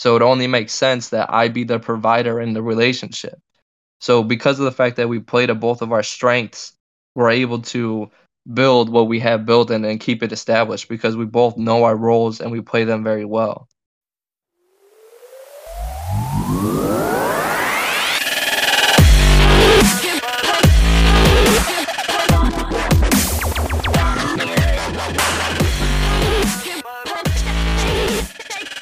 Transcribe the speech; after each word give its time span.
So 0.00 0.16
it 0.16 0.22
only 0.22 0.46
makes 0.46 0.72
sense 0.72 1.10
that 1.10 1.30
I 1.30 1.48
be 1.48 1.64
the 1.64 1.78
provider 1.78 2.40
in 2.40 2.54
the 2.54 2.62
relationship. 2.62 3.38
So 4.00 4.22
because 4.22 4.58
of 4.58 4.64
the 4.64 4.72
fact 4.72 4.96
that 4.96 5.10
we 5.10 5.18
play 5.18 5.44
to 5.44 5.54
both 5.54 5.82
of 5.82 5.92
our 5.92 6.02
strengths, 6.02 6.72
we're 7.14 7.28
able 7.28 7.60
to 7.76 8.10
build 8.50 8.88
what 8.88 9.08
we 9.08 9.20
have 9.20 9.44
built 9.44 9.70
and, 9.70 9.84
and 9.84 10.00
keep 10.00 10.22
it 10.22 10.32
established 10.32 10.88
because 10.88 11.18
we 11.18 11.26
both 11.26 11.58
know 11.58 11.84
our 11.84 11.94
roles 11.94 12.40
and 12.40 12.50
we 12.50 12.62
play 12.62 12.84
them 12.84 13.04
very 13.04 13.26
well. 13.26 13.68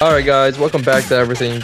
All 0.01 0.13
right, 0.13 0.25
guys, 0.25 0.57
welcome 0.57 0.81
back 0.81 1.03
to 1.07 1.15
everything. 1.17 1.61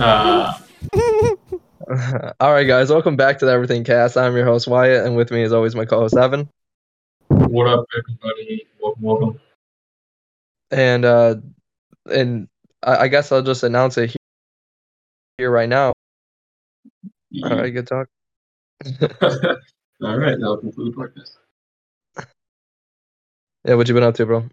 Uh, 0.00 0.56
All 2.38 2.52
right, 2.52 2.62
guys, 2.62 2.90
welcome 2.90 3.16
back 3.16 3.40
to 3.40 3.46
the 3.46 3.50
Everything 3.50 3.82
Cast. 3.82 4.16
I'm 4.16 4.36
your 4.36 4.44
host 4.44 4.68
Wyatt, 4.68 5.04
and 5.04 5.16
with 5.16 5.32
me, 5.32 5.42
as 5.42 5.52
always, 5.52 5.74
my 5.74 5.84
co-host 5.84 6.16
Evan. 6.16 6.48
what 7.26 7.66
up, 7.66 7.86
everybody? 7.98 8.68
Welcome, 8.80 9.02
welcome. 9.02 9.40
And 10.70 11.04
uh, 11.04 11.34
and 12.08 12.46
I, 12.84 12.98
I 12.98 13.08
guess 13.08 13.32
I'll 13.32 13.42
just 13.42 13.64
announce 13.64 13.98
it 13.98 14.10
here, 14.10 14.16
here 15.38 15.50
right 15.50 15.68
now. 15.68 15.92
All 17.42 17.50
right, 17.50 17.70
good 17.70 17.88
talk. 17.88 18.06
All 20.00 20.18
right, 20.18 20.38
now 20.38 20.54
conclude 20.54 20.94
the 20.94 21.00
podcast. 21.00 22.26
Yeah, 23.64 23.74
what 23.74 23.88
you 23.88 23.94
been 23.94 24.04
up 24.04 24.14
to, 24.14 24.26
bro? 24.26 24.48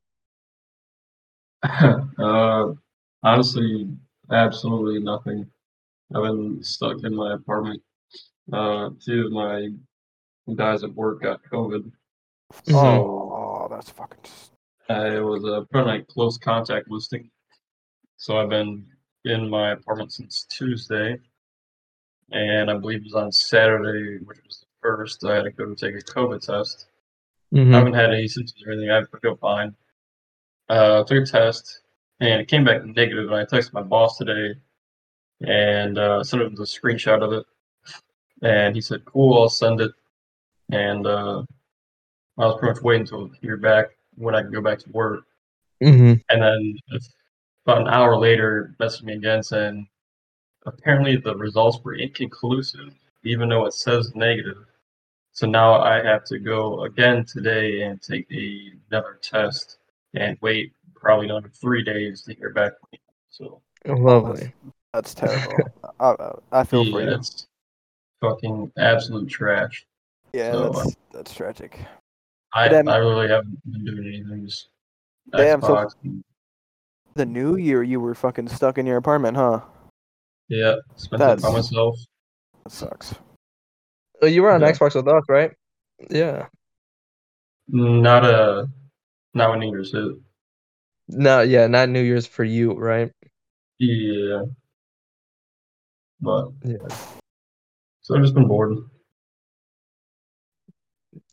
uh, 2.20 2.74
honestly, 3.24 3.88
absolutely 4.32 5.00
nothing. 5.02 5.46
I've 6.16 6.24
been 6.24 6.64
stuck 6.64 7.04
in 7.04 7.16
my 7.16 7.34
apartment. 7.34 7.82
Uh, 8.52 8.90
two 9.06 9.28
of 9.28 9.32
my 9.32 9.70
guys 10.56 10.84
at 10.84 10.94
work 10.96 11.22
got 11.22 11.44
COVID. 11.52 11.92
Mhm. 12.66 12.74
Oh, 13.00 13.68
that's 13.70 13.90
fucking. 13.92 14.20
s- 14.24 14.52
Uh, 14.90 15.18
it 15.18 15.20
was 15.20 15.44
a 15.44 15.68
kind 15.72 15.82
of 15.82 15.86
like 15.88 16.08
close 16.08 16.38
contact 16.38 16.90
listing. 16.90 17.30
So 18.18 18.38
I've 18.38 18.50
been 18.50 18.86
in 19.26 19.50
my 19.50 19.72
apartment 19.72 20.12
since 20.14 20.46
Tuesday. 20.46 21.20
And 22.32 22.70
I 22.72 22.78
believe 22.78 23.00
it 23.02 23.06
was 23.06 23.16
on 23.16 23.32
Saturday, 23.32 24.18
which 24.24 24.40
was 24.46 24.60
the 24.60 24.66
first, 24.82 25.24
I 25.26 25.36
had 25.36 25.44
to 25.46 25.52
go 25.52 25.74
take 25.76 25.96
a 25.96 26.00
COVID 26.00 26.42
test. 26.46 26.88
I 27.52 27.58
Mhm. 27.58 27.72
haven't 27.74 27.94
had 27.94 28.12
any 28.14 28.28
symptoms 28.28 28.64
or 28.66 28.72
anything. 28.72 28.92
I 28.92 29.04
feel 29.20 29.36
fine. 29.38 29.76
Uh, 30.70 31.04
took 31.04 31.24
a 31.24 31.26
test 31.26 31.82
and 32.20 32.42
it 32.42 32.48
came 32.48 32.64
back 32.64 32.86
negative. 32.86 33.32
And 33.32 33.36
I 33.36 33.46
texted 33.46 33.74
my 33.74 33.82
boss 33.82 34.18
today 34.18 34.56
and 35.42 35.98
uh, 35.98 36.24
sent 36.24 36.44
him 36.44 36.56
the 36.56 36.64
screenshot 36.64 37.24
of 37.24 37.34
it. 37.34 37.46
And 38.42 38.76
he 38.76 38.82
said, 38.82 39.06
"Cool, 39.06 39.38
I'll 39.42 39.50
send 39.50 39.82
it." 39.82 39.92
And 40.72 41.08
uh, 41.08 41.44
I 42.40 42.46
was 42.46 42.58
pretty 42.60 42.76
much 42.76 42.84
waiting 42.84 43.02
until 43.02 43.30
hear 43.42 43.58
back 43.58 43.88
when 44.16 44.36
I 44.36 44.42
can 44.42 44.52
go 44.52 44.62
back 44.62 44.80
to 44.80 44.90
work. 44.92 45.26
Mhm. 45.84 46.22
And 46.30 46.42
then 46.42 46.80
about 47.66 47.82
an 47.82 47.88
hour 47.90 48.18
later, 48.18 48.76
messaged 48.80 49.04
me 49.04 49.14
again 49.14 49.44
saying, 49.44 49.88
apparently 50.66 51.18
the 51.18 51.36
results 51.36 51.80
were 51.84 51.96
inconclusive, 51.96 52.94
even 53.24 53.50
though 53.50 53.66
it 53.66 53.74
says 53.74 54.16
negative. 54.16 54.66
So 55.34 55.48
now 55.48 55.82
I 55.82 56.04
have 56.04 56.26
to 56.26 56.40
go 56.40 56.84
again 56.84 57.26
today 57.26 57.84
and 57.84 58.02
take 58.02 58.32
a, 58.32 58.74
another 58.92 59.20
test 59.22 59.79
and 60.16 60.38
wait 60.42 60.74
probably 60.96 61.26
another 61.28 61.50
three 61.62 61.84
days 61.84 62.22
to 62.24 62.34
hear 62.34 62.52
back. 62.52 62.74
from 62.80 62.90
me. 62.94 63.00
So 63.30 63.62
Lovely. 63.86 64.52
That's 64.94 65.14
terrible. 65.14 65.54
I, 66.00 66.10
I- 66.12 66.60
I 66.60 66.64
feel 66.64 66.84
for 66.92 67.02
you. 67.02 67.12
it's 67.12 67.48
fucking 68.22 68.72
absolute 68.78 69.30
trash. 69.30 69.86
Yeah, 70.34 70.52
so, 70.52 70.64
uh, 70.64 70.72
that's 70.84 70.96
that's 71.14 71.34
tragic. 71.34 71.80
I, 72.54 72.68
Then- 72.68 72.88
I 72.88 72.98
really 72.98 73.28
haven't 73.30 73.60
been 73.72 73.86
doing 73.86 74.08
anything. 74.08 74.46
Just 74.46 74.70
Damn, 75.36 75.62
so- 75.62 75.68
Xbox. 75.76 75.96
and- 76.04 76.24
The 77.16 77.26
new 77.26 77.56
year, 77.58 77.84
you 77.84 78.00
were 78.00 78.16
fucking 78.16 78.48
stuck 78.50 78.78
in 78.78 78.86
your 78.86 78.98
apartment, 78.98 79.38
huh? 79.38 79.62
yeah, 80.48 80.76
spent 80.96 81.22
it 81.22 81.42
by 81.42 81.52
myself. 81.52 81.98
That 82.64 82.72
sucks. 82.72 83.14
Oh, 84.22 84.26
you 84.28 84.42
were 84.42 84.52
on 84.52 84.62
Yeah. 84.62 84.72
Xbox 84.72 84.96
with 84.96 85.08
us, 85.08 85.24
right? 85.30 85.52
Yeah. 86.10 86.48
Not 87.68 88.26
a 88.26 88.68
not 89.34 89.50
when 89.52 89.60
New 89.60 89.70
Year's 89.72 89.92
hit. 89.92 90.12
No, 91.08 91.42
yeah, 91.42 91.68
not 91.68 91.90
New 91.90 92.02
Year's 92.02 92.28
for 92.28 92.44
you, 92.44 92.74
right? 92.74 93.12
Yeah. 93.80 94.44
But 96.22 96.50
Yeah. 96.64 96.78
so 98.02 98.16
I've 98.16 98.22
just 98.22 98.34
been 98.34 98.48
bored. 98.48 98.78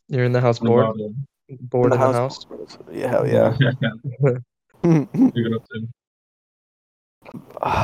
You're 0.07 0.25
in 0.25 0.31
the 0.31 0.41
house 0.41 0.61
What 0.61 0.67
bored, 0.67 0.85
about 0.85 0.97
you? 0.97 1.15
bored 1.61 1.93
in 1.93 1.99
the 1.99 2.05
house. 2.13 2.45
Yeah, 2.91 3.07
hell 3.09 3.27
yeah. 3.27 3.57
You're 4.83 5.49
gonna 5.49 5.59
say- 5.71 5.87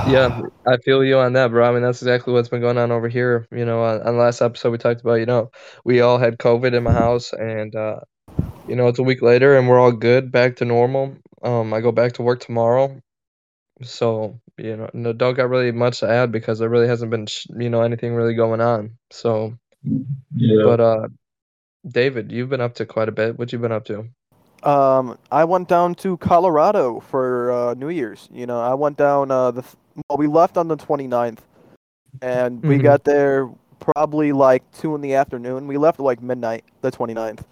Yeah, 0.09 0.41
I 0.65 0.77
feel 0.77 1.03
you 1.03 1.17
on 1.17 1.33
that, 1.33 1.49
bro. 1.51 1.69
I 1.69 1.73
mean, 1.73 1.81
that's 1.81 2.01
exactly 2.01 2.33
what's 2.33 2.47
been 2.47 2.61
going 2.61 2.77
on 2.77 2.91
over 2.91 3.09
here. 3.09 3.45
You 3.51 3.65
know, 3.65 3.83
on, 3.83 3.99
on 4.01 4.13
the 4.15 4.19
last 4.21 4.41
episode 4.41 4.71
we 4.71 4.77
talked 4.77 5.01
about, 5.01 5.15
you 5.15 5.25
know, 5.25 5.51
we 5.83 5.99
all 5.99 6.17
had 6.17 6.37
COVID 6.37 6.73
in 6.73 6.83
my 6.83 6.93
house, 6.93 7.33
and 7.33 7.75
uh, 7.75 7.99
you 8.67 8.75
know, 8.75 8.87
it's 8.87 8.99
a 8.99 9.03
week 9.03 9.21
later, 9.21 9.57
and 9.57 9.67
we're 9.67 9.79
all 9.79 9.91
good, 9.91 10.31
back 10.31 10.55
to 10.57 10.65
normal. 10.65 11.15
Um, 11.41 11.73
I 11.73 11.81
go 11.81 11.91
back 11.91 12.13
to 12.13 12.21
work 12.21 12.39
tomorrow, 12.39 12.99
so 13.81 14.39
you 14.57 14.77
know, 14.77 14.89
no, 14.93 15.13
don't 15.13 15.33
got 15.35 15.49
really 15.49 15.71
much 15.71 15.99
to 15.99 16.09
add 16.09 16.31
because 16.31 16.59
there 16.59 16.69
really 16.69 16.87
hasn't 16.87 17.11
been, 17.11 17.27
you 17.57 17.69
know, 17.69 17.81
anything 17.81 18.13
really 18.13 18.35
going 18.35 18.61
on. 18.61 18.91
So, 19.11 19.57
Yeah. 20.35 20.63
but 20.63 20.79
uh, 20.79 21.07
David, 21.87 22.31
you've 22.31 22.49
been 22.49 22.61
up 22.61 22.75
to 22.75 22.85
quite 22.85 23.09
a 23.09 23.11
bit. 23.11 23.37
What 23.37 23.51
you 23.51 23.59
been 23.59 23.71
up 23.71 23.85
to? 23.85 24.07
Um, 24.63 25.17
I 25.31 25.43
went 25.43 25.67
down 25.67 25.95
to 25.95 26.15
Colorado 26.17 27.01
for 27.01 27.51
uh, 27.51 27.73
New 27.73 27.89
Year's. 27.89 28.29
You 28.31 28.45
know, 28.45 28.61
I 28.61 28.73
went 28.73 28.97
down. 28.97 29.29
Uh, 29.31 29.51
the 29.51 29.61
th- 29.63 29.75
well, 30.09 30.17
we 30.17 30.27
left 30.27 30.55
on 30.57 30.69
the 30.69 30.77
29th, 30.77 31.39
and 32.21 32.63
we 32.63 32.77
Mhm. 32.77 32.83
got 32.83 33.03
there 33.03 33.49
probably 33.79 34.31
like 34.31 34.63
two 34.71 34.95
in 34.95 35.01
the 35.01 35.15
afternoon. 35.15 35.67
We 35.67 35.77
left 35.77 35.99
at 35.99 36.05
like 36.05 36.21
midnight, 36.21 36.63
the 36.81 36.91
29th. 36.91 37.43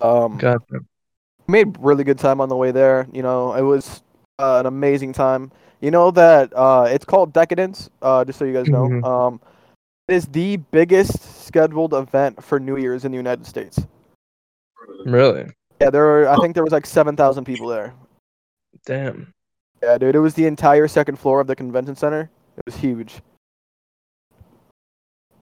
Um, 0.00 0.36
Gotcha. 0.38 0.80
made 1.48 1.76
really 1.78 2.04
good 2.04 2.18
time 2.18 2.40
on 2.40 2.48
the 2.48 2.56
way 2.56 2.70
there. 2.70 3.06
You 3.12 3.22
know, 3.22 3.54
it 3.54 3.62
was 3.62 4.02
uh, 4.38 4.60
an 4.60 4.66
amazing 4.66 5.12
time. 5.12 5.50
You 5.80 5.90
know 5.90 6.10
that 6.10 6.52
uh, 6.56 6.86
it's 6.90 7.04
called 7.04 7.32
Decadence. 7.32 7.90
Uh, 8.02 8.24
just 8.24 8.38
so 8.38 8.44
you 8.44 8.52
guys 8.52 8.68
know, 8.68 8.88
Mhm. 8.88 9.04
um, 9.04 9.40
it 10.08 10.14
is 10.14 10.26
the 10.26 10.56
biggest 10.56 11.44
scheduled 11.46 11.92
event 11.94 12.42
for 12.42 12.58
New 12.60 12.76
Year's 12.76 13.04
in 13.04 13.12
the 13.12 13.16
United 13.16 13.46
States. 13.46 13.78
Really? 15.04 15.46
Yeah, 15.80 15.90
there 15.90 16.04
were. 16.04 16.28
I 16.28 16.36
think 16.36 16.54
there 16.54 16.64
was 16.64 16.72
like 16.72 16.86
seven 16.86 17.16
thousand 17.16 17.44
people 17.44 17.68
there. 17.68 17.92
Damn. 18.86 19.32
Yeah, 19.82 19.98
dude, 19.98 20.14
it 20.16 20.20
was 20.20 20.34
the 20.34 20.46
entire 20.46 20.88
second 20.88 21.18
floor 21.18 21.40
of 21.40 21.46
the 21.46 21.54
convention 21.56 21.96
center. 21.96 22.30
It 22.56 22.62
was 22.64 22.76
huge. 22.76 23.20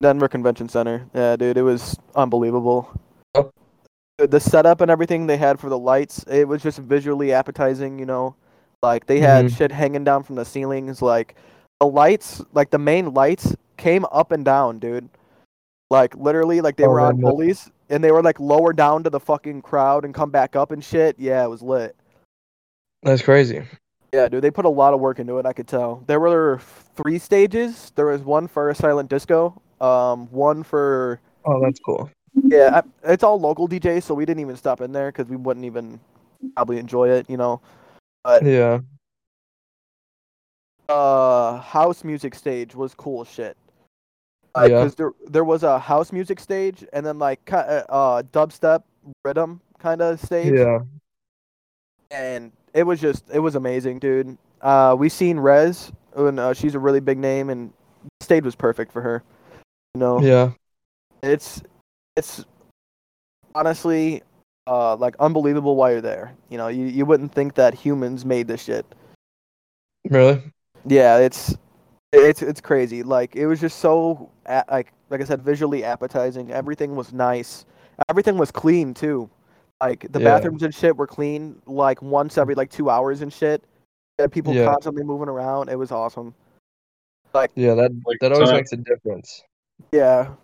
Denver 0.01 0.29
Convention 0.29 0.69
Center. 0.69 1.07
Yeah, 1.15 1.37
dude, 1.37 1.57
it 1.57 1.63
was 1.63 1.97
unbelievable. 2.15 2.91
Oh. 3.35 3.51
The- 4.19 4.39
setup 4.41 4.81
and 4.81 4.91
everything 4.91 5.27
they 5.27 5.37
had 5.37 5.59
for 5.59 5.69
the 5.69 5.79
lights, 5.79 6.25
it 6.29 6.47
was 6.47 6.63
just 6.63 6.79
visually 6.79 7.33
appetizing, 7.33 7.99
you 7.99 8.07
know. 8.07 8.37
Like 8.83 9.07
they 9.07 9.19
had 9.19 9.47
Mhm. 9.47 9.57
shit 9.57 9.73
hanging 9.73 10.05
down 10.05 10.23
from 10.23 10.37
the 10.37 10.45
ceilings, 10.45 11.03
like 11.03 11.35
the 11.81 11.87
lights, 11.87 12.43
like 12.53 12.71
the 12.71 12.79
main 12.79 13.13
lights 13.15 13.57
came 13.77 14.05
up 14.13 14.31
and 14.31 14.45
down, 14.45 14.79
dude. 14.79 15.09
Like 15.91 16.15
literally, 16.17 16.61
like 16.61 16.77
they 16.77 16.85
Oh, 16.85 16.91
were 16.91 17.01
on 17.01 17.21
pulleys 17.21 17.71
and 17.91 18.05
they 18.05 18.13
were 18.13 18.23
like 18.23 18.39
lower 18.39 18.73
down 18.73 19.03
to 19.05 19.11
the 19.11 19.19
fucking 19.21 19.63
crowd 19.63 20.05
and 20.05 20.15
come 20.15 20.31
back 20.31 20.55
up 20.55 20.71
and 20.71 20.85
shit. 20.85 21.17
Yeah, 21.19 21.43
it 21.45 21.49
was 21.49 21.63
lit. 21.63 21.97
That's 23.03 23.23
crazy. 23.23 23.63
Yeah, 24.13 24.29
dude, 24.29 24.43
they 24.45 24.51
put 24.51 24.65
a 24.65 24.69
lot 24.71 24.95
of 24.95 25.01
work 25.01 25.19
into 25.19 25.39
it. 25.39 25.47
I 25.47 25.53
could 25.53 25.67
tell. 25.67 26.05
There 26.07 26.21
were 26.21 26.61
three 26.95 27.19
stages. 27.19 27.91
There 27.97 28.07
was 28.07 28.23
one 28.23 28.47
for 28.47 28.71
a 28.71 28.75
silent 28.75 29.11
disco, 29.11 29.61
um, 29.81 30.29
one 30.31 30.63
for 30.63 31.21
Oh, 31.45 31.61
that's 31.61 31.81
cool. 31.81 32.11
Yeah, 32.43 32.81
I, 32.83 33.13
it's 33.13 33.23
all 33.23 33.39
local 33.39 33.69
DJs, 33.69 34.03
so 34.03 34.15
we 34.15 34.25
didn't 34.25 34.41
even 34.41 34.57
stop 34.57 34.81
in 34.81 34.93
there 34.93 35.11
because 35.13 35.29
we 35.29 35.37
wouldn't 35.37 35.65
even 35.65 36.01
probably 36.57 36.79
enjoy 36.79 37.09
it, 37.11 37.31
you 37.31 37.37
know. 37.37 37.61
But 38.25 38.45
Yeah. 38.45 38.81
Uh, 40.89 41.61
house 41.61 42.05
music 42.05 42.35
stage 42.35 42.75
was 42.75 42.95
cool 42.95 43.23
as 43.23 43.29
shit. 43.29 43.57
Like, 44.55 44.71
Yeah. 44.71 44.83
cause 44.83 44.95
there 44.95 45.13
there 45.27 45.45
was 45.45 45.63
a 45.63 45.79
house 45.79 46.13
music 46.13 46.39
stage 46.39 46.85
and 46.93 47.05
then 47.05 47.19
like 47.19 47.51
uh, 47.53 47.83
uh 47.89 48.23
dubstep 48.23 48.83
rhythm 49.25 49.61
kind 49.79 50.01
of 50.03 50.21
stage. 50.21 50.53
Yeah. 50.55 50.81
and 52.11 52.53
it 52.75 52.83
was 52.85 53.01
just 53.01 53.25
it 53.33 53.39
was 53.39 53.55
amazing, 53.55 53.99
dude. 53.99 54.37
Uh, 54.61 54.95
we 54.99 55.09
seen 55.09 55.37
Rezz, 55.39 55.93
and 56.17 56.39
uh, 56.41 56.53
she's 56.53 56.75
a 56.75 56.79
really 56.79 57.01
big 57.01 57.19
name, 57.19 57.51
and 57.51 57.73
the 58.21 58.25
stage 58.25 58.45
was 58.45 58.55
perfect 58.55 58.93
for 58.93 59.01
her. 59.03 59.23
You 59.95 60.01
know, 60.01 60.21
Yeah. 60.21 60.53
it's 61.23 61.63
it's 62.17 62.45
honestly 63.55 64.23
uh 64.67 64.97
like 64.97 65.15
unbelievable 65.21 65.77
why 65.77 65.93
you're 65.93 66.01
there. 66.01 66.35
You 66.49 66.59
know, 66.59 66.69
you 66.69 66.87
you 66.87 67.05
wouldn't 67.07 67.33
think 67.33 67.55
that 67.55 67.75
humans 67.75 68.25
made 68.25 68.49
this 68.49 68.63
shit. 68.65 68.87
Really? 70.09 70.43
Yeah, 70.87 71.19
it's 71.19 71.57
it's 72.13 72.43
it's 72.43 72.61
crazy. 72.61 73.03
Like 73.03 73.37
it 73.37 73.47
was 73.47 73.61
just 73.61 73.79
so 73.79 74.31
like 74.47 74.93
like 75.11 75.21
I 75.21 75.25
said, 75.25 75.43
visually 75.43 75.85
appetizing. 75.85 76.51
Everything 76.51 76.97
was 76.97 77.13
nice. 77.13 77.65
Everything 78.09 78.39
was 78.39 78.51
clean 78.51 78.95
too. 78.95 79.29
Like 79.81 80.07
the 80.13 80.21
Yeah. 80.21 80.25
bathrooms 80.37 80.63
and 80.63 80.75
shit 80.75 80.97
were 80.97 81.07
clean 81.07 81.61
like 81.67 82.01
once 82.01 82.39
every 82.39 82.55
like 82.55 82.71
two 82.71 82.89
hours 82.91 83.21
and 83.23 83.33
shit. 83.33 83.63
Yeah, 84.19 84.29
people 84.29 84.55
Yeah. 84.55 84.67
constantly 84.67 85.03
moving 85.03 85.29
around. 85.29 85.69
It 85.69 85.77
was 85.79 85.91
awesome. 85.91 86.35
Like 87.35 87.51
Yeah, 87.57 87.75
that 87.75 87.91
Like, 88.07 88.19
that 88.21 88.33
always 88.33 88.49
so- 88.49 88.55
makes 88.55 88.73
a 88.73 88.77
difference. 88.77 89.43
yeah, 89.93 90.35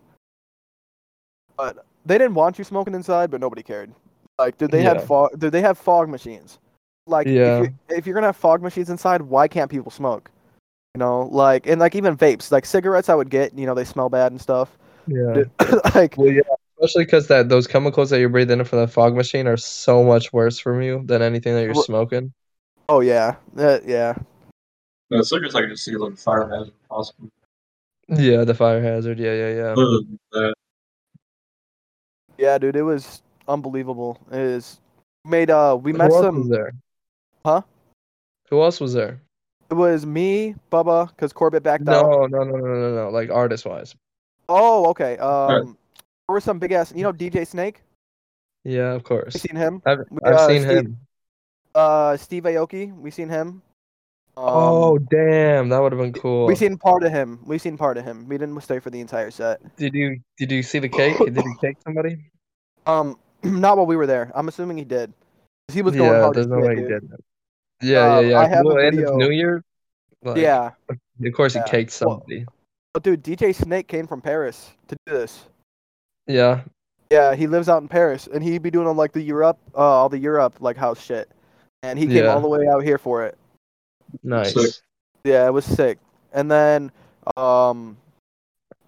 but 1.61 1.85
they 2.07 2.17
didn't 2.19 2.35
want 2.35 2.59
you 2.59 2.65
smoking 2.65 2.95
inside, 2.95 3.31
but 3.31 3.41
nobody 3.41 3.62
cared. 3.62 3.93
Like, 4.39 4.57
did 4.57 4.71
they 4.71 4.83
Yeah. 4.83 4.95
have 4.95 5.05
fog? 5.05 5.39
Did 5.39 5.53
they 5.53 5.61
have 5.61 5.77
fog 5.79 6.09
machines? 6.09 6.59
Like, 7.07 7.27
Yeah. 7.27 7.61
if, 7.62 7.65
you, 7.67 7.75
if 7.99 8.07
you're 8.07 8.15
gonna 8.15 8.29
have 8.29 8.37
fog 8.37 8.62
machines 8.62 8.89
inside, 8.91 9.23
why 9.23 9.49
can't 9.49 9.71
people 9.71 9.91
smoke? 9.91 10.31
You 10.95 10.99
know, 11.01 11.29
like 11.31 11.67
and 11.67 11.79
like 11.81 11.95
even 11.95 12.17
vapes, 12.17 12.51
like 12.51 12.65
cigarettes, 12.65 13.09
I 13.09 13.15
would 13.15 13.31
get. 13.31 13.57
You 13.57 13.67
know, 13.67 13.75
they 13.75 13.85
smell 13.85 14.09
bad 14.09 14.33
and 14.33 14.41
stuff. 14.41 14.77
Yeah. 15.07 15.45
like, 15.95 16.17
Well, 16.17 16.29
yeah, 16.33 16.41
especially 16.79 17.05
because 17.05 17.27
that 17.29 17.49
those 17.49 17.67
chemicals 17.67 18.11
that 18.11 18.21
you're 18.21 18.29
breathing 18.29 18.59
in 18.61 18.65
from 18.65 18.81
the 18.81 18.89
fog 18.89 19.15
machine 19.15 19.47
are 19.47 19.57
so 19.57 20.03
much 20.03 20.33
worse 20.33 20.59
for 20.59 20.81
you 20.83 21.03
than 21.05 21.21
anything 21.23 21.55
that 21.55 21.62
you're 21.65 21.75
Well- 21.75 21.83
smoking. 21.85 22.33
oh 22.89 23.01
yeah, 23.01 23.37
uh, 23.59 23.79
yeah, 23.87 24.15
No, 25.11 25.23
cigarettes 25.23 25.55
I 25.55 25.61
can 25.62 25.71
just 25.71 25.85
see 25.85 25.97
like 25.97 26.17
fire 26.17 26.49
hazard 26.49 26.73
possible. 26.89 27.29
Yeah, 28.09 28.43
the 28.45 28.55
fire 28.55 28.83
hazard. 28.83 29.19
Yeah, 29.21 29.35
yeah, 29.35 29.55
yeah. 29.55 29.73
Other 29.73 29.85
than 29.99 30.19
that, 30.33 30.55
yeah, 32.41 32.59
dude, 32.59 32.77
it 32.77 32.83
was 32.83 33.23
unbelievable. 33.47 34.19
It 34.33 34.39
is 34.41 34.81
made. 35.25 35.51
Uh, 35.51 35.79
we 35.81 35.93
Who 35.93 35.99
met 35.99 36.11
else 36.11 36.15
was 36.15 36.25
some. 36.25 36.49
there? 36.49 36.73
Huh? 37.45 37.63
Who 38.49 38.63
else 38.63 38.81
was 38.81 38.93
there? 38.95 39.21
It 39.71 39.75
was 39.75 40.05
me, 40.05 40.57
Bubba, 40.73 41.09
because 41.11 41.33
Corbett 41.33 41.63
backed 41.63 41.89
out. 41.89 42.03
No, 42.03 42.27
no, 42.27 42.43
no, 42.43 42.57
no, 42.57 42.75
no, 42.75 42.95
no. 43.05 43.11
Like 43.11 43.31
artist 43.31 43.65
wise. 43.67 43.95
Oh, 44.49 44.89
okay. 44.91 45.17
Um, 45.19 45.77
there 46.27 46.35
were 46.35 46.41
some 46.41 46.59
big 46.59 46.73
ass. 46.73 46.93
You 46.95 47.05
know, 47.05 47.13
DJ 47.13 47.47
Snake. 47.47 47.83
Yeah, 48.65 48.93
of 48.95 49.03
We 49.03 49.09
course. 49.09 49.35
seen 49.35 49.55
him. 49.57 49.81
I've 49.87 50.01
We, 50.11 50.19
I've 50.25 50.35
uh, 50.35 50.49
seen 50.49 50.63
Steve- 50.63 50.77
him. 50.79 50.99
Uh, 51.75 52.17
Steve 52.17 52.43
Aoki. 52.45 52.93
We 52.99 53.11
seen 53.13 53.29
him. 53.29 53.63
Um, 54.37 54.44
oh 54.47 54.99
damn, 54.99 55.69
that 55.69 55.79
would 55.81 55.93
have 55.93 56.00
been 56.00 56.12
cool. 56.12 56.47
We 56.47 56.55
seen 56.55 56.79
part 56.79 57.03
of 57.03 57.12
him. 57.12 57.41
We 57.47 57.59
seen 57.59 57.77
part 57.77 57.99
of 57.99 58.05
him. 58.05 58.27
We 58.29 58.38
didn't 58.38 58.59
stay 58.62 58.79
for 58.79 58.88
the 58.91 59.00
entire 59.00 59.31
set. 59.31 59.61
Did 59.77 59.94
you 59.94 60.21
did 60.38 60.50
you 60.50 60.62
see 60.62 60.79
the 60.79 60.88
cake? 60.88 61.19
Did 61.19 61.37
he 61.37 61.55
cake 61.61 61.77
somebody? 61.85 62.17
Um, 62.87 63.19
not 63.43 63.77
while 63.77 63.87
we 63.87 63.97
were 63.97 64.06
there. 64.06 64.31
I'm 64.35 64.49
assuming 64.49 64.79
he 64.79 64.85
did. 64.85 65.12
He 65.73 65.82
was 65.82 65.94
going 65.94 66.11
yeah, 66.11 66.21
hard 66.23 66.37
as 66.37 66.47
there's 66.49 66.61
no 66.61 66.67
way 66.67 66.77
he 66.77 66.82
did. 66.82 67.11
Yeah, 67.82 68.17
Uh, 68.17 68.21
yeah, 68.21 68.29
yeah. 68.31 68.38
I 68.41 68.47
have 68.49 68.61
a 68.65 68.69
well, 68.69 68.77
it's 68.79 68.97
video- 68.97 69.17
New 69.17 69.31
Year. 69.31 69.62
Like, 70.23 70.37
yeah, 70.37 70.71
Of 70.88 71.33
course, 71.35 71.55
Yeah. 71.55 71.65
he 71.65 71.71
caked 71.71 72.00
Well- 72.00 72.19
somebody. 72.21 72.47
but 72.93 73.03
dude, 73.03 73.23
DJ 73.23 73.55
Snake 73.55 73.88
came 73.88 74.06
from 74.06 74.21
Paris 74.21 74.71
to 74.88 74.97
do 75.06 75.12
this. 75.15 75.47
Yeah. 76.26 76.62
Yeah, 77.11 77.35
he 77.35 77.47
lives 77.47 77.69
out 77.69 77.83
in 77.83 77.88
Paris, 77.88 78.29
and 78.33 78.43
he'd 78.44 78.62
be 78.62 78.71
doing 78.71 78.87
all 78.87 78.94
like 78.94 79.12
the 79.12 79.21
Europe, 79.23 79.59
uh, 79.75 79.79
all 79.79 80.09
the 80.09 80.19
Europe 80.19 80.56
like 80.61 80.76
house 80.76 81.00
shit, 81.00 81.29
and 81.83 81.99
he 81.99 82.06
came 82.06 82.25
Yeah. 82.25 82.35
all 82.35 82.41
the 82.41 82.49
way 82.49 82.69
out 82.69 82.85
here 82.85 82.99
for 82.99 83.25
it. 83.25 83.37
Nice. 84.23 84.55
Sick. 84.55 84.75
Yeah, 85.25 85.47
it 85.47 85.53
was 85.53 85.65
sick. 85.65 85.99
And 86.33 86.51
then, 86.51 86.91
um, 87.37 87.97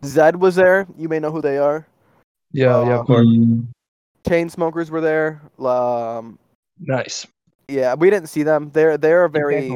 Zedd 0.02 0.36
was 0.36 0.56
there. 0.56 0.86
You 0.96 1.08
may 1.08 1.18
know 1.18 1.30
who 1.30 1.40
they 1.40 1.58
are. 1.58 1.86
Yeah, 2.52 2.84
yeah, 2.84 2.96
Uh, 2.96 3.00
of 3.00 3.06
course. 3.06 3.26
Mm, 3.26 3.66
Chainsmokers 4.24 4.90
were 4.90 5.00
there. 5.00 5.42
Um, 5.58 6.38
Nice. 6.78 7.26
yeah, 7.68 7.94
we 7.94 8.10
didn't 8.10 8.28
see 8.28 8.42
them. 8.42 8.70
They're 8.72 8.96
they're 8.98 9.28
very 9.28 9.68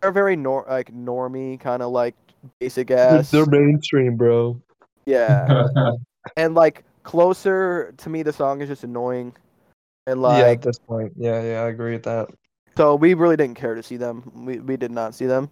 they're 0.00 0.12
very 0.12 0.36
nor 0.36 0.64
like 0.68 0.92
normie 0.92 1.58
kind 1.58 1.82
of 1.82 1.90
like 1.92 2.14
basic 2.60 2.90
ass. 2.90 3.30
they're 3.30 3.46
mainstream, 3.46 4.16
bro. 4.16 4.60
Yeah, 5.06 5.66
and 6.36 6.54
like 6.54 6.84
closer 7.02 7.92
to 7.98 8.10
me, 8.10 8.22
the 8.22 8.32
song 8.32 8.60
is 8.60 8.68
just 8.68 8.84
annoying, 8.84 9.32
and 10.06 10.20
like 10.22 10.42
yeah, 10.42 10.50
at 10.50 10.62
this 10.62 10.78
point. 10.78 11.12
Yeah, 11.16 11.42
yeah, 11.42 11.62
I 11.62 11.68
agree 11.68 11.92
with 11.92 12.04
that. 12.04 12.28
So 12.76 12.94
we 12.94 13.14
really 13.14 13.36
didn't 13.36 13.56
care 13.56 13.74
to 13.74 13.82
see 13.82 13.96
them. 13.96 14.30
We 14.34 14.58
we 14.60 14.76
did 14.76 14.90
not 14.90 15.14
see 15.14 15.26
them. 15.26 15.50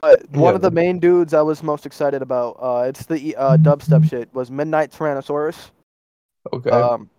But 0.00 0.30
one 0.30 0.54
of 0.54 0.62
the 0.62 0.70
main 0.70 0.98
dudes 0.98 1.34
I 1.34 1.42
was 1.42 1.62
most 1.62 1.84
excited 1.84 2.22
about, 2.22 2.56
uh, 2.58 2.86
it's 2.88 3.04
the 3.04 3.36
uh, 3.36 3.58
dubstep 3.58 4.08
shit, 4.08 4.32
was 4.34 4.50
Midnight 4.50 4.92
Tyrannosaurus. 4.92 5.70
Okay. 6.54 6.70
Um, 6.70 7.10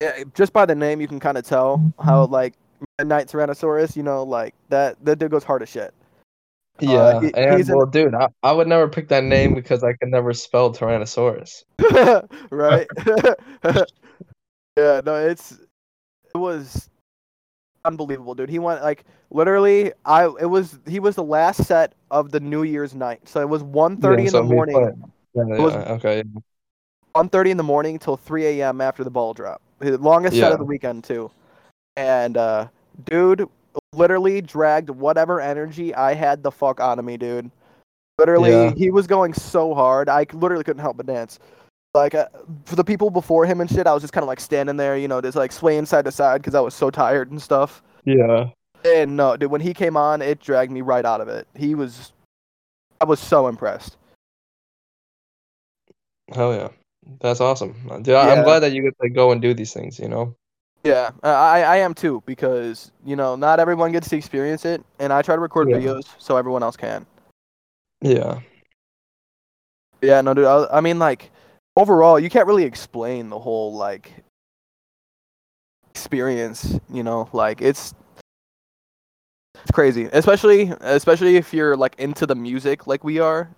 yeah, 0.00 0.22
just 0.34 0.52
by 0.52 0.64
the 0.64 0.74
name, 0.74 1.00
you 1.00 1.08
can 1.08 1.18
kind 1.18 1.36
of 1.36 1.44
tell 1.44 1.82
how 2.02 2.26
like 2.26 2.54
Midnight 2.98 3.26
Tyrannosaurus, 3.26 3.96
you 3.96 4.04
know, 4.04 4.22
like 4.22 4.54
that 4.68 5.04
that 5.04 5.18
dude 5.18 5.32
goes 5.32 5.42
hard 5.42 5.62
as 5.62 5.68
shit. 5.68 5.92
yeah, 6.80 7.20
he- 7.20 7.34
and 7.34 7.68
well, 7.68 7.86
dude, 7.86 8.14
I, 8.14 8.28
I 8.44 8.52
would 8.52 8.68
never 8.68 8.88
pick 8.88 9.08
that 9.08 9.24
name 9.24 9.54
because 9.54 9.82
I 9.82 9.92
could 9.94 10.08
never 10.08 10.32
spell 10.32 10.72
Tyrannosaurus. 10.72 11.64
right? 12.50 12.86
yeah, 14.76 15.00
no, 15.04 15.16
it's 15.16 15.58
it 16.34 16.38
was 16.38 16.88
unbelievable, 17.84 18.34
dude. 18.34 18.48
He 18.48 18.58
went 18.58 18.82
like 18.82 19.04
literally. 19.30 19.92
I 20.04 20.24
it 20.40 20.46
was 20.46 20.78
he 20.86 21.00
was 21.00 21.16
the 21.16 21.24
last 21.24 21.64
set 21.64 21.94
of 22.10 22.30
the 22.30 22.40
New 22.40 22.62
Year's 22.62 22.94
night, 22.94 23.28
so 23.28 23.40
it 23.40 23.48
was 23.48 23.62
1.30 23.62 24.02
Yeah, 24.18 24.24
in 24.24 24.28
so 24.30 24.36
the 24.38 24.42
morning. 24.44 24.76
Yeah, 25.34 25.42
It 25.56 25.60
was- 25.60 25.74
okay. 25.74 26.22
1.30 27.14 27.50
in 27.50 27.56
the 27.58 27.62
morning 27.62 27.98
till 27.98 28.16
3 28.16 28.46
a.m. 28.46 28.80
after 28.80 29.04
the 29.04 29.10
ball 29.10 29.34
drop. 29.34 29.60
The 29.80 29.98
longest 29.98 30.36
set 30.36 30.52
of 30.52 30.58
the 30.58 30.64
weekend 30.64 31.04
too. 31.04 31.30
And 31.96 32.38
uh, 32.38 32.68
dude, 33.04 33.46
literally 33.92 34.40
dragged 34.40 34.88
whatever 34.88 35.38
energy 35.40 35.94
I 35.94 36.14
had 36.14 36.42
the 36.42 36.50
fuck 36.50 36.80
out 36.80 36.98
of 36.98 37.04
me, 37.04 37.18
dude. 37.18 37.50
Literally, 38.18 38.50
Yeah. 38.50 38.70
he 38.74 38.90
was 38.90 39.06
going 39.06 39.34
so 39.34 39.74
hard, 39.74 40.08
I 40.08 40.26
literally 40.32 40.64
couldn't 40.64 40.80
help 40.80 40.96
but 40.96 41.06
dance. 41.06 41.38
Like 41.94 42.14
uh, 42.14 42.26
for 42.64 42.76
the 42.76 42.84
people 42.84 43.10
before 43.10 43.44
him 43.44 43.60
and 43.60 43.68
shit, 43.68 43.86
I 43.86 43.92
was 43.92 44.02
just 44.02 44.12
kind 44.14 44.22
of 44.22 44.28
like 44.28 44.40
standing 44.40 44.76
there, 44.76 44.96
you 44.96 45.08
know, 45.08 45.20
just 45.20 45.36
like 45.36 45.52
swaying 45.52 45.86
side 45.86 46.06
to 46.06 46.12
side 46.12 46.40
because 46.40 46.54
I 46.54 46.60
was 46.60 46.74
so 46.74 46.90
tired 46.90 47.30
and 47.30 47.40
stuff. 47.40 47.82
Yeah. 48.04 48.48
And 48.84 49.16
no, 49.16 49.36
dude, 49.36 49.50
when 49.50 49.60
he 49.60 49.74
came 49.74 49.96
on, 49.96 50.22
it 50.22 50.40
dragged 50.40 50.72
me 50.72 50.80
right 50.80 51.04
out 51.04 51.20
of 51.20 51.28
it. 51.28 51.46
He 51.54 51.74
was, 51.74 52.12
I 53.00 53.04
was 53.04 53.20
so 53.20 53.46
impressed. 53.46 53.96
Hell 56.34 56.54
yeah. 56.54 56.68
That's 57.20 57.40
awesome. 57.40 57.74
Dude, 58.02 58.14
I- 58.14 58.34
I'm 58.34 58.42
glad 58.42 58.60
that 58.60 58.72
you 58.72 58.82
get 58.82 58.94
to 59.02 59.10
go 59.10 59.30
and 59.32 59.42
do 59.42 59.52
these 59.52 59.72
things, 59.74 59.98
you 59.98 60.08
know? 60.08 60.34
Yeah, 60.84 61.10
uh, 61.22 61.28
I 61.28 61.60
I 61.60 61.76
am 61.76 61.94
too 61.94 62.24
because 62.26 62.90
you 63.04 63.14
know 63.14 63.36
not 63.36 63.60
everyone 63.60 63.92
gets 63.92 64.08
to 64.08 64.16
experience 64.16 64.64
it, 64.64 64.82
and 64.98 65.12
I 65.12 65.22
try 65.22 65.36
to 65.36 65.40
record 65.40 65.70
Yeah. 65.70 65.76
videos 65.76 66.06
so 66.18 66.36
everyone 66.36 66.64
else 66.64 66.76
can. 66.76 67.06
Yeah. 68.00 68.40
Yeah, 70.00 70.20
no, 70.22 70.34
dude. 70.34 70.46
I, 70.46 70.66
I 70.72 70.80
mean, 70.80 70.98
like 70.98 71.30
overall, 71.76 72.18
you 72.18 72.30
can't 72.30 72.46
really 72.46 72.64
explain 72.64 73.28
the 73.28 73.38
whole 73.38 73.74
like 73.74 74.12
experience. 75.90 76.78
You 76.90 77.02
know, 77.02 77.28
like 77.32 77.60
it's 77.60 77.94
it's 79.54 79.70
crazy, 79.72 80.08
especially 80.12 80.72
especially 80.80 81.36
if 81.36 81.52
you're 81.54 81.76
like 81.76 81.94
into 81.98 82.26
the 82.26 82.34
music 82.34 82.86
like 82.86 83.04
we 83.04 83.18
are. 83.18 83.50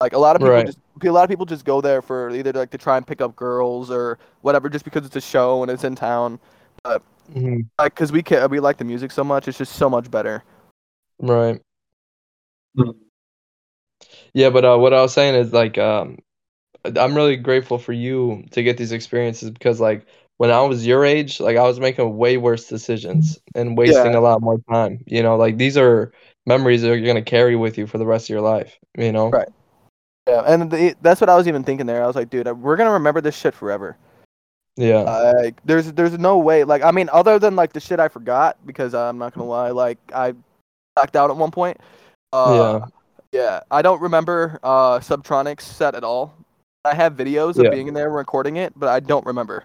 Like 0.00 0.12
a 0.12 0.18
lot 0.18 0.36
of 0.36 0.40
people 0.40 0.52
Right. 0.54 0.66
just 0.66 0.78
a 1.02 1.10
lot 1.10 1.24
of 1.24 1.30
people 1.30 1.46
just 1.46 1.64
go 1.64 1.80
there 1.80 2.02
for 2.02 2.30
either 2.30 2.52
like 2.52 2.70
to 2.70 2.78
try 2.78 2.96
and 2.96 3.06
pick 3.06 3.20
up 3.20 3.34
girls 3.34 3.90
or 3.90 4.18
whatever, 4.42 4.68
just 4.68 4.84
because 4.84 5.04
it's 5.04 5.16
a 5.16 5.20
show 5.20 5.62
and 5.62 5.70
it's 5.70 5.84
in 5.84 5.94
town. 5.96 6.38
Mhm. 6.86 7.68
Like, 7.78 7.94
cause 7.94 8.10
we 8.12 8.22
can 8.22 8.48
we 8.50 8.60
like 8.60 8.78
the 8.78 8.84
music 8.84 9.10
so 9.10 9.22
much, 9.24 9.48
it's 9.48 9.58
just 9.58 9.74
so 9.74 9.90
much 9.90 10.10
better. 10.10 10.44
Right. 11.18 11.60
Mm. 12.76 12.94
Yeah, 14.34 14.50
but 14.50 14.64
uh, 14.64 14.76
what 14.78 14.94
I 14.94 15.02
was 15.02 15.12
saying 15.12 15.34
is 15.34 15.52
like 15.52 15.78
um, 15.78 16.18
I'm 16.84 17.14
really 17.14 17.36
grateful 17.36 17.78
for 17.78 17.92
you 17.92 18.44
to 18.52 18.62
get 18.62 18.76
these 18.76 18.92
experiences 18.92 19.50
because 19.50 19.80
like 19.80 20.06
when 20.38 20.50
I 20.50 20.60
was 20.62 20.86
your 20.86 21.04
age, 21.04 21.40
like 21.40 21.56
I 21.56 21.64
was 21.64 21.80
making 21.80 22.16
way 22.16 22.36
worse 22.36 22.68
decisions 22.68 23.38
and 23.54 23.76
wasting 23.76 24.12
Yeah. 24.12 24.18
a 24.18 24.20
lot 24.20 24.40
more 24.40 24.58
time. 24.70 25.02
You 25.06 25.22
know, 25.22 25.36
like 25.36 25.58
these 25.58 25.76
are 25.76 26.12
memories 26.46 26.82
that 26.82 26.88
you're 26.88 27.06
gonna 27.06 27.22
carry 27.22 27.56
with 27.56 27.76
you 27.76 27.86
for 27.86 27.98
the 27.98 28.06
rest 28.06 28.26
of 28.26 28.30
your 28.30 28.40
life. 28.40 28.78
You 28.96 29.12
know. 29.12 29.30
Right. 29.30 29.48
Yeah, 30.28 30.42
and 30.46 30.70
the, 30.70 30.94
that's 31.00 31.20
what 31.20 31.30
I 31.30 31.36
was 31.36 31.48
even 31.48 31.64
thinking 31.64 31.86
there. 31.86 32.02
I 32.02 32.06
was 32.06 32.14
like, 32.14 32.30
dude, 32.30 32.46
we're 32.60 32.76
gonna 32.76 32.92
remember 32.92 33.20
this 33.20 33.36
shit 33.36 33.54
forever. 33.54 33.96
Yeah. 34.76 35.00
Like, 35.00 35.60
there's 35.64 35.92
there's 35.92 36.16
no 36.18 36.38
way. 36.38 36.62
Like, 36.64 36.82
I 36.82 36.92
mean, 36.92 37.08
other 37.12 37.38
than 37.38 37.56
like 37.56 37.72
the 37.72 37.80
shit 37.80 37.98
I 37.98 38.08
forgot 38.08 38.56
because 38.64 38.94
I'm 38.94 39.18
not 39.18 39.34
gonna 39.34 39.48
lie, 39.48 39.70
like 39.70 39.98
I 40.14 40.34
blacked 40.94 41.16
out 41.16 41.30
at 41.30 41.36
one 41.36 41.50
point. 41.50 41.78
Uh, 42.32 42.80
yeah. 43.32 43.60
I 43.70 43.82
don't 43.82 44.00
remember 44.00 44.60
uh 44.62 45.00
Subtronics 45.00 45.62
set 45.62 45.94
at 45.96 46.04
all. 46.04 46.34
I 46.88 46.94
have 46.94 47.14
videos 47.14 47.58
of 47.58 47.64
Yeah. 47.64 47.70
being 47.70 47.88
in 47.88 47.94
there 47.94 48.10
recording 48.10 48.56
it, 48.56 48.72
but 48.76 48.88
I 48.88 49.00
don't 49.00 49.26
remember. 49.26 49.64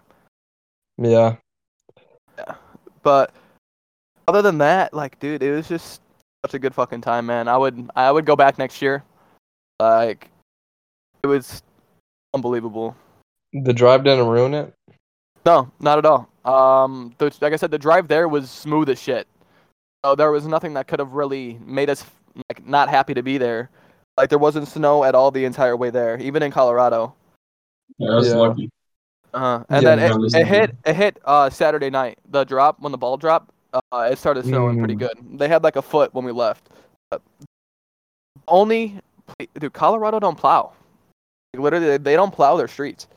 Yeah. 0.97 1.37
But 3.01 3.31
other 4.27 4.41
than 4.41 4.57
that, 4.59 4.93
like, 4.93 5.19
dude, 5.19 5.43
it 5.43 5.51
was 5.51 5.67
just 5.67 6.01
such 6.45 6.53
a 6.53 6.59
good 6.59 6.73
fucking 6.75 7.01
time, 7.01 7.25
man. 7.25 7.47
I 7.47 7.57
would 7.57 7.89
I 7.95 8.11
would 8.11 8.25
go 8.25 8.35
back 8.35 8.57
next 8.57 8.81
year. 8.81 9.03
Like, 9.79 10.29
it 11.23 11.27
was 11.27 11.63
unbelievable. 12.33 12.95
The 13.53 13.73
drive 13.73 14.03
didn't 14.03 14.27
ruin 14.27 14.53
it. 14.53 14.73
No, 15.45 15.69
not 15.79 15.97
at 15.97 16.05
all. 16.05 16.29
Um, 16.45 17.13
the, 17.17 17.25
like 17.41 17.53
I 17.53 17.55
said, 17.57 17.71
the 17.71 17.77
drive 17.77 18.07
there 18.07 18.27
was 18.27 18.49
smooth 18.49 18.89
as 18.89 18.99
shit. 18.99 19.27
So 20.05 20.15
there 20.15 20.31
was 20.31 20.47
nothing 20.47 20.73
that 20.73 20.87
could 20.87 20.99
have 20.99 21.13
really 21.13 21.59
made 21.65 21.89
us 21.89 22.05
like 22.49 22.65
not 22.65 22.89
happy 22.89 23.13
to 23.13 23.23
be 23.23 23.37
there. 23.37 23.69
Like 24.17 24.29
there 24.29 24.39
wasn't 24.39 24.67
snow 24.67 25.03
at 25.03 25.15
all 25.15 25.31
the 25.31 25.45
entire 25.45 25.75
way 25.75 25.89
there, 25.89 26.17
even 26.19 26.43
in 26.43 26.51
Colorado. 26.51 27.15
Yeah, 27.97 28.11
that's 28.15 28.27
Yeah. 28.27 28.35
lucky. 28.35 28.69
Uh-huh. 29.33 29.63
And 29.69 29.83
Yeah, 29.83 29.95
then 29.95 30.09
no, 30.09 30.15
it, 30.17 30.21
this 30.21 30.33
it 30.35 30.41
is- 30.41 30.47
hit 30.47 30.75
it 30.85 30.95
hit 30.95 31.19
uh 31.25 31.49
Saturday 31.49 31.89
night. 31.89 32.19
The 32.29 32.43
drop 32.43 32.79
when 32.79 32.91
the 32.91 32.97
ball 32.97 33.17
dropped, 33.17 33.49
uh, 33.73 34.09
it 34.11 34.17
started 34.19 34.45
snowing 34.45 34.77
pretty 34.77 34.95
Mm. 34.95 34.99
good. 34.99 35.39
They 35.39 35.47
had 35.47 35.63
like 35.63 35.75
a 35.75 35.81
foot 35.81 36.13
when 36.13 36.25
we 36.25 36.31
left. 36.31 36.69
But 37.09 37.21
only 38.47 38.99
dude, 39.59 39.73
Colorado 39.73 40.19
don't 40.19 40.37
plow. 40.37 40.73
Like, 41.53 41.63
literally, 41.63 41.85
they- 41.87 41.97
they 41.97 42.15
don't 42.15 42.31
plow 42.31 42.55
their 42.57 42.67
streets. 42.67 43.07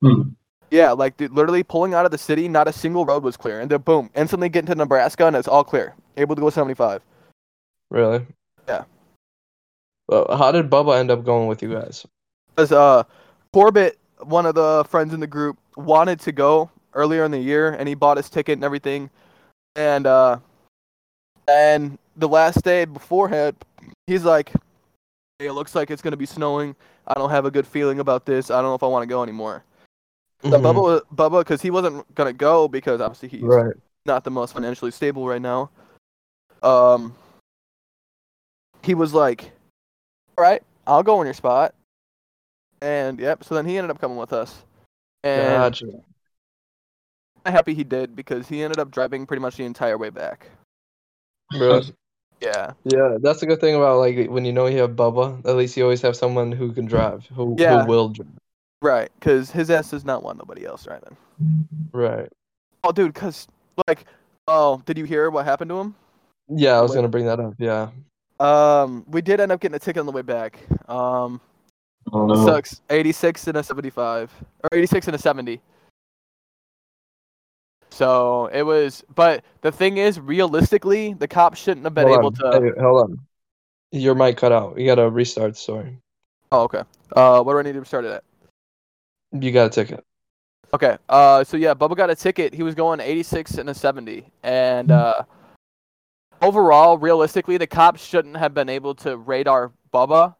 Hmm. 0.00 0.30
Yeah, 0.70 0.92
like 0.92 1.16
dude, 1.16 1.32
literally 1.32 1.62
pulling 1.64 1.94
out 1.94 2.04
of 2.04 2.12
the 2.12 2.18
city, 2.18 2.48
not 2.48 2.68
a 2.68 2.72
single 2.72 3.04
road 3.04 3.22
was 3.24 3.36
clear, 3.36 3.60
and 3.60 3.70
then 3.70 3.80
boom, 3.80 4.10
instantly 4.14 4.48
get 4.48 4.60
into 4.60 4.74
Nebraska 4.74 5.26
and 5.26 5.36
it's 5.36 5.48
all 5.48 5.64
clear, 5.64 5.94
able 6.16 6.34
to 6.36 6.40
go 6.40 6.48
75. 6.50 7.02
Really? 7.90 8.24
Yeah. 8.68 8.84
Well, 10.12 10.36
how 10.36 10.52
did 10.52 10.68
Bubba 10.68 10.98
end 10.98 11.10
up 11.10 11.24
going 11.24 11.48
with 11.48 11.62
you 11.62 11.72
guys? 11.72 12.06
Because 12.54 12.70
uh, 12.70 13.04
Corbett, 13.52 13.98
one 14.20 14.44
of 14.44 14.54
the 14.54 14.84
friends 14.88 15.14
in 15.14 15.20
the 15.20 15.26
group, 15.26 15.58
wanted 15.76 16.20
to 16.20 16.32
go 16.32 16.70
earlier 16.92 17.24
in 17.24 17.30
the 17.30 17.38
year, 17.38 17.70
and 17.72 17.88
he 17.88 17.94
bought 17.94 18.18
his 18.18 18.28
ticket 18.28 18.58
and 18.58 18.64
everything. 18.64 19.08
And 19.74 20.06
uh, 20.06 20.38
and 21.48 21.98
the 22.16 22.28
last 22.28 22.62
day 22.62 22.84
beforehand, 22.84 23.56
he's 24.06 24.24
like, 24.24 24.52
"Hey, 25.38 25.46
it 25.46 25.52
looks 25.54 25.74
like 25.74 25.90
it's 25.90 26.02
gonna 26.02 26.18
be 26.18 26.26
snowing. 26.26 26.76
I 27.06 27.14
don't 27.14 27.30
have 27.30 27.46
a 27.46 27.50
good 27.50 27.66
feeling 27.66 27.98
about 27.98 28.26
this. 28.26 28.50
I 28.50 28.56
don't 28.56 28.70
know 28.70 28.74
if 28.74 28.82
I 28.82 28.88
want 28.88 29.02
to 29.04 29.06
go 29.06 29.22
anymore." 29.22 29.64
So 30.42 30.50
Mhm. 30.50 30.62
Bubba, 30.62 31.00
Bubba, 31.14 31.40
because 31.40 31.62
he 31.62 31.70
wasn't 31.70 32.14
gonna 32.14 32.34
go 32.34 32.68
because 32.68 33.00
obviously 33.00 33.28
he's 33.30 33.42
Right. 33.44 33.74
not 34.04 34.24
the 34.24 34.30
most 34.30 34.52
financially 34.52 34.90
stable 34.90 35.26
right 35.26 35.40
now. 35.40 35.70
Um, 36.62 37.14
he 38.82 38.94
was 38.94 39.14
like, 39.14 39.52
"All 40.38 40.42
right, 40.42 40.62
I'll 40.86 41.02
go 41.02 41.20
in 41.20 41.26
your 41.26 41.34
spot." 41.34 41.74
And 42.80 43.20
yep, 43.20 43.44
so 43.44 43.54
then 43.54 43.66
he 43.66 43.78
ended 43.78 43.90
up 43.90 44.00
coming 44.00 44.16
with 44.16 44.32
us, 44.32 44.64
and 45.22 45.40
Gotcha. 45.62 45.86
I'm 47.44 47.52
happy 47.52 47.74
he 47.74 47.84
did 47.84 48.14
because 48.16 48.48
he 48.48 48.62
ended 48.62 48.78
up 48.78 48.90
driving 48.90 49.26
pretty 49.26 49.40
much 49.40 49.56
the 49.56 49.64
entire 49.64 49.98
way 49.98 50.10
back. 50.10 50.48
Really? 51.52 51.92
Yeah, 52.40 52.72
Yeah, 52.82 53.18
that's 53.22 53.38
the 53.38 53.46
good 53.46 53.60
thing 53.60 53.76
about 53.76 53.98
like 54.00 54.28
when 54.28 54.44
you 54.44 54.52
know 54.52 54.66
you 54.66 54.78
have 54.78 54.96
Bubba. 54.96 55.46
At 55.46 55.54
least 55.54 55.76
you 55.76 55.84
always 55.84 56.02
have 56.02 56.16
someone 56.16 56.50
who 56.50 56.72
can 56.72 56.86
drive, 56.86 57.24
who 57.26 57.54
Yeah. 57.56 57.82
who 57.82 57.86
will 57.88 58.08
drive. 58.08 58.26
right. 58.80 59.12
Because 59.14 59.52
his 59.52 59.70
ass 59.70 59.92
does 59.92 60.04
not 60.04 60.24
want 60.24 60.38
nobody 60.38 60.66
else 60.66 60.82
driving. 60.82 61.16
Right. 61.92 62.28
Oh, 62.82 62.90
dude, 62.90 63.14
because 63.14 63.46
like, 63.86 64.06
oh, 64.48 64.82
did 64.86 64.98
you 64.98 65.04
hear 65.04 65.30
what 65.30 65.44
happened 65.44 65.68
to 65.68 65.78
him? 65.78 65.94
Yeah, 66.48 66.76
I 66.76 66.80
was 66.80 66.90
Wait. 66.90 66.96
gonna 66.96 67.08
bring 67.08 67.26
that 67.26 67.38
up. 67.38 67.54
Yeah. 67.58 67.90
Um, 68.42 69.04
we 69.08 69.22
did 69.22 69.40
end 69.40 69.52
up 69.52 69.60
getting 69.60 69.76
a 69.76 69.78
ticket 69.78 70.00
on 70.00 70.06
the 70.06 70.12
way 70.12 70.22
back. 70.22 70.58
Um, 70.88 71.40
Oh 72.12 72.26
no. 72.26 72.44
sucks. 72.44 72.80
86 72.90 73.46
and 73.46 73.58
a 73.58 73.62
75, 73.62 74.32
or 74.64 74.68
86 74.76 75.06
and 75.06 75.14
a 75.14 75.18
70. 75.18 75.60
So 77.90 78.46
it 78.46 78.62
was, 78.62 79.04
but 79.14 79.44
the 79.60 79.70
thing 79.70 79.98
is, 79.98 80.18
realistically, 80.18 81.12
the 81.12 81.28
cops 81.28 81.60
shouldn't 81.60 81.84
have 81.84 81.94
been 81.94 82.08
Hold 82.08 82.18
able 82.18 82.46
on. 82.48 82.60
to. 82.60 82.72
Hey, 82.74 82.80
hold 82.80 83.02
on. 83.10 83.18
Your 83.92 84.14
mic 84.14 84.38
cut 84.38 84.50
out. 84.50 84.78
You 84.78 84.86
gotta 84.86 85.08
restart. 85.10 85.56
Sorry. 85.56 85.98
Oh, 86.50 86.62
okay. 86.62 86.82
Uh, 87.14 87.42
what 87.42 87.52
do 87.52 87.58
I 87.58 87.62
need 87.62 87.74
to 87.74 87.80
restart 87.80 88.04
it 88.06 88.12
at? 88.12 88.24
You 89.40 89.52
got 89.52 89.66
a 89.66 89.70
ticket. 89.70 90.02
Okay. 90.74 90.96
Uh, 91.08 91.44
so 91.44 91.56
yeah, 91.58 91.74
Bubba 91.74 91.96
got 91.96 92.08
a 92.10 92.16
ticket. 92.16 92.54
He 92.54 92.62
was 92.62 92.74
going 92.74 93.00
86 93.00 93.58
and 93.58 93.68
a 93.70 93.74
70, 93.74 94.26
and 94.42 94.90
uh, 94.90 95.22
overall, 96.42 96.98
realistically, 96.98 97.56
the 97.56 97.66
cops 97.66 98.04
shouldn't 98.04 98.36
have 98.36 98.52
been 98.52 98.68
able 98.68 98.94
to 98.96 99.16
radar 99.16 99.72
Bubba. 99.92 100.34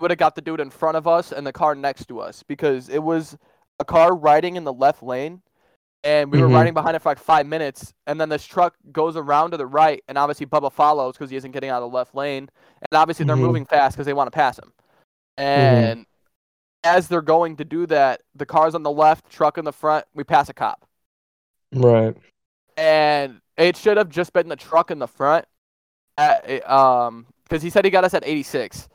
Would 0.00 0.10
have 0.10 0.18
got 0.18 0.34
the 0.34 0.42
dude 0.42 0.60
in 0.60 0.70
front 0.70 0.96
of 0.96 1.06
us 1.06 1.32
and 1.32 1.46
the 1.46 1.52
car 1.52 1.74
next 1.74 2.06
to 2.08 2.20
us 2.20 2.42
because 2.42 2.88
it 2.88 3.02
was 3.02 3.36
a 3.78 3.84
car 3.84 4.14
riding 4.14 4.56
in 4.56 4.64
the 4.64 4.72
left 4.72 5.02
lane, 5.02 5.42
and 6.04 6.30
we 6.30 6.40
were 6.40 6.48
Mhm. 6.48 6.54
riding 6.54 6.74
behind 6.74 6.96
it 6.96 7.00
for 7.00 7.10
like 7.10 7.18
five 7.18 7.46
minutes, 7.46 7.94
and 8.06 8.20
then 8.20 8.28
this 8.28 8.44
truck 8.44 8.74
goes 8.92 9.16
around 9.16 9.52
to 9.52 9.56
the 9.56 9.66
right, 9.66 10.02
and 10.08 10.18
obviously 10.18 10.46
Bubba 10.46 10.72
follows 10.72 11.14
because 11.14 11.30
he 11.30 11.36
isn't 11.36 11.52
getting 11.52 11.70
out 11.70 11.82
of 11.82 11.90
the 11.90 11.96
left 11.96 12.14
lane, 12.14 12.48
and 12.90 12.98
obviously 12.98 13.24
they're 13.24 13.36
Mhm. 13.36 13.40
moving 13.40 13.64
fast 13.64 13.96
because 13.96 14.06
they 14.06 14.12
want 14.12 14.26
to 14.26 14.36
pass 14.36 14.58
him, 14.58 14.72
and 15.36 16.06
as 16.84 17.08
they're 17.08 17.22
going 17.22 17.56
to 17.56 17.64
do 17.64 17.86
that, 17.86 18.22
the 18.34 18.46
car's 18.46 18.74
on 18.74 18.82
the 18.82 18.90
left, 18.90 19.28
truck 19.30 19.58
in 19.58 19.64
the 19.64 19.72
front, 19.72 20.06
we 20.14 20.24
pass 20.24 20.48
a 20.48 20.54
cop. 20.54 20.86
Right. 21.74 22.16
And 22.76 23.40
it 23.56 23.76
should 23.76 23.96
have 23.96 24.08
just 24.08 24.32
been 24.32 24.48
the 24.48 24.56
truck 24.56 24.90
in 24.90 24.98
the 24.98 25.08
front. 25.08 25.44
At, 26.18 26.68
um, 26.68 27.26
because 27.44 27.62
he 27.62 27.70
said 27.70 27.84
he 27.84 27.90
got 27.90 28.04
us 28.04 28.14
at 28.14 28.26
86, 28.26 28.88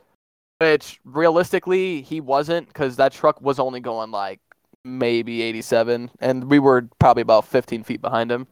which 0.60 1.00
realistically 1.06 2.02
he 2.02 2.20
wasn't, 2.20 2.68
because 2.68 2.96
that 2.98 3.14
truck 3.14 3.40
was 3.42 3.60
only 3.60 3.80
going 3.80 4.12
like 4.12 4.40
maybe 4.84 5.42
87, 5.44 6.10
and 6.20 6.50
we 6.50 6.60
were 6.60 6.90
probably 7.00 7.22
about 7.22 7.46
15 7.46 7.84
feet 7.84 8.02
behind 8.02 8.32
him. 8.32 8.48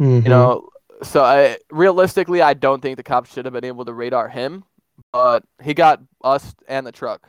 Mhm. 0.00 0.22
You 0.24 0.28
know, 0.28 0.68
so 1.02 1.24
I 1.24 1.58
realistically 1.70 2.42
I 2.42 2.54
don't 2.54 2.80
think 2.80 2.96
the 2.96 3.02
cops 3.02 3.32
should 3.32 3.44
have 3.46 3.54
been 3.54 3.64
able 3.64 3.84
to 3.84 3.92
radar 3.94 4.28
him, 4.28 4.64
but 5.12 5.44
he 5.62 5.74
got 5.74 6.00
us 6.22 6.54
and 6.68 6.86
the 6.86 6.92
truck, 6.92 7.28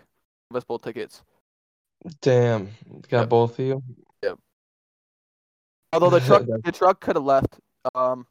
us 0.54 0.64
both 0.64 0.84
tickets. 0.84 1.24
Damn. 2.22 2.66
Got 3.10 3.22
Yep. 3.22 3.30
both 3.30 3.60
of 3.60 3.66
you. 3.66 3.84
Although 5.96 6.20
the 6.20 6.20
truck, 6.26 6.44
the 6.64 6.72
truck 6.72 7.00
could 7.00 7.16
have 7.16 7.26
left. 7.26 7.58
Um, 7.96 8.28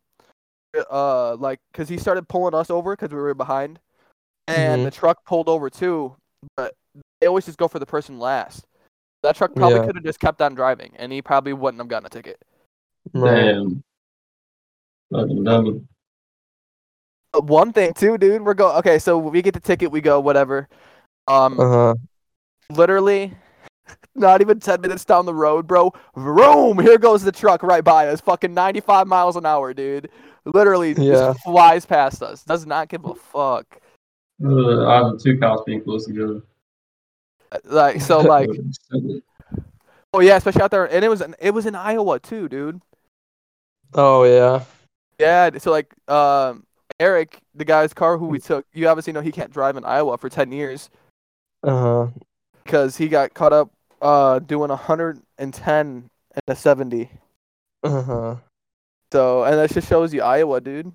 uh, 0.91 1.37
like, 1.37 1.61
cause 1.73 1.89
he 1.89 1.97
started 1.99 2.29
pulling 2.29 2.55
us 2.55 2.69
over 2.71 2.95
because 2.97 3.11
we 3.11 3.17
were 3.21 3.35
behind, 3.35 3.79
and 4.49 4.81
Mhm. 4.81 4.85
the 4.85 4.91
truck 4.91 5.25
pulled 5.25 5.49
over 5.49 5.71
too. 5.71 6.17
But 6.57 6.75
they 7.21 7.27
always 7.27 7.47
just 7.47 7.59
go 7.59 7.69
for 7.69 7.79
the 7.79 7.87
person 7.87 8.19
last. 8.19 8.67
That 9.23 9.37
truck 9.37 9.55
probably 9.55 9.79
Yeah. 9.79 9.87
could 9.87 9.97
have 9.97 10.05
just 10.05 10.21
kept 10.21 10.43
on 10.43 10.55
driving, 10.55 10.93
and 10.97 11.11
he 11.13 11.23
probably 11.23 11.53
wouldn't 11.53 11.81
have 11.81 11.89
gotten 11.89 12.07
a 12.07 12.11
ticket. 12.11 12.43
Right. 13.13 13.45
Damn. 13.53 13.83
Fucking 15.13 15.45
dummy. 15.45 15.87
One 17.33 17.73
thing 17.73 17.93
too, 17.95 18.19
dude, 18.19 18.43
we're 18.45 18.55
go. 18.55 18.77
Okay, 18.79 18.99
so 18.99 19.19
we 19.19 19.43
get 19.43 19.55
the 19.55 19.61
ticket, 19.61 19.91
we 19.91 20.01
go 20.01 20.21
whatever. 20.21 20.69
Um, 21.27 21.59
Uh 21.59 21.69
huh. 21.69 21.95
literally, 22.71 23.35
not 24.15 24.41
even 24.41 24.61
ten 24.61 24.81
minutes 24.81 25.05
down 25.05 25.27
the 25.27 25.35
road, 25.35 25.67
bro. 25.67 25.93
Vroom! 26.17 26.79
Here 26.79 26.99
goes 26.99 27.23
the 27.23 27.33
truck 27.33 27.63
right 27.63 27.83
by 27.85 28.09
us, 28.09 28.21
fucking 28.21 28.55
ninety-five 28.55 29.07
miles 29.07 29.37
an 29.37 29.47
hour, 29.47 29.75
dude. 29.75 30.09
Literally, 30.45 30.93
Yeah. 30.93 31.13
just 31.13 31.41
flies 31.41 31.87
past 31.87 32.23
us. 32.23 32.43
Does 32.45 32.67
not 32.67 32.89
give 32.89 33.05
a 33.05 33.15
fuck. 33.15 33.81
Uh, 34.45 34.87
I 34.87 34.97
have 34.97 35.19
two 35.19 35.39
cops 35.39 35.63
being 35.65 35.83
close 35.83 36.07
together. 36.07 36.43
Like 37.65 38.01
so, 38.01 38.21
like 38.37 38.49
Uh, 38.51 38.99
oh 40.13 40.21
yeah, 40.21 40.37
especially 40.37 40.63
out 40.63 40.71
there, 40.71 40.85
and 40.93 41.05
it 41.05 41.09
was 41.09 41.21
in, 41.21 41.35
it 41.39 41.53
was 41.53 41.67
in 41.67 41.75
Iowa 41.75 42.19
too, 42.19 42.49
dude. 42.49 42.81
Oh 43.95 44.25
yeah. 44.25 44.65
Yeah, 45.19 45.51
so 45.59 45.71
like 45.71 45.95
um 46.09 46.65
Eric, 47.01 47.39
the 47.55 47.65
guy's 47.65 47.93
car 47.95 48.19
who 48.19 48.27
we 48.27 48.39
took, 48.39 48.67
you 48.73 48.89
obviously 48.89 49.13
know 49.13 49.21
he 49.21 49.33
can't 49.33 49.53
drive 49.53 49.77
in 49.77 49.85
Iowa 49.85 50.19
for 50.19 50.29
ten 50.29 50.51
years 50.53 50.91
Uh 51.63 51.81
huh. 51.81 52.07
because 52.65 52.97
he 52.97 53.09
got 53.09 53.35
caught 53.35 53.53
up 53.53 53.71
uh 54.05 54.39
doing 54.39 54.71
hundred 54.71 55.21
and 55.39 55.53
ten 55.53 56.09
and 56.35 56.43
a 56.47 56.55
seventy. 56.55 57.11
Uh 57.83 58.03
huh. 58.03 58.37
So 59.13 59.43
and 59.45 59.59
that 59.59 59.71
just 59.73 59.89
shows 59.89 60.15
you 60.15 60.23
Iowa, 60.23 60.61
dude. 60.61 60.93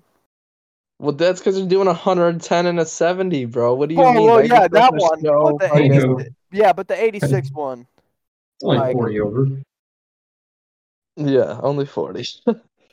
Well, 0.98 1.12
that's 1.12 1.40
because 1.40 1.58
you're 1.58 1.66
doing 1.68 1.86
a 1.86 1.92
110 1.92 2.66
and 2.66 2.78
a 2.78 2.84
70, 2.84 3.46
bro. 3.46 3.72
What 3.72 3.88
do 3.88 3.94
you 3.94 4.02
Oh, 4.02 4.12
mean? 4.12 4.22
well, 4.26 4.36
Like, 4.36 4.50
yeah, 4.50 4.68
that 4.68 4.92
one. 4.94 5.22
show 5.22 5.56
But 5.58 5.72
the 5.72 5.76
80 5.78 6.34
yeah, 6.52 6.72
but 6.74 6.88
the 6.88 7.02
eighty 7.02 7.18
six 7.20 7.50
one. 7.52 7.86
It's 8.56 8.64
only 8.64 8.78
Like- 8.78 8.92
40 8.92 9.20
over. 9.20 9.46
Yeah, 11.16 11.58
only 11.62 11.86
40. 11.86 12.20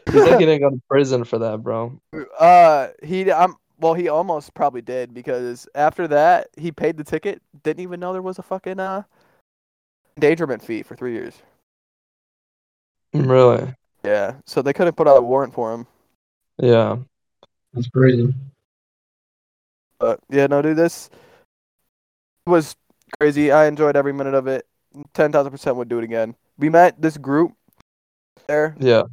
He's 0.08 0.16
like 0.16 0.40
gonna 0.40 0.58
go 0.60 0.70
to 0.70 0.82
prison 0.90 1.26
for 1.26 1.38
that, 1.40 1.62
bro. 1.62 2.00
Uh, 2.40 2.88
he 3.04 3.30
um, 3.30 3.58
well, 3.80 3.94
he 3.94 4.08
almost 4.08 4.54
probably 4.54 4.82
did 4.82 5.14
because 5.14 5.68
after 5.76 6.08
that 6.08 6.48
he 6.58 6.72
paid 6.72 6.96
the 6.96 7.04
ticket. 7.04 7.42
Didn't 7.64 7.82
even 7.82 8.00
know 8.00 8.14
there 8.14 8.22
was 8.22 8.40
a 8.40 8.44
fucking 8.44 8.80
uh 8.80 9.04
endangerment 10.18 10.62
fee 10.64 10.84
for 10.84 10.96
three 10.96 11.14
years. 11.14 11.36
Really? 13.14 13.74
Yeah, 14.04 14.36
so 14.46 14.62
they 14.62 14.74
couldn't 14.74 14.96
put 14.96 15.08
out 15.08 15.18
a 15.18 15.22
warrant 15.22 15.54
for 15.54 15.74
him. 15.74 15.88
Yeah. 16.58 16.98
That's 17.74 17.88
crazy. 17.90 18.34
But 20.00 20.20
yeah, 20.30 20.48
no, 20.48 20.62
dude, 20.62 20.78
this 20.78 21.10
was 22.46 22.76
crazy. 23.20 23.52
I 23.52 23.66
enjoyed 23.68 23.96
every 23.96 24.14
minute 24.14 24.34
of 24.34 24.48
it. 24.48 24.66
Ten 25.14 25.32
thousand 25.32 25.52
percent 25.52 25.76
would 25.76 25.90
do 25.90 25.98
it 26.00 26.04
again. 26.04 26.36
We 26.58 26.70
met 26.70 27.00
this 27.02 27.18
group 27.18 27.54
there, 28.48 28.76
Yeah. 28.80 29.04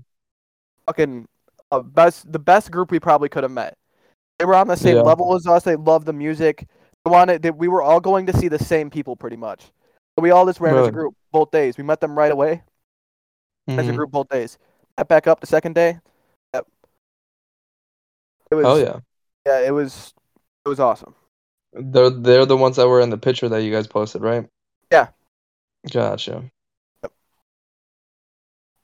fucking 0.87 1.27
uh, 1.71 1.81
best, 1.81 2.31
the 2.31 2.39
best 2.39 2.71
group 2.71 2.91
we 2.91 3.01
probably 3.01 3.29
could 3.29 3.43
have 3.43 3.53
met. 3.53 3.77
They 4.39 4.45
were 4.45 4.55
on 4.55 4.69
the 4.69 4.77
same 4.77 4.97
Yeah. 4.97 5.03
level 5.03 5.35
as 5.35 5.47
us. 5.47 5.65
They 5.65 5.77
loved 5.77 6.07
the 6.07 6.13
music. 6.13 6.67
They 7.05 7.11
wanted. 7.11 7.43
They, 7.43 7.51
we 7.51 7.69
were 7.69 7.83
all 7.83 8.01
going 8.01 8.27
to 8.27 8.37
see 8.37 8.49
the 8.49 8.59
same 8.59 8.89
people 8.91 9.17
pretty 9.17 9.37
much. 9.37 9.71
So 10.17 10.23
we 10.23 10.31
all 10.31 10.47
just 10.47 10.61
ran 10.61 10.77
as 10.77 10.87
a 10.87 10.93
group 10.93 11.15
both 11.33 11.51
days. 11.51 11.77
We 11.77 11.85
met 11.85 12.01
them 12.01 12.17
right 12.17 12.31
away 12.31 12.63
as 13.69 13.89
a 13.89 13.91
Mhm. 13.91 13.97
group 13.97 14.11
both 14.11 14.29
days. 14.29 14.59
Met 14.97 15.09
back 15.09 15.27
up 15.27 15.41
the 15.41 15.47
second 15.47 15.75
day. 15.75 15.99
Yep. 16.55 16.67
It 18.51 18.55
was. 18.55 18.67
Oh 18.67 18.77
yeah. 18.77 19.01
Yeah, 19.47 19.61
it 19.67 19.73
was. 19.73 20.15
It 20.65 20.69
was 20.69 20.79
awesome. 20.81 21.15
They're 21.73 22.11
they're 22.11 22.47
the 22.47 22.57
ones 22.57 22.77
that 22.77 22.87
were 22.89 23.01
in 23.01 23.11
the 23.11 23.19
picture 23.19 23.49
that 23.49 23.63
you 23.63 23.73
guys 23.73 23.87
posted, 23.89 24.23
right? 24.23 24.49
Yeah. 24.93 25.09
Gotcha. 25.91 26.51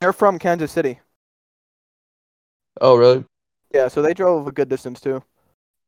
They're 0.00 0.12
from 0.12 0.38
Kansas 0.38 0.72
City. 0.72 0.98
Oh 2.80 2.96
really? 2.96 3.24
Yeah, 3.72 3.88
so 3.88 4.02
they 4.02 4.14
drove 4.14 4.46
a 4.46 4.52
good 4.52 4.68
distance 4.68 5.00
too. 5.00 5.22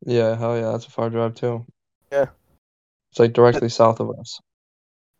Yeah, 0.04 0.36
hell 0.36 0.56
yeah, 0.56 0.70
that's 0.72 0.86
a 0.86 0.90
far 0.90 1.10
drive 1.10 1.34
too. 1.34 1.64
Yeah. 2.12 2.26
It's 3.10 3.18
like 3.18 3.32
directly 3.32 3.68
south 3.68 4.00
of 4.00 4.10
us. 4.18 4.40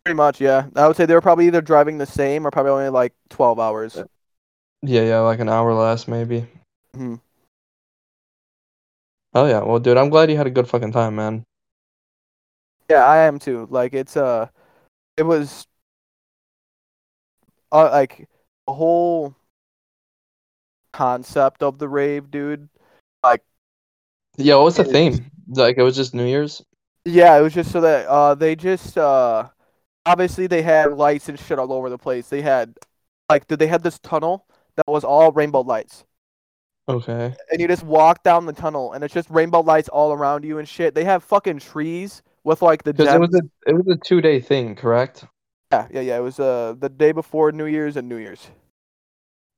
Pretty 0.05 0.17
much, 0.17 0.41
yeah. 0.41 0.67
I 0.75 0.89
would 0.89 0.97
say 0.97 1.07
they 1.07 1.15
were 1.15 1.21
probably 1.21 1.47
either 1.47 1.61
driving 1.61 1.99
the 1.99 2.07
same 2.07 2.47
or 2.47 2.51
probably 2.51 2.73
only 2.73 2.89
like 2.89 3.13
twelve 3.29 3.61
hours. 3.61 4.03
Yeah, 4.83 5.03
yeah, 5.03 5.21
like 5.21 5.39
an 5.39 5.49
hour 5.49 5.73
less 5.75 6.09
maybe. 6.09 6.47
hmm 6.95 7.17
Oh 9.35 9.47
yeah, 9.47 9.63
well 9.63 9.79
dude, 9.79 9.97
I'm 9.97 10.11
glad 10.11 10.31
you 10.31 10.37
had 10.37 10.47
a 10.47 10.51
good 10.51 10.69
fucking 10.69 10.93
time, 10.93 11.17
man. 11.17 11.45
Yeah, 12.91 13.05
I 13.07 13.19
am 13.19 13.39
too. 13.39 13.67
Like 13.71 13.95
it's 13.95 14.17
uh, 14.17 14.49
it 15.17 15.23
was, 15.23 15.67
uh, 17.71 17.91
like 17.91 18.29
a 18.67 18.73
whole 18.73 19.35
concept 20.93 21.63
of 21.63 21.79
the 21.79 21.89
rave, 21.89 22.31
dude. 22.31 22.69
Like 23.23 23.43
Yeah, 24.37 24.57
what 24.57 24.65
was 24.65 24.77
the 24.77 24.85
theme? 24.85 25.31
Like 25.49 25.77
it 25.79 25.83
was 25.83 25.97
just 25.97 26.15
New 26.15 26.27
Year's? 26.27 26.63
Yeah, 27.05 27.37
it 27.37 27.43
was 27.43 27.55
just 27.55 27.73
so 27.73 27.81
that 27.81 28.07
uh 28.09 28.35
they 28.35 28.55
just 28.57 28.97
uh 28.97 29.49
obviously 30.07 30.47
they 30.47 30.63
had 30.63 30.93
lights 30.93 31.29
and 31.29 31.39
shit 31.39 31.59
all 31.59 31.73
over 31.73 31.89
the 31.91 31.99
place. 31.99 32.29
They 32.29 32.43
had 32.43 32.75
like 33.29 33.47
did 33.47 33.59
they 33.59 33.67
had 33.67 33.83
this 33.83 33.99
tunnel 34.01 34.47
that 34.77 34.87
was 34.87 35.05
all 35.05 35.33
rainbow 35.33 35.61
lights. 35.61 36.05
Okay. 36.89 37.35
And 37.51 37.61
you 37.61 37.69
just 37.69 37.85
walk 37.85 38.23
down 38.25 38.47
the 38.47 38.53
tunnel 38.53 38.93
and 38.93 39.05
it's 39.05 39.15
just 39.15 39.31
rainbow 39.31 39.61
lights 39.61 39.89
all 39.89 40.13
around 40.13 40.45
you 40.45 40.59
and 40.59 40.69
shit. 40.69 40.95
They 40.95 41.05
have 41.05 41.23
fucking 41.25 41.61
trees 41.61 42.23
with 42.45 42.61
like 42.63 42.83
the 42.83 42.93
Because 42.93 43.15
it 43.15 43.21
was 43.21 43.35
a 43.35 43.43
it 43.67 43.75
was 43.75 43.87
a 43.89 43.97
two 43.97 44.21
day 44.21 44.41
thing, 44.41 44.75
correct? 44.75 45.25
yeah, 45.73 45.89
yeah, 45.91 46.01
yeah. 46.01 46.17
It 46.19 46.23
was 46.23 46.41
uh 46.41 46.75
the 46.79 46.89
day 46.89 47.13
before 47.13 47.53
New 47.53 47.67
Year's 47.67 47.97
and 47.97 48.09
New 48.09 48.17
Year's. 48.17 48.49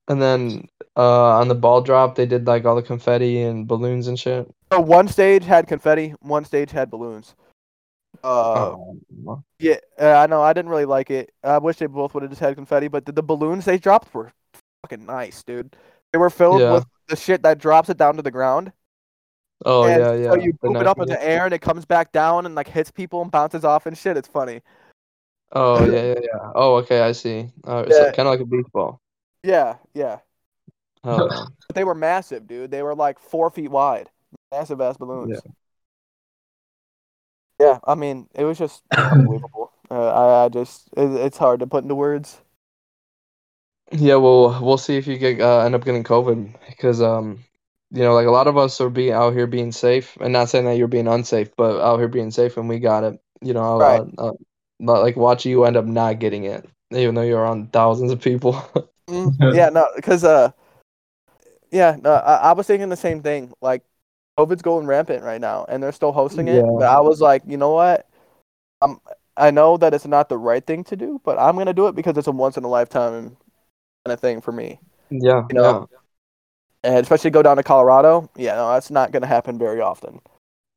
And 0.09 0.21
then 0.21 0.69
uh 0.97 1.39
on 1.39 1.49
the 1.49 1.55
ball 1.55 1.81
drop 1.83 2.15
they 2.15 2.27
did 2.27 2.47
like 2.47 2.65
all 2.65 2.77
the 2.77 2.83
confetti 2.83 3.43
and 3.43 3.67
balloons 3.67 4.07
and 4.07 4.19
shit. 4.19 4.49
So 4.73 4.81
one 4.81 5.09
stage 5.09 5.45
had 5.45 5.67
confetti, 5.67 6.15
one 6.21 6.45
stage 6.45 6.71
had 6.71 6.91
balloons. 6.91 7.35
Uh 8.25 8.75
Oh. 9.27 9.43
yeah, 9.59 9.77
uh, 10.01 10.13
I 10.13 10.27
know 10.27 10.43
I 10.43 10.53
didn't 10.53 10.71
really 10.71 10.85
like 10.87 11.11
it. 11.11 11.33
I 11.43 11.59
wish 11.59 11.77
they 11.77 11.87
both 11.87 12.15
would 12.15 12.23
have 12.23 12.33
just 12.33 12.41
had 12.41 12.55
confetti, 12.57 12.89
but 12.89 13.05
the, 13.07 13.13
the 13.13 13.23
balloons 13.23 13.65
they 13.65 13.79
dropped 13.79 14.13
were 14.15 14.33
fucking 14.83 15.05
nice, 15.07 15.43
dude. 15.43 15.77
They 16.13 16.19
were 16.19 16.31
filled 16.31 16.61
Yeah. 16.61 16.73
with 16.73 16.87
the 17.09 17.17
shit 17.17 17.43
that 17.43 17.59
drops 17.59 17.89
it 17.91 17.97
down 17.99 18.17
to 18.17 18.23
the 18.23 18.31
ground. 18.31 18.73
Oh 19.65 19.85
and 19.85 20.01
yeah, 20.01 20.13
yeah. 20.15 20.31
So 20.31 20.37
you 20.37 20.53
poop 20.55 20.77
it 20.77 20.87
up 20.87 20.99
in 21.01 21.07
the 21.09 21.23
air 21.23 21.45
and 21.45 21.55
it 21.55 21.61
comes 21.61 21.85
back 21.85 22.13
down 22.13 22.45
and 22.47 22.55
like 22.55 22.69
hits 22.69 22.91
people 22.91 23.23
and 23.23 23.31
bounces 23.31 23.65
off 23.65 23.87
and 23.87 23.97
shit. 23.97 24.17
It's 24.17 24.29
funny. 24.29 24.63
Oh 25.53 25.85
yeah, 25.91 26.03
yeah, 26.03 26.21
yeah. 26.21 26.51
Oh 26.55 26.77
okay, 26.77 27.01
I 27.03 27.13
see. 27.13 27.51
Uh, 27.65 27.85
so 27.89 28.05
Yeah. 28.07 28.13
kind 28.13 28.27
of 28.29 28.33
like 28.33 28.41
a 28.41 28.47
beach 28.47 28.67
ball. 28.73 29.01
Yeah, 29.43 29.77
yeah. 29.95 30.19
Oh. 31.05 31.29
But 31.69 31.75
they 31.77 31.85
were 31.85 31.95
massive, 31.95 32.47
dude. 32.47 32.71
They 32.71 32.83
were 32.83 32.95
like 32.95 33.19
four 33.19 33.51
feet 33.51 33.71
wide. 33.71 34.11
Massive 34.51 34.81
ass 34.81 34.97
balloons. 34.97 35.41
Yeah. 35.45 35.51
I 37.87 37.95
mean, 37.95 38.29
it 38.35 38.45
was 38.45 38.59
just 38.59 38.83
unbelievable. 39.11 39.73
Uh, 39.91 40.11
I, 40.11 40.45
I 40.45 40.49
just, 40.49 40.89
it, 40.97 41.11
it's 41.13 41.39
hard 41.39 41.61
to 41.61 41.67
put 41.67 41.83
into 41.85 41.95
words. 41.95 42.41
Yeah, 43.93 44.17
well, 44.17 44.63
we'll 44.65 44.79
see 44.79 44.97
if 44.97 45.07
you 45.07 45.19
get 45.19 45.41
uh, 45.41 45.61
end 45.61 45.75
up 45.75 45.85
getting 45.85 46.05
COVID 46.05 46.57
because 46.69 47.01
um, 47.03 47.45
you 47.91 48.03
know, 48.03 48.15
like 48.15 48.27
a 48.27 48.31
lot 48.31 48.47
of 48.49 48.57
us 48.57 48.81
are 48.81 48.91
being 48.91 49.13
out 49.13 49.35
here 49.35 49.47
being 49.47 49.73
safe, 49.73 50.17
and 50.21 50.33
not 50.33 50.49
saying 50.49 50.65
that 50.65 50.77
you're 50.77 50.89
being 50.89 51.07
unsafe, 51.07 51.55
but 51.57 51.81
out 51.81 51.99
here 51.99 52.09
being 52.09 52.31
safe, 52.31 52.57
and 52.57 52.69
we 52.69 52.79
got 52.79 53.05
it. 53.05 53.21
You 53.41 53.53
know, 53.55 53.79
Right. 53.81 54.03
uh, 54.19 54.33
like 54.81 55.17
watch 55.17 55.45
you 55.47 55.65
end 55.65 55.77
up 55.77 55.85
not 55.85 56.19
getting 56.19 56.45
it, 56.45 56.69
even 56.91 57.15
though 57.15 57.23
you're 57.23 57.41
around 57.41 57.73
thousands 57.73 58.11
of 58.11 58.21
people. 58.21 58.61
Mm, 59.09 59.35
yeah, 59.51 59.69
no, 59.69 59.87
because 59.97 60.25
uh, 60.25 60.51
yeah, 61.71 61.97
no, 62.03 62.13
I, 62.13 62.37
I 62.37 62.53
was 62.53 62.67
thinking 62.67 62.89
the 62.89 62.97
same 62.97 63.23
thing. 63.23 63.53
Like, 63.61 63.83
COVID's 64.39 64.63
going 64.63 64.87
rampant 64.87 65.23
right 65.23 65.41
now, 65.41 65.65
and 65.69 65.83
they're 65.83 65.93
still 65.93 66.13
hosting 66.13 66.49
it. 66.49 66.67
Yeah. 66.67 66.73
But 66.79 66.87
I 66.89 67.01
was 67.01 67.21
like, 67.21 67.43
you 67.47 67.57
know 67.57 67.73
what? 67.73 68.09
I'm, 68.83 69.01
I 69.37 69.51
know 69.51 69.77
that 69.79 69.95
it's 69.95 70.07
not 70.07 70.29
the 70.29 70.39
right 70.39 70.67
thing 70.67 70.85
to 70.85 70.97
do, 70.97 71.21
but 71.25 71.39
I'm 71.39 71.57
gonna 71.57 71.75
do 71.75 71.89
it 71.89 71.95
because 71.97 72.17
it's 72.19 72.29
a 72.29 72.33
once 72.33 72.57
in 72.57 72.65
a 72.65 72.69
lifetime 72.69 73.37
kind 74.05 74.13
of 74.15 74.21
thing 74.21 74.41
for 74.41 74.53
me. 74.53 74.81
yeah, 75.11 75.49
You 75.49 75.57
know, 75.57 75.89
And 76.85 76.97
especially 76.99 77.31
go 77.31 77.43
down 77.43 77.57
to 77.57 77.63
Colorado. 77.65 78.31
Yeah, 78.37 78.55
no, 78.55 78.73
that's 78.73 78.91
not 78.91 79.11
gonna 79.13 79.27
happen 79.27 79.59
very 79.59 79.81
often. 79.81 80.21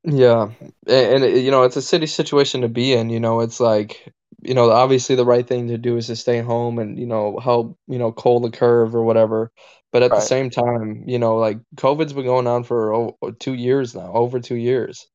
yeah, 0.04 0.52
yeah, 0.86 0.98
and, 1.16 1.24
and 1.24 1.38
you 1.44 1.52
know, 1.52 1.64
it's 1.64 1.76
a 1.76 1.82
city 1.82 2.08
situation 2.08 2.62
to 2.62 2.70
be 2.70 2.94
in. 2.94 3.10
You 3.10 3.20
know, 3.20 3.42
it's 3.42 3.60
like 3.60 4.14
you 4.42 4.54
know, 4.54 4.70
obviously 4.72 5.16
the 5.16 5.26
right 5.26 5.46
thing 5.48 5.68
to 5.70 5.78
do 5.78 5.98
is 5.98 6.08
to 6.08 6.16
stay 6.16 6.40
home 6.42 6.80
and 6.80 6.98
you 7.00 7.06
know 7.08 7.38
help 7.40 7.78
you 7.88 8.00
know 8.00 8.12
cold 8.12 8.44
the 8.44 8.52
curve 8.52 8.96
or 8.96 9.04
whatever. 9.04 9.52
But 9.92 10.04
at 10.04 10.14
the 10.14 10.22
same 10.22 10.50
time, 10.50 11.04
you 11.08 11.18
know, 11.18 11.38
like 11.38 11.60
COVID's 11.76 12.14
been 12.14 12.26
going 12.26 12.48
on 12.48 12.64
for 12.64 12.94
o- 12.94 13.18
two 13.40 13.54
years 13.54 13.96
now, 13.96 14.12
over 14.14 14.40
two 14.40 14.56
years. 14.56 15.08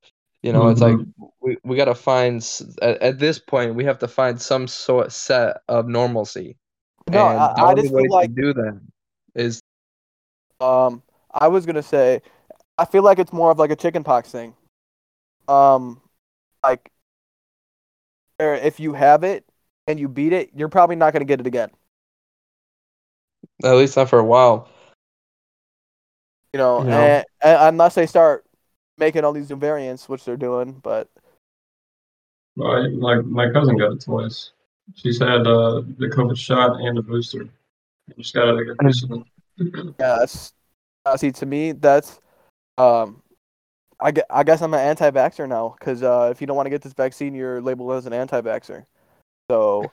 You 0.43 0.53
know, 0.53 0.69
it's 0.69 0.81
like 0.81 0.99
we, 1.41 1.59
we 1.63 1.77
got 1.77 1.85
to 1.85 1.95
find 1.95 2.43
at, 2.81 3.01
at 3.03 3.19
this 3.19 3.39
point 3.39 3.75
we 3.75 3.85
have 3.85 3.99
to 4.01 4.09
find 4.09 4.41
some 4.41 4.67
sort 4.67 5.13
set 5.13 5.59
of 5.69 5.87
normalcy. 5.87 6.57
No, 7.09 7.29
and 7.29 7.41
I, 7.41 7.53
the 7.55 7.63
I 7.63 7.71
only 7.71 7.83
just 7.83 7.95
way 7.95 8.03
feel 8.03 8.11
like 8.11 8.35
to 8.35 8.43
do 8.43 8.55
that 8.55 8.81
is 9.35 9.61
Um, 10.61 11.03
I 11.33 11.49
was 11.49 11.67
gonna 11.67 11.83
say, 11.83 12.23
I 12.79 12.85
feel 12.85 13.03
like 13.03 13.19
it's 13.19 13.33
more 13.33 13.51
of 13.51 13.59
like 13.59 13.71
a 13.71 13.77
chickenpox 13.77 14.31
thing. 14.31 14.55
Um, 15.49 16.01
like, 16.63 16.91
if 18.39 18.81
you 18.81 18.93
have 18.95 19.25
it 19.25 19.45
and 19.87 19.99
you 19.99 20.09
beat 20.09 20.33
it, 20.33 20.51
you're 20.55 20.69
probably 20.69 20.97
not 20.97 21.13
gonna 21.13 21.25
get 21.25 21.41
it 21.41 21.47
again. 21.47 21.71
At 23.65 23.75
least 23.77 23.97
not 23.97 24.09
for 24.09 24.19
a 24.19 24.25
while. 24.25 24.69
You 26.53 26.59
know, 26.59 26.79
You 26.85 26.91
know. 26.91 27.07
And, 27.07 27.25
and 27.43 27.59
unless 27.75 27.95
they 27.95 28.07
start 28.07 28.45
making 28.99 29.25
all 29.25 29.33
these 29.33 29.51
new 29.51 29.57
variants, 29.57 30.09
which 30.09 30.25
they're 30.25 30.37
doing. 30.37 30.73
But 30.83 31.09
My, 32.57 32.89
my 32.89 33.17
my 33.17 33.51
cousin 33.51 33.77
got 33.79 33.93
it 33.93 34.01
twice. 34.03 34.53
She's 34.95 35.19
had 35.19 35.47
uh, 35.47 35.83
the 35.99 36.09
COVID 36.15 36.37
shot 36.37 36.81
and 36.81 36.97
the 36.97 37.03
booster. 37.03 37.49
Just 38.19 38.35
got 38.35 38.49
it 38.49 38.61
again 38.61 38.77
recently. 38.83 39.25
yeah, 39.57 40.17
that's 40.19 40.53
uh, 41.07 41.17
see 41.17 41.33
to 41.33 41.47
me 41.47 41.73
that's 41.73 42.21
um. 42.79 43.23
I, 44.01 44.11
gue- 44.11 44.25
I 44.29 44.43
guess 44.43 44.61
I'm 44.61 44.75
an 44.75 44.81
anti-vaxxer 44.81 45.49
now 45.49 45.77
because 45.79 46.03
uh, 46.03 46.29
if 46.33 46.41
you 46.41 46.47
don't 46.49 46.57
want 46.57 46.67
to 46.67 46.71
get 46.71 46.83
this 46.83 46.93
vaccine, 46.93 47.37
you're 47.37 47.61
labeled 47.61 47.93
as 47.93 48.05
an 48.05 48.13
anti-vaxxer. 48.13 48.85
So 49.49 49.93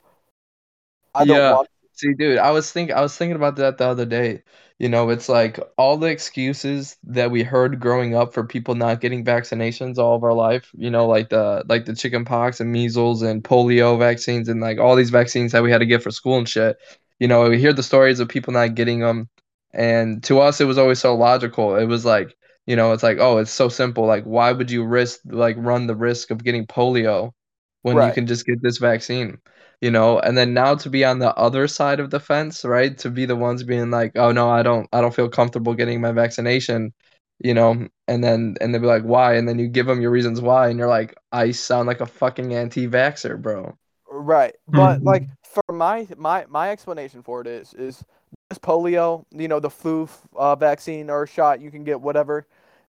I 1.14 1.26
don't 1.26 1.38
Yeah. 1.38 1.54
want. 1.54 1.70
See, 2.00 2.14
dude, 2.14 2.38
I 2.38 2.52
was 2.52 2.72
think 2.72 2.92
I 2.92 3.02
was 3.02 3.16
thinking 3.18 3.36
about 3.36 3.58
that 3.58 3.78
the 3.78 3.86
other 3.88 4.06
day. 4.06 4.44
You 4.78 4.88
know, 4.88 5.10
it's 5.10 5.28
like 5.28 5.60
all 5.78 5.98
the 5.98 6.08
excuses 6.08 6.96
that 7.04 7.30
we 7.32 7.44
heard 7.44 7.80
growing 7.82 8.16
up 8.16 8.34
for 8.34 8.46
people 8.46 8.76
not 8.76 9.02
getting 9.02 9.26
vaccinations 9.26 9.98
all 9.98 10.16
of 10.16 10.24
our 10.24 10.34
life. 10.34 10.72
You 10.78 10.90
know, 10.90 11.06
like 11.08 11.30
the 11.30 11.66
like 11.68 11.86
the 11.86 11.96
chicken 11.96 12.24
pox 12.24 12.62
and 12.62 12.72
measles 12.72 13.22
and 13.22 13.44
polio 13.44 14.00
vaccines 14.00 14.48
and 14.48 14.62
like 14.62 14.80
all 14.80 14.96
these 14.96 15.10
vaccines 15.10 15.52
that 15.52 15.64
we 15.64 15.72
had 15.72 15.80
to 15.80 15.86
get 15.86 16.02
for 16.02 16.12
school 16.12 16.38
and 16.38 16.48
shit. 16.48 16.78
You 17.20 17.28
know, 17.28 17.50
we 17.50 17.60
hear 17.60 17.74
the 17.74 17.84
stories 17.84 18.22
of 18.22 18.30
people 18.30 18.54
not 18.54 18.76
getting 18.76 19.00
them, 19.00 19.28
and 19.74 20.24
to 20.24 20.40
us, 20.40 20.62
it 20.62 20.66
was 20.66 20.78
always 20.78 21.00
so 21.00 21.16
logical. 21.16 21.76
It 21.76 21.86
was 21.86 22.06
like, 22.06 22.38
you 22.66 22.78
know, 22.78 22.94
it's 22.94 23.04
like, 23.04 23.18
oh, 23.20 23.40
it's 23.40 23.52
so 23.52 23.68
simple. 23.70 24.06
Like, 24.06 24.24
why 24.24 24.54
would 24.54 24.72
you 24.72 24.86
risk 24.86 25.20
like 25.26 25.58
run 25.60 25.88
the 25.88 25.96
risk 25.98 26.32
of 26.32 26.44
getting 26.46 26.66
polio 26.68 27.34
when 27.82 28.00
you 28.02 28.12
can 28.14 28.26
just 28.28 28.46
get 28.46 28.62
this 28.62 28.78
vaccine? 28.78 29.40
You 29.82 29.92
know 29.92 30.20
and 30.20 30.38
then 30.38 30.54
now 30.54 30.76
to 30.76 30.90
be 30.90 31.06
on 31.06 31.20
the 31.20 31.34
other 31.36 31.68
side 31.68 32.00
of 32.00 32.10
the 32.12 32.20
fence 32.20 32.66
right 32.66 32.98
to 32.98 33.10
be 33.10 33.26
the 33.26 33.36
ones 33.36 33.64
being 33.64 33.92
like 33.92 34.12
oh 34.16 34.32
no 34.32 34.50
i 34.50 34.62
don't 34.64 34.88
i 34.94 35.02
don't 35.02 35.16
feel 35.16 35.30
comfortable 35.30 35.74
getting 35.74 36.02
my 36.02 36.12
vaccination 36.12 36.94
you 37.40 37.54
know 37.54 37.88
and 38.08 38.24
then 38.24 38.56
and 38.62 38.74
they'll 38.74 38.82
be 38.82 38.88
like 38.88 39.04
why 39.04 39.36
and 39.36 39.48
then 39.48 39.60
you 39.60 39.68
give 39.68 39.86
them 39.86 40.02
your 40.02 40.12
reasons 40.12 40.42
why 40.42 40.70
and 40.70 40.80
you're 40.80 40.88
like 40.90 41.16
i 41.32 41.52
sound 41.52 41.88
like 41.88 42.02
a 42.02 42.06
fucking 42.06 42.54
anti-vaxxer 42.54 43.42
bro 43.42 43.78
Right, 44.12 44.56
but 44.68 45.04
Mhm. 45.04 45.06
like 45.06 45.30
for 45.44 45.64
my 45.72 46.08
my 46.18 46.46
my 46.50 46.72
explanation 46.72 47.22
for 47.22 47.42
it 47.42 47.48
is 47.48 47.74
is 47.76 48.04
this 48.50 48.58
polio, 48.60 49.26
you 49.32 49.48
know, 49.48 49.60
the 49.60 49.70
flu 49.70 50.10
uh, 50.36 50.56
vaccine 50.56 51.10
or 51.10 51.28
shot 51.28 51.62
you 51.62 51.70
can 51.72 51.84
get 51.84 52.02
whatever. 52.02 52.48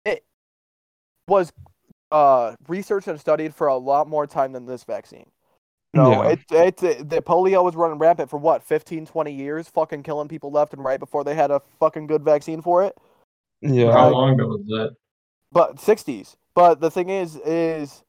It 0.05 0.25
was 1.29 1.53
uh 2.12 2.57
researched 2.69 3.09
and 3.09 3.21
studied 3.21 3.55
for 3.55 3.66
a 3.69 3.77
lot 3.77 4.09
more 4.09 4.27
time 4.27 4.53
than 4.53 4.66
this 4.66 4.85
vaccine. 4.85 5.31
You 5.92 6.00
know, 6.00 6.22
Yeah. 6.22 6.37
it, 6.50 6.83
it, 6.83 7.09
the 7.09 7.20
polio 7.20 7.64
was 7.64 7.74
running 7.74 7.98
rampant 7.98 8.31
for 8.31 8.38
what 8.38 8.62
15, 8.62 9.07
20 9.07 9.33
years, 9.33 9.68
fucking 9.68 10.03
killing 10.05 10.29
people 10.29 10.50
left 10.53 10.72
and 10.72 10.85
right 10.85 11.00
before 11.00 11.24
they 11.24 11.35
had 11.35 11.50
a 11.50 11.61
fucking 11.81 12.07
good 12.07 12.22
vaccine 12.22 12.62
for 12.62 12.85
it. 12.85 12.96
yeah 13.61 13.92
How 13.92 14.11
long 14.11 14.35
ago 14.35 14.46
was 14.46 14.64
that? 14.66 14.94
But 15.53 15.76
60s. 15.76 16.37
But 16.55 16.81
the 16.81 16.90
thing 16.90 17.11
is, 17.11 17.37
is 17.44 18.05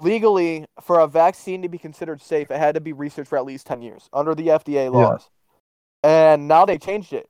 legally 0.00 0.66
for 0.82 1.00
a 1.00 1.06
vaccine 1.06 1.62
to 1.62 1.68
be 1.68 1.78
considered 1.78 2.20
safe, 2.20 2.50
it 2.50 2.58
had 2.58 2.74
to 2.74 2.80
be 2.80 2.92
researched 2.92 3.28
for 3.28 3.38
at 3.38 3.44
least 3.44 3.66
10 3.66 3.80
years 3.82 4.08
under 4.12 4.34
the 4.34 4.48
FDA 4.48 4.90
laws. 4.92 5.28
And 6.02 6.48
now 6.48 6.64
they 6.66 6.78
changed 6.78 7.12
it 7.12 7.28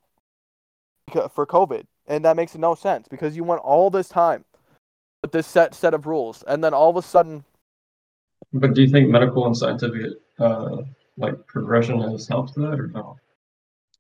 for 1.34 1.46
COVID. 1.46 1.84
and 2.06 2.24
that 2.24 2.34
makes 2.36 2.56
no 2.56 2.74
sense 2.74 3.06
because 3.08 3.36
you 3.36 3.44
went 3.44 3.60
all 3.62 3.90
this 3.90 4.08
time 4.08 4.44
with 5.22 5.30
this 5.32 5.46
set 5.46 5.74
set 5.74 5.92
of 5.94 6.06
rules, 6.06 6.42
and 6.48 6.64
then 6.64 6.72
all 6.74 6.90
of 6.90 6.96
a 6.96 7.02
sudden. 7.02 7.44
But 8.52 8.74
do 8.74 8.82
you 8.82 8.88
think 8.88 9.08
medical 9.08 9.46
and 9.46 9.56
scientific 9.56 10.12
uh, 10.38 10.78
like 11.16 11.46
progression 11.46 12.00
has 12.00 12.26
helped 12.26 12.54
that 12.56 12.80
or 12.80 12.88
no? 12.88 13.16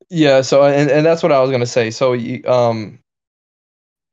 Yeah. 0.08 0.40
So 0.40 0.64
and 0.64 0.90
and 0.90 1.06
that's 1.06 1.22
what 1.22 1.32
I 1.32 1.40
was 1.40 1.50
gonna 1.50 1.66
say. 1.66 1.90
So 1.90 2.14
um, 2.46 2.98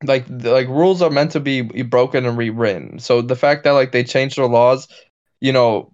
like 0.04 0.26
like 0.28 0.68
rules 0.68 1.02
are 1.02 1.10
meant 1.10 1.32
to 1.32 1.40
be 1.40 1.62
broken 1.62 2.26
and 2.26 2.38
rewritten. 2.38 2.98
So 2.98 3.20
the 3.22 3.36
fact 3.36 3.64
that 3.64 3.72
like 3.72 3.92
they 3.92 4.04
changed 4.04 4.36
their 4.36 4.46
laws, 4.46 4.86
you 5.40 5.52
know, 5.52 5.90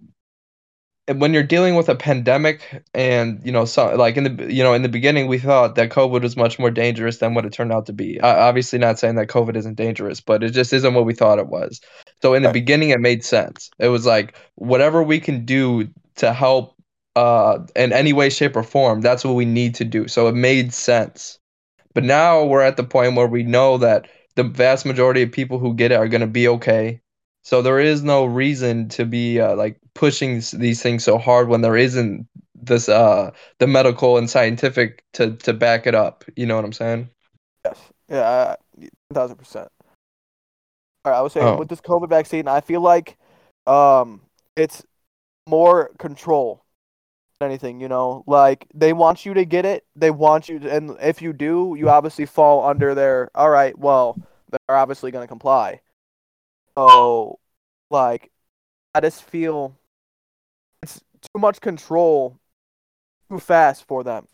when 1.13 1.33
you're 1.33 1.43
dealing 1.43 1.75
with 1.75 1.87
a 1.87 1.95
pandemic 1.95 2.83
and 2.95 3.39
you 3.45 3.51
know 3.51 3.65
so 3.65 3.95
like 3.95 4.17
in 4.17 4.23
the 4.23 4.53
you 4.53 4.63
know 4.63 4.73
in 4.73 4.81
the 4.81 4.89
beginning 4.89 5.27
we 5.27 5.37
thought 5.37 5.75
that 5.75 5.91
covid 5.91 6.21
was 6.21 6.35
much 6.35 6.57
more 6.57 6.71
dangerous 6.71 7.19
than 7.19 7.35
what 7.35 7.45
it 7.45 7.53
turned 7.53 7.71
out 7.71 7.85
to 7.85 7.93
be. 7.93 8.19
I, 8.21 8.47
obviously 8.47 8.79
not 8.79 8.97
saying 8.97 9.15
that 9.15 9.27
covid 9.27 9.55
isn't 9.55 9.75
dangerous 9.75 10.19
but 10.19 10.43
it 10.43 10.51
just 10.51 10.73
isn't 10.73 10.93
what 10.93 11.05
we 11.05 11.13
thought 11.13 11.39
it 11.39 11.47
was. 11.47 11.79
So 12.21 12.33
in 12.33 12.43
the 12.43 12.51
beginning 12.51 12.89
it 12.89 12.99
made 12.99 13.23
sense. 13.23 13.69
It 13.77 13.89
was 13.89 14.05
like 14.05 14.35
whatever 14.55 15.03
we 15.03 15.19
can 15.19 15.45
do 15.45 15.89
to 16.15 16.33
help 16.33 16.75
uh 17.15 17.59
in 17.75 17.93
any 17.93 18.11
way 18.11 18.29
shape 18.29 18.55
or 18.55 18.63
form 18.63 19.01
that's 19.01 19.23
what 19.23 19.35
we 19.35 19.45
need 19.45 19.75
to 19.75 19.85
do. 19.85 20.07
So 20.07 20.27
it 20.27 20.35
made 20.35 20.73
sense. 20.73 21.37
But 21.93 22.03
now 22.03 22.43
we're 22.43 22.61
at 22.61 22.77
the 22.77 22.83
point 22.83 23.15
where 23.15 23.27
we 23.27 23.43
know 23.43 23.77
that 23.77 24.07
the 24.35 24.43
vast 24.43 24.85
majority 24.85 25.21
of 25.21 25.31
people 25.31 25.59
who 25.59 25.75
get 25.75 25.91
it 25.91 25.95
are 25.95 26.09
going 26.09 26.21
to 26.21 26.27
be 26.27 26.47
okay 26.47 26.99
so 27.45 27.61
there 27.61 27.79
is 27.79 28.01
no 28.01 28.25
reason 28.25 28.89
to 28.89 29.05
be 29.05 29.39
uh, 29.39 29.55
like 29.55 29.79
pushing 29.93 30.41
these 30.53 30.81
things 30.81 31.03
so 31.03 31.19
hard 31.19 31.47
when 31.47 31.61
there 31.61 31.77
isn't 31.77 32.27
this 32.55 32.89
uh 32.89 33.29
the 33.59 33.67
medical 33.67 34.17
and 34.17 34.29
scientific 34.31 35.03
to 35.13 35.35
to 35.37 35.53
back 35.53 35.85
it 35.85 35.93
up. 35.93 36.25
You 36.35 36.47
know 36.47 36.55
what 36.55 36.65
I'm 36.65 36.73
saying? 36.73 37.07
Yes. 37.63 37.79
Yeah. 38.09 38.55
Thousand 39.13 39.37
percent. 39.37 39.67
All 41.05 41.11
right. 41.11 41.19
I 41.19 41.21
was 41.21 41.33
saying 41.33 41.45
oh. 41.45 41.57
with 41.57 41.69
this 41.69 41.81
COVID 41.81 42.09
vaccine, 42.09 42.47
I 42.47 42.61
feel 42.61 42.81
like 42.81 43.15
um 43.67 44.21
it's 44.55 44.83
more 45.47 45.91
control 45.99 46.63
than 47.39 47.51
anything. 47.51 47.79
You 47.79 47.89
know, 47.89 48.23
like 48.25 48.65
they 48.73 48.91
want 48.91 49.23
you 49.23 49.35
to 49.35 49.45
get 49.45 49.65
it. 49.65 49.85
They 49.95 50.09
want 50.09 50.49
you 50.49 50.57
to, 50.59 50.75
and 50.75 50.97
if 50.99 51.21
you 51.21 51.31
do, 51.31 51.75
you 51.77 51.89
obviously 51.89 52.25
fall 52.25 52.65
under 52.65 52.95
their. 52.95 53.29
All 53.35 53.51
right. 53.51 53.77
Well, 53.77 54.17
they're 54.49 54.75
obviously 54.75 55.11
going 55.11 55.23
to 55.23 55.27
comply. 55.27 55.81
So, 56.77 57.39
like, 57.89 58.31
I 58.93 58.99
just 58.99 59.23
feel 59.23 59.77
it's 60.81 61.01
too 61.21 61.39
much 61.39 61.61
control 61.61 62.37
too 63.29 63.39
fast 63.39 63.87
for 63.87 64.03
them. 64.03 64.27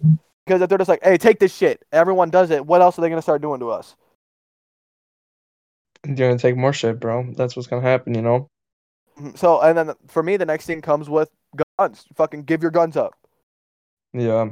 Because 0.45 0.61
if 0.61 0.69
they're 0.69 0.77
just 0.77 0.89
like, 0.89 1.03
hey, 1.03 1.17
take 1.17 1.39
this 1.39 1.55
shit, 1.55 1.85
everyone 1.91 2.29
does 2.29 2.49
it, 2.49 2.65
what 2.65 2.81
else 2.81 2.97
are 2.97 3.01
they 3.01 3.09
going 3.09 3.19
to 3.19 3.23
start 3.23 3.41
doing 3.41 3.59
to 3.59 3.69
us? 3.69 3.95
You're 6.05 6.15
going 6.15 6.37
to 6.37 6.41
take 6.41 6.57
more 6.57 6.73
shit, 6.73 6.99
bro. 6.99 7.31
That's 7.35 7.55
what's 7.55 7.67
going 7.67 7.83
to 7.83 7.87
happen, 7.87 8.15
you 8.15 8.23
know? 8.23 8.49
Mm-hmm. 9.19 9.35
So, 9.35 9.61
and 9.61 9.77
then 9.77 9.93
for 10.07 10.23
me, 10.23 10.37
the 10.37 10.45
next 10.45 10.65
thing 10.65 10.81
comes 10.81 11.09
with 11.09 11.29
guns. 11.77 12.05
Fucking 12.15 12.43
give 12.43 12.63
your 12.63 12.71
guns 12.71 12.97
up. 12.97 13.13
Yeah. 14.13 14.49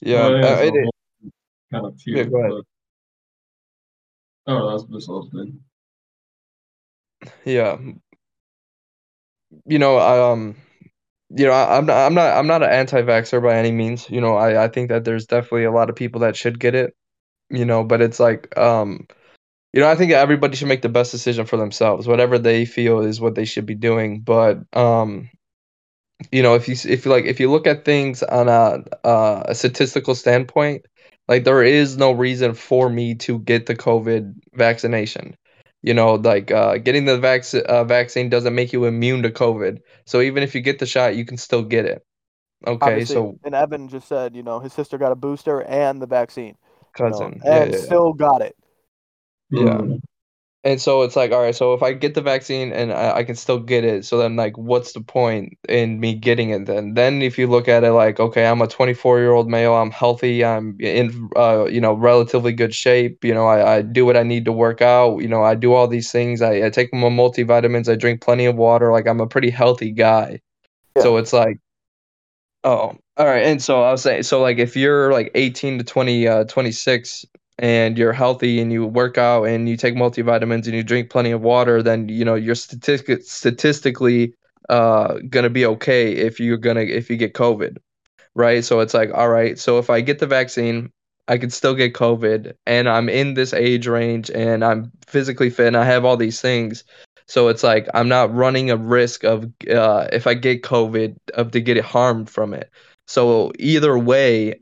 Yeah. 0.00 0.28
yeah, 0.28 0.46
uh, 0.46 0.56
it, 0.58 0.74
it, 0.74 0.90
kind 1.72 1.86
of 1.86 2.00
few, 2.00 2.16
yeah 2.16 2.24
go 2.24 2.38
ahead. 2.38 2.62
But, 4.46 4.52
oh, 4.52 4.70
that's, 4.70 4.84
that's 4.90 5.08
all 5.08 5.24
good 5.24 5.58
yeah. 7.44 7.78
You 9.66 9.78
know 9.78 9.98
um 9.98 10.56
you 11.30 11.46
know 11.46 11.52
I, 11.52 11.78
i'm 11.78 11.86
not 11.86 12.06
i'm 12.06 12.14
not 12.14 12.36
i'm 12.36 12.46
not 12.46 12.62
an 12.62 12.70
anti-vaxxer 12.70 13.42
by 13.42 13.56
any 13.56 13.72
means. 13.72 14.08
You 14.10 14.20
know 14.20 14.36
i 14.36 14.64
i 14.64 14.68
think 14.68 14.90
that 14.90 15.04
there's 15.04 15.26
definitely 15.26 15.64
a 15.64 15.72
lot 15.72 15.90
of 15.90 15.96
people 15.96 16.20
that 16.22 16.36
should 16.36 16.60
get 16.60 16.74
it 16.74 16.94
you 17.50 17.64
know 17.66 17.84
but 17.84 18.02
it's 18.02 18.20
like 18.20 18.56
um 18.58 19.06
you 19.72 19.80
know 19.80 19.88
i 19.90 19.96
think 19.96 20.12
everybody 20.12 20.56
should 20.56 20.68
make 20.68 20.82
the 20.82 20.90
best 20.90 21.12
decision 21.12 21.46
for 21.46 21.56
themselves. 21.58 22.06
Whatever 22.08 22.38
they 22.38 22.64
feel 22.66 23.00
is 23.00 23.20
what 23.20 23.34
they 23.36 23.44
should 23.46 23.66
be 23.66 23.76
doing. 23.76 24.20
But 24.22 24.60
um 24.74 25.30
you 26.32 26.42
know 26.42 26.54
if 26.54 26.68
you 26.68 26.74
if 26.90 27.04
you 27.04 27.10
like 27.10 27.24
if 27.24 27.40
you 27.40 27.50
look 27.50 27.66
at 27.66 27.84
things 27.84 28.22
on 28.22 28.48
a 28.48 28.82
uh, 29.06 29.42
a 29.46 29.54
statistical 29.54 30.14
standpoint 30.14 30.86
like 31.28 31.44
there 31.44 31.62
is 31.62 31.96
no 31.96 32.12
reason 32.12 32.54
for 32.54 32.88
me 32.88 33.14
to 33.14 33.38
get 33.40 33.66
the 33.66 33.74
covid 33.74 34.34
vaccination 34.54 35.36
you 35.84 35.94
know, 35.94 36.14
like 36.14 36.50
uh, 36.50 36.78
getting 36.78 37.04
the 37.04 37.18
vac- 37.18 37.54
uh, 37.54 37.84
vaccine 37.84 38.30
doesn't 38.30 38.54
make 38.54 38.72
you 38.72 38.86
immune 38.86 39.22
to 39.22 39.30
COVID. 39.30 39.80
So 40.06 40.20
even 40.22 40.42
if 40.42 40.54
you 40.54 40.62
get 40.62 40.78
the 40.78 40.86
shot, 40.86 41.16
you 41.16 41.26
can 41.26 41.36
still 41.36 41.62
get 41.62 41.84
it. 41.86 42.04
Okay, 42.66 42.80
Obviously, 42.86 43.04
so 43.04 43.38
and 43.44 43.54
Evan 43.54 43.88
just 43.88 44.08
said, 44.08 44.34
you 44.36 44.42
know, 44.42 44.60
his 44.60 44.72
sister 44.72 44.98
got 44.98 45.12
a 45.12 45.16
booster 45.16 45.62
and 45.62 46.02
the 46.02 46.06
vaccine, 46.06 46.56
cousin, 46.94 47.42
you 47.42 47.52
know, 47.52 47.62
and 47.62 47.74
yeah, 47.74 47.78
yeah, 47.80 47.86
still 47.86 48.12
got 48.12 48.42
it. 48.42 48.56
Yeah. 49.50 49.80
And 50.64 50.80
so 50.80 51.02
it's 51.02 51.14
like 51.14 51.30
all 51.30 51.42
right 51.42 51.54
so 51.54 51.74
if 51.74 51.82
i 51.82 51.92
get 51.92 52.14
the 52.14 52.22
vaccine 52.22 52.72
and 52.72 52.90
I, 52.90 53.18
I, 53.18 53.24
can 53.24 53.36
still 53.36 53.58
get 53.58 53.84
it 53.84 54.06
so 54.06 54.16
then 54.16 54.34
like 54.34 54.56
what's 54.56 54.94
the 54.94 55.02
point 55.02 55.58
in 55.68 56.00
me 56.00 56.14
getting 56.14 56.50
it 56.50 56.64
then 56.64 56.94
then 56.94 57.20
if 57.20 57.36
you 57.36 57.46
look 57.46 57.68
at 57.68 57.84
it 57.84 57.92
like 57.92 58.18
okay 58.18 58.46
i'm 58.46 58.62
a 58.62 58.66
24 58.66 59.18
year 59.20 59.32
old 59.32 59.50
male 59.50 59.74
i'm 59.74 59.90
healthy 59.90 60.42
i'm 60.42 60.74
in 60.80 61.28
uh, 61.36 61.66
you 61.66 61.82
know 61.82 61.92
relatively 61.92 62.50
good 62.50 62.74
shape 62.74 63.22
you 63.22 63.34
know 63.34 63.46
I, 63.46 63.76
I 63.76 63.82
do 63.82 64.06
what 64.06 64.16
i 64.16 64.22
need 64.22 64.46
to 64.46 64.52
work 64.52 64.80
out 64.80 65.18
you 65.18 65.28
know 65.28 65.42
i 65.44 65.54
do 65.54 65.74
all 65.74 65.86
these 65.86 66.10
things 66.10 66.40
i, 66.40 66.64
I 66.64 66.70
take 66.70 66.94
my 66.94 67.08
multivitamins 67.08 67.92
i 67.92 67.94
drink 67.94 68.22
plenty 68.22 68.46
of 68.46 68.56
water 68.56 68.90
like 68.90 69.06
i'm 69.06 69.20
a 69.20 69.26
pretty 69.26 69.50
healthy 69.50 69.90
guy 69.90 70.40
yeah. 70.96 71.02
so 71.02 71.18
it's 71.18 71.34
like 71.34 71.58
oh 72.64 72.96
all 73.18 73.26
right 73.26 73.44
and 73.44 73.62
so 73.62 73.82
i 73.82 73.92
was 73.92 74.00
saying 74.00 74.22
so 74.22 74.40
like 74.40 74.56
if 74.56 74.76
you're 74.76 75.12
like 75.12 75.30
18 75.34 75.76
to 75.76 75.84
20 75.84 76.26
uh 76.26 76.44
26 76.44 77.26
and 77.58 77.96
you're 77.96 78.12
healthy 78.12 78.60
and 78.60 78.72
you 78.72 78.86
work 78.86 79.18
out 79.18 79.44
and 79.44 79.68
you 79.68 79.76
take 79.76 79.94
multivitamins 79.94 80.66
and 80.66 80.74
you 80.74 80.82
drink 80.82 81.10
plenty 81.10 81.30
of 81.30 81.40
water, 81.40 81.82
then 81.82 82.08
you 82.08 82.24
know 82.24 82.34
you're 82.34 82.54
statistic 82.54 83.22
statistically 83.22 84.34
uh 84.68 85.18
gonna 85.28 85.50
be 85.50 85.66
okay 85.66 86.12
if 86.12 86.40
you're 86.40 86.56
gonna 86.56 86.80
if 86.80 87.10
you 87.10 87.16
get 87.16 87.34
COVID, 87.34 87.78
right? 88.34 88.64
So 88.64 88.80
it's 88.80 88.94
like, 88.94 89.10
all 89.14 89.28
right, 89.28 89.58
so 89.58 89.78
if 89.78 89.90
I 89.90 90.00
get 90.00 90.18
the 90.18 90.26
vaccine, 90.26 90.90
I 91.28 91.38
can 91.38 91.50
still 91.50 91.74
get 91.74 91.94
COVID, 91.94 92.54
and 92.66 92.88
I'm 92.88 93.08
in 93.08 93.34
this 93.34 93.52
age 93.54 93.86
range, 93.86 94.30
and 94.30 94.64
I'm 94.64 94.92
physically 95.06 95.50
fit, 95.50 95.68
and 95.68 95.76
I 95.76 95.84
have 95.84 96.04
all 96.04 96.16
these 96.16 96.40
things. 96.40 96.84
So 97.26 97.48
it's 97.48 97.62
like 97.62 97.88
I'm 97.94 98.08
not 98.08 98.34
running 98.34 98.70
a 98.70 98.76
risk 98.76 99.24
of 99.24 99.44
uh, 99.70 100.08
if 100.12 100.26
I 100.26 100.34
get 100.34 100.62
COVID 100.62 101.16
of 101.34 101.52
to 101.52 101.60
get 101.60 101.82
harmed 101.82 102.28
from 102.28 102.52
it. 102.52 102.70
So 103.06 103.52
either 103.58 103.98
way, 103.98 104.60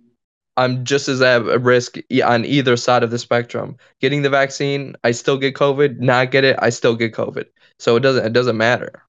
I'm 0.57 0.85
just 0.85 1.09
as 1.09 1.23
at 1.23 1.45
risk 1.63 1.97
on 2.25 2.45
either 2.45 2.77
side 2.77 3.03
of 3.03 3.11
the 3.11 3.19
spectrum. 3.19 3.77
Getting 4.01 4.23
the 4.23 4.31
vaccine, 4.31 4.95
I 5.03 5.13
still 5.13 5.39
get 5.39 5.55
COVID. 5.55 5.99
Not 5.99 6.31
get 6.31 6.45
it, 6.45 6.57
I 6.61 6.71
still 6.71 6.95
get 6.95 7.15
COVID. 7.15 7.47
So 7.79 7.97
it 7.97 8.01
doesn't 8.01 8.27
it 8.27 8.33
doesn't 8.33 8.57
matter. 8.57 9.03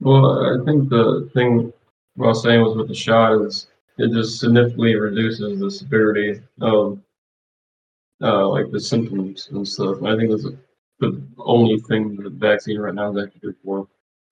Well, 0.00 0.60
I 0.60 0.64
think 0.64 0.88
the 0.88 1.30
thing 1.32 1.72
what 2.16 2.26
I 2.26 2.28
was 2.30 2.42
saying 2.42 2.60
was 2.60 2.76
with 2.76 2.88
the 2.88 2.94
shot 2.94 3.40
is 3.42 3.68
it 3.98 4.10
just 4.12 4.40
significantly 4.40 4.96
reduces 4.96 5.60
the 5.60 5.70
severity 5.70 6.40
of 6.60 6.98
uh, 8.20 8.48
like 8.48 8.70
the 8.70 8.80
symptoms 8.80 9.48
and 9.52 9.66
stuff. 9.66 9.98
And 9.98 10.08
I 10.08 10.16
think 10.16 10.30
that's 10.30 10.46
the 10.98 11.22
only 11.38 11.78
thing 11.80 12.16
the 12.16 12.30
vaccine 12.30 12.78
right 12.78 12.94
now 12.94 13.12
is 13.16 13.22
actually 13.22 13.40
good 13.40 13.56
for 13.64 13.86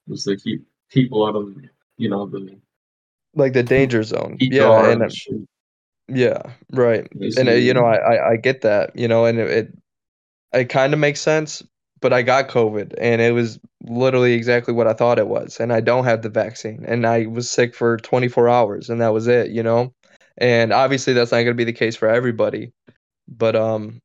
is 0.09 0.25
to 0.25 0.37
keep 0.37 0.67
people 0.91 1.27
out 1.27 1.37
of 1.37 1.55
you 1.97 2.09
know 2.09 2.27
the 2.27 2.57
like 3.35 3.53
the 3.53 3.63
danger 3.63 4.03
zone. 4.03 4.37
Yeah, 4.41 4.91
and, 4.91 5.03
and 5.03 5.49
yeah, 6.11 6.43
right. 6.73 7.09
And 7.37 7.49
uh, 7.49 7.53
you 7.53 7.75
know, 7.75 7.85
I, 7.85 7.97
I 7.97 8.31
I 8.33 8.37
get 8.37 8.63
that, 8.63 8.97
you 8.97 9.09
know, 9.09 9.25
and 9.25 9.39
it 9.39 9.51
it, 9.51 9.79
it 10.53 10.65
kind 10.67 10.93
of 10.93 11.01
makes 11.01 11.21
sense, 11.21 11.63
but 12.01 12.13
I 12.13 12.23
got 12.23 12.49
COVID 12.49 12.95
and 12.99 13.21
it 13.21 13.33
was 13.33 13.59
literally 13.85 14.33
exactly 14.33 14.75
what 14.75 14.87
I 14.87 14.93
thought 14.93 15.19
it 15.19 15.29
was, 15.29 15.61
and 15.61 15.73
I 15.73 15.81
don't 15.81 16.05
have 16.05 16.23
the 16.23 16.29
vaccine, 16.29 16.85
and 16.87 17.07
I 17.07 17.27
was 17.27 17.49
sick 17.49 17.75
for 17.75 17.97
24 17.99 18.49
hours, 18.49 18.91
and 18.91 19.01
that 19.01 19.13
was 19.13 19.27
it, 19.27 19.51
you 19.51 19.63
know. 19.63 19.93
And 20.39 20.73
obviously, 20.73 21.13
that's 21.13 21.33
not 21.33 21.39
going 21.39 21.49
to 21.49 21.55
be 21.55 21.65
the 21.65 21.73
case 21.73 21.97
for 21.97 22.09
everybody, 22.09 22.73
but 23.29 23.55
um, 23.57 24.01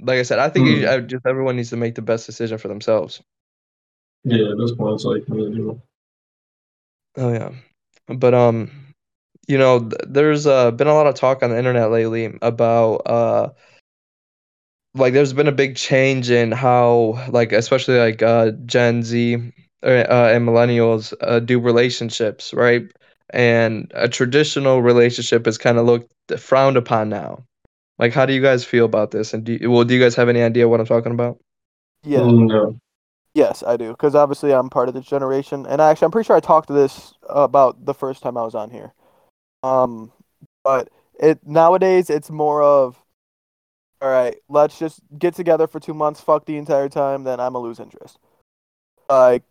like 0.00 0.18
I 0.18 0.22
said, 0.22 0.38
I 0.38 0.48
think 0.48 0.68
you, 0.68 0.86
hmm. 0.86 0.88
I, 0.88 1.00
just 1.00 1.26
everyone 1.26 1.56
needs 1.56 1.70
to 1.70 1.76
make 1.76 1.94
the 1.94 2.02
best 2.02 2.26
decision 2.26 2.58
for 2.58 2.68
themselves. 2.68 3.22
Yeah, 4.24 4.50
at 4.50 4.58
this 4.58 4.72
point, 4.72 4.94
it's 4.94 5.04
like, 5.04 5.28
you 5.28 5.80
Oh 7.16 7.32
yeah, 7.32 7.50
but 8.06 8.34
um 8.34 8.70
you 9.48 9.58
know, 9.58 9.80
th- 9.80 10.02
there's 10.06 10.46
uh, 10.46 10.70
been 10.70 10.86
a 10.86 10.94
lot 10.94 11.06
of 11.06 11.14
talk 11.14 11.42
on 11.42 11.50
the 11.50 11.58
internet 11.58 11.90
lately 11.90 12.38
about 12.42 12.96
uh, 13.06 13.48
like 14.94 15.14
there's 15.14 15.32
been 15.32 15.48
a 15.48 15.52
big 15.52 15.74
change 15.74 16.30
in 16.30 16.52
how 16.52 17.18
like 17.30 17.52
especially 17.52 17.98
like 17.98 18.22
uh, 18.22 18.52
Gen 18.66 19.02
Z 19.02 19.52
uh, 19.82 19.86
uh, 19.86 20.30
and 20.32 20.46
millennials 20.46 21.14
uh, 21.22 21.40
do 21.40 21.58
relationships, 21.58 22.52
right? 22.52 22.82
And 23.30 23.90
a 23.94 24.08
traditional 24.08 24.82
relationship 24.82 25.46
is 25.46 25.58
kind 25.58 25.78
of 25.78 25.86
looked 25.86 26.12
frowned 26.38 26.76
upon 26.76 27.08
now. 27.08 27.44
Like, 27.98 28.12
how 28.12 28.26
do 28.26 28.32
you 28.32 28.40
guys 28.40 28.64
feel 28.64 28.84
about 28.84 29.10
this? 29.10 29.34
And 29.34 29.44
do 29.44 29.54
you, 29.54 29.70
well, 29.70 29.84
do 29.84 29.94
you 29.94 30.00
guys 30.00 30.14
have 30.14 30.28
any 30.28 30.42
idea 30.42 30.68
what 30.68 30.80
I'm 30.80 30.86
talking 30.86 31.12
about? 31.12 31.38
Yeah. 32.04 32.20
No. 32.24 32.78
Yes, 33.34 33.62
I 33.62 33.76
do, 33.76 33.90
because 33.90 34.14
obviously 34.14 34.52
I'm 34.52 34.70
part 34.70 34.88
of 34.88 34.94
this 34.94 35.04
generation, 35.04 35.66
and 35.66 35.80
actually 35.80 36.06
I'm 36.06 36.10
pretty 36.10 36.26
sure 36.26 36.36
I 36.36 36.40
talked 36.40 36.68
to 36.68 36.72
this 36.72 37.12
about 37.28 37.84
the 37.84 37.94
first 37.94 38.22
time 38.22 38.36
I 38.36 38.42
was 38.42 38.54
on 38.54 38.70
here. 38.70 38.94
Um, 39.62 40.12
but 40.64 40.88
it 41.18 41.40
nowadays 41.46 42.10
it's 42.10 42.30
more 42.30 42.62
of 42.62 42.96
all 44.00 44.08
right, 44.08 44.36
let's 44.48 44.78
just 44.78 45.00
get 45.18 45.34
together 45.34 45.66
for 45.66 45.80
two 45.80 45.94
months, 45.94 46.20
fuck 46.20 46.44
the 46.44 46.56
entire 46.56 46.88
time, 46.88 47.24
then 47.24 47.40
I'm 47.40 47.52
gonna 47.54 47.64
lose 47.64 47.80
interest. 47.80 48.18
Like, 49.08 49.42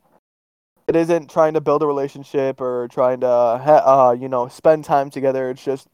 it 0.88 0.96
isn't 0.96 1.30
trying 1.30 1.54
to 1.56 1.62
build 1.62 1.84
a 1.84 1.88
relationship 1.88 2.62
or 2.62 2.88
trying 2.88 3.20
to, 3.22 3.28
uh, 3.28 4.16
you 4.18 4.30
know, 4.30 4.48
spend 4.48 4.86
time 4.86 5.10
together. 5.10 5.50
It's 5.50 5.64
just 5.64 5.88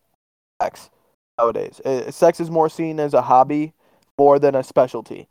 sex 0.62 0.92
nowadays. 1.40 1.82
It, 1.84 2.14
sex 2.14 2.40
is 2.40 2.52
more 2.52 2.70
seen 2.70 3.00
as 3.00 3.16
a 3.16 3.24
hobby 3.24 3.74
more 4.20 4.38
than 4.38 4.54
a 4.54 4.64
specialty. 4.64 5.28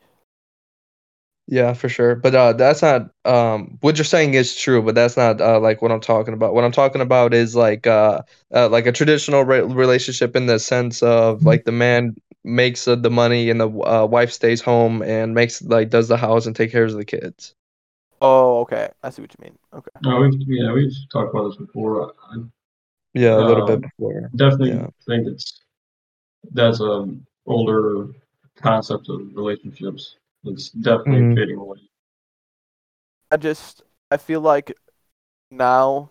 Yeah, 1.48 1.72
for 1.72 1.88
sure. 1.88 2.14
But 2.14 2.34
uh, 2.34 2.52
that's 2.52 2.82
not 2.82 3.10
um, 3.24 3.78
what 3.80 3.96
you're 3.98 4.04
saying 4.04 4.34
is 4.34 4.54
true, 4.56 4.80
but 4.80 4.94
that's 4.94 5.16
not 5.16 5.40
uh, 5.40 5.58
like 5.58 5.82
what 5.82 5.90
I'm 5.90 6.00
talking 6.00 6.34
about. 6.34 6.54
What 6.54 6.64
I'm 6.64 6.72
talking 6.72 7.00
about 7.00 7.34
is 7.34 7.56
like 7.56 7.86
uh, 7.86 8.22
uh 8.54 8.68
like 8.68 8.86
a 8.86 8.92
traditional 8.92 9.44
re- 9.44 9.60
relationship 9.60 10.36
in 10.36 10.46
the 10.46 10.58
sense 10.58 11.02
of 11.02 11.38
mm-hmm. 11.38 11.48
like 11.48 11.64
the 11.64 11.72
man 11.72 12.14
makes 12.44 12.86
uh, 12.86 12.96
the 12.96 13.10
money 13.10 13.50
and 13.50 13.60
the 13.60 13.68
uh, 13.68 14.06
wife 14.06 14.32
stays 14.32 14.60
home 14.60 15.02
and 15.02 15.34
makes 15.34 15.62
like 15.62 15.90
does 15.90 16.08
the 16.08 16.16
house 16.16 16.46
and 16.46 16.54
take 16.54 16.70
care 16.70 16.84
of 16.84 16.92
the 16.92 17.04
kids. 17.04 17.54
Oh, 18.20 18.60
okay. 18.60 18.88
I 19.02 19.10
see 19.10 19.22
what 19.22 19.34
you 19.36 19.44
mean. 19.44 19.58
Okay. 19.74 19.90
No, 20.02 20.20
we've 20.20 20.40
yeah 20.46 20.72
we've 20.72 20.94
talked 21.12 21.34
about 21.34 21.48
this 21.48 21.56
before. 21.56 22.12
I, 22.30 22.36
yeah, 23.14 23.36
a 23.36 23.44
little 23.44 23.64
um, 23.64 23.80
bit 23.80 23.82
before. 23.82 24.30
Definitely 24.36 24.70
yeah. 24.70 24.86
think 25.06 25.26
it's 25.26 25.60
that's 26.52 26.80
a 26.80 27.08
older 27.46 28.06
concept 28.56 29.08
of 29.08 29.20
relationships. 29.34 30.16
It's 30.44 30.70
definitely 30.70 31.22
mm-hmm. 31.22 31.36
fading 31.36 31.56
away. 31.58 31.78
I 33.30 33.36
just 33.36 33.82
I 34.10 34.16
feel 34.16 34.40
like 34.40 34.76
now 35.50 36.10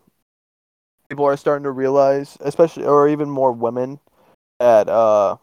people 1.10 1.26
are 1.26 1.38
starting 1.38 1.64
to 1.64 1.72
realize, 1.72 2.38
especially 2.40 2.86
or 2.86 3.08
even 3.08 3.30
more 3.30 3.52
women, 3.52 4.00
that 4.60 4.88
uh, 4.88 5.38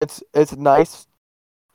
it's 0.00 0.22
it's 0.32 0.56
nice 0.56 1.06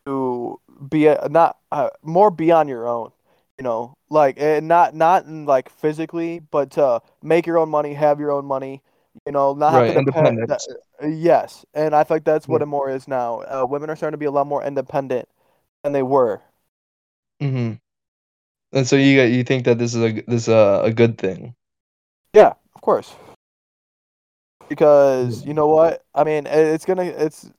to 0.05 0.60
be 0.89 1.08
a, 1.08 1.27
not 1.29 1.58
uh, 1.71 1.89
more 2.03 2.32
be 2.32 2.51
on 2.51 2.67
your 2.67 2.88
own 2.88 3.12
you 3.60 3.63
know 3.63 3.93
like 4.10 4.39
and 4.39 4.67
not 4.67 4.95
not 4.95 5.25
in 5.25 5.45
like 5.45 5.69
physically 5.69 6.39
but 6.51 6.71
to 6.71 7.01
make 7.21 7.45
your 7.45 7.58
own 7.58 7.69
money 7.69 7.93
have 7.93 8.19
your 8.19 8.32
own 8.32 8.45
money 8.45 8.82
you 9.25 9.32
know 9.32 9.53
not 9.53 9.73
right, 9.73 9.93
have 9.93 10.05
to 10.05 10.05
depend 10.05 10.47
that, 10.47 10.62
uh, 11.03 11.08
yes 11.08 11.65
and 11.73 11.93
i 11.93 12.03
think 12.03 12.23
that's 12.23 12.47
what 12.47 12.62
yeah. 12.62 12.63
it 12.63 12.67
more 12.67 12.89
is 12.89 13.08
now 13.08 13.41
uh, 13.41 13.65
women 13.69 13.89
are 13.89 13.95
starting 13.95 14.13
to 14.13 14.17
be 14.17 14.25
a 14.25 14.32
lot 14.32 14.47
more 14.47 14.63
independent 14.63 15.27
than 15.83 15.93
they 15.93 16.03
were 16.03 16.41
mm-hmm 17.41 17.73
and 18.71 18.87
so 18.87 18.95
you 18.95 19.21
you 19.21 19.43
think 19.43 19.65
that 19.65 19.77
this 19.77 19.95
is 19.95 20.03
a 20.03 20.11
this 20.27 20.43
is 20.43 20.47
a, 20.47 20.81
a 20.83 20.93
good 20.93 21.17
thing 21.17 21.55
yeah 22.33 22.53
of 22.75 22.81
course 22.81 23.15
because 24.67 25.43
you 25.45 25.53
know 25.53 25.67
what 25.67 26.03
i 26.13 26.23
mean 26.23 26.45
it's 26.45 26.85
gonna 26.85 27.03
it's 27.03 27.49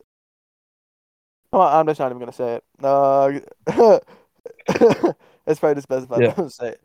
I'm 1.52 1.86
just 1.86 1.98
not 1.98 2.10
even 2.10 2.18
gonna 2.18 2.32
say 2.32 2.56
it. 2.56 2.64
Uh, 2.82 3.40
That's 5.44 5.58
probably 5.58 5.74
just 5.74 5.88
best 5.88 6.04
if 6.04 6.12
I 6.12 6.20
don't 6.20 6.52
say 6.52 6.68
it. 6.68 6.80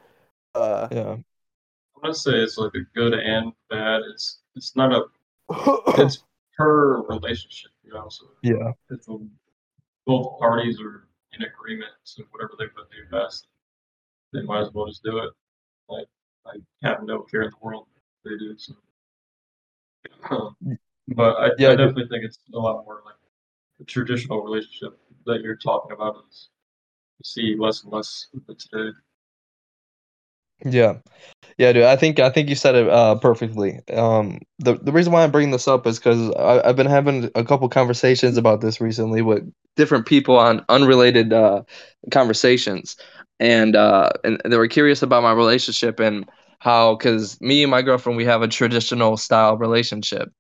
Uh, 0.54 0.88
yeah. 0.92 1.12
I'm 1.12 2.02
gonna 2.02 2.14
say 2.14 2.32
it's 2.32 2.58
like 2.58 2.74
a 2.76 2.98
good 2.98 3.14
and 3.14 3.54
bad. 3.70 4.02
It's 4.12 4.40
it's 4.56 4.76
not 4.76 4.92
a 4.92 5.04
it's 6.02 6.24
per 6.58 7.02
relationship, 7.04 7.72
you 7.84 7.94
know. 7.94 8.08
So 8.10 8.26
yeah, 8.42 8.72
if 8.90 9.06
both 10.06 10.40
parties 10.40 10.80
are 10.80 11.05
in 11.38 11.44
agreement 11.44 11.92
to 12.16 12.24
whatever 12.32 12.54
they 12.58 12.66
to 12.66 12.72
do 12.92 13.10
best, 13.12 13.48
they 14.34 14.42
might 14.42 14.62
as 14.62 14.74
well 14.74 14.88
just 14.88 15.04
do 15.04 15.18
it. 15.20 15.32
Like 15.90 16.08
I 16.46 16.88
have 16.88 17.04
no 17.04 17.22
care 17.22 17.44
in 17.44 17.50
the 17.52 17.58
world 17.62 17.88
they 18.24 18.38
do. 18.38 18.56
So, 18.58 18.74
but 21.10 21.38
I, 21.38 21.50
yeah, 21.58 21.70
I 21.70 21.76
definitely 21.76 22.08
think 22.08 22.26
it's 22.26 22.40
a 22.54 22.60
lot 22.60 22.86
more 22.86 23.02
like 23.06 23.16
the 23.80 23.86
traditional 23.86 24.44
relationship 24.44 24.98
that 25.26 25.42
you're 25.42 25.56
talking 25.56 25.92
about 25.92 26.18
is 26.30 26.50
you 27.20 27.24
see 27.24 27.56
less 27.60 27.84
and 27.84 27.94
less 27.94 28.28
today. 28.48 28.92
Yeah, 30.64 31.00
yeah, 31.58 31.74
dude. 31.74 31.84
I 31.86 31.96
think 31.98 32.20
I 32.20 32.30
think 32.30 32.50
you 32.50 32.56
said 32.56 32.76
it 32.76 32.90
uh, 32.90 33.16
perfectly. 33.18 33.80
Um, 33.94 34.40
the 34.60 34.76
the 34.76 34.92
reason 34.94 35.14
why 35.14 35.24
I'm 35.24 35.32
bringing 35.32 35.52
this 35.52 35.68
up 35.68 35.88
is 35.88 36.00
because 36.00 36.32
I've 36.36 36.76
been 36.78 36.88
having 36.88 37.32
a 37.36 37.44
couple 37.46 37.70
conversations 37.70 38.38
about 38.38 38.62
this 38.62 38.82
recently 38.82 39.22
with 39.22 39.52
different 39.76 40.06
people 40.08 40.38
on 40.38 40.66
unrelated 40.70 41.34
uh, 41.34 41.64
conversations, 42.12 42.98
and 43.40 43.76
uh, 43.76 44.10
and 44.24 44.42
they 44.46 44.58
were 44.58 44.68
curious 44.70 45.04
about 45.04 45.24
my 45.24 45.34
relationship 45.34 46.00
and 46.00 46.30
how 46.60 46.96
because 46.96 47.40
me 47.42 47.64
and 47.64 47.72
my 47.72 47.82
girlfriend 47.84 48.18
we 48.18 48.26
have 48.26 48.42
a 48.44 48.48
traditional 48.50 49.18
style 49.18 49.58
relationship, 49.58 50.32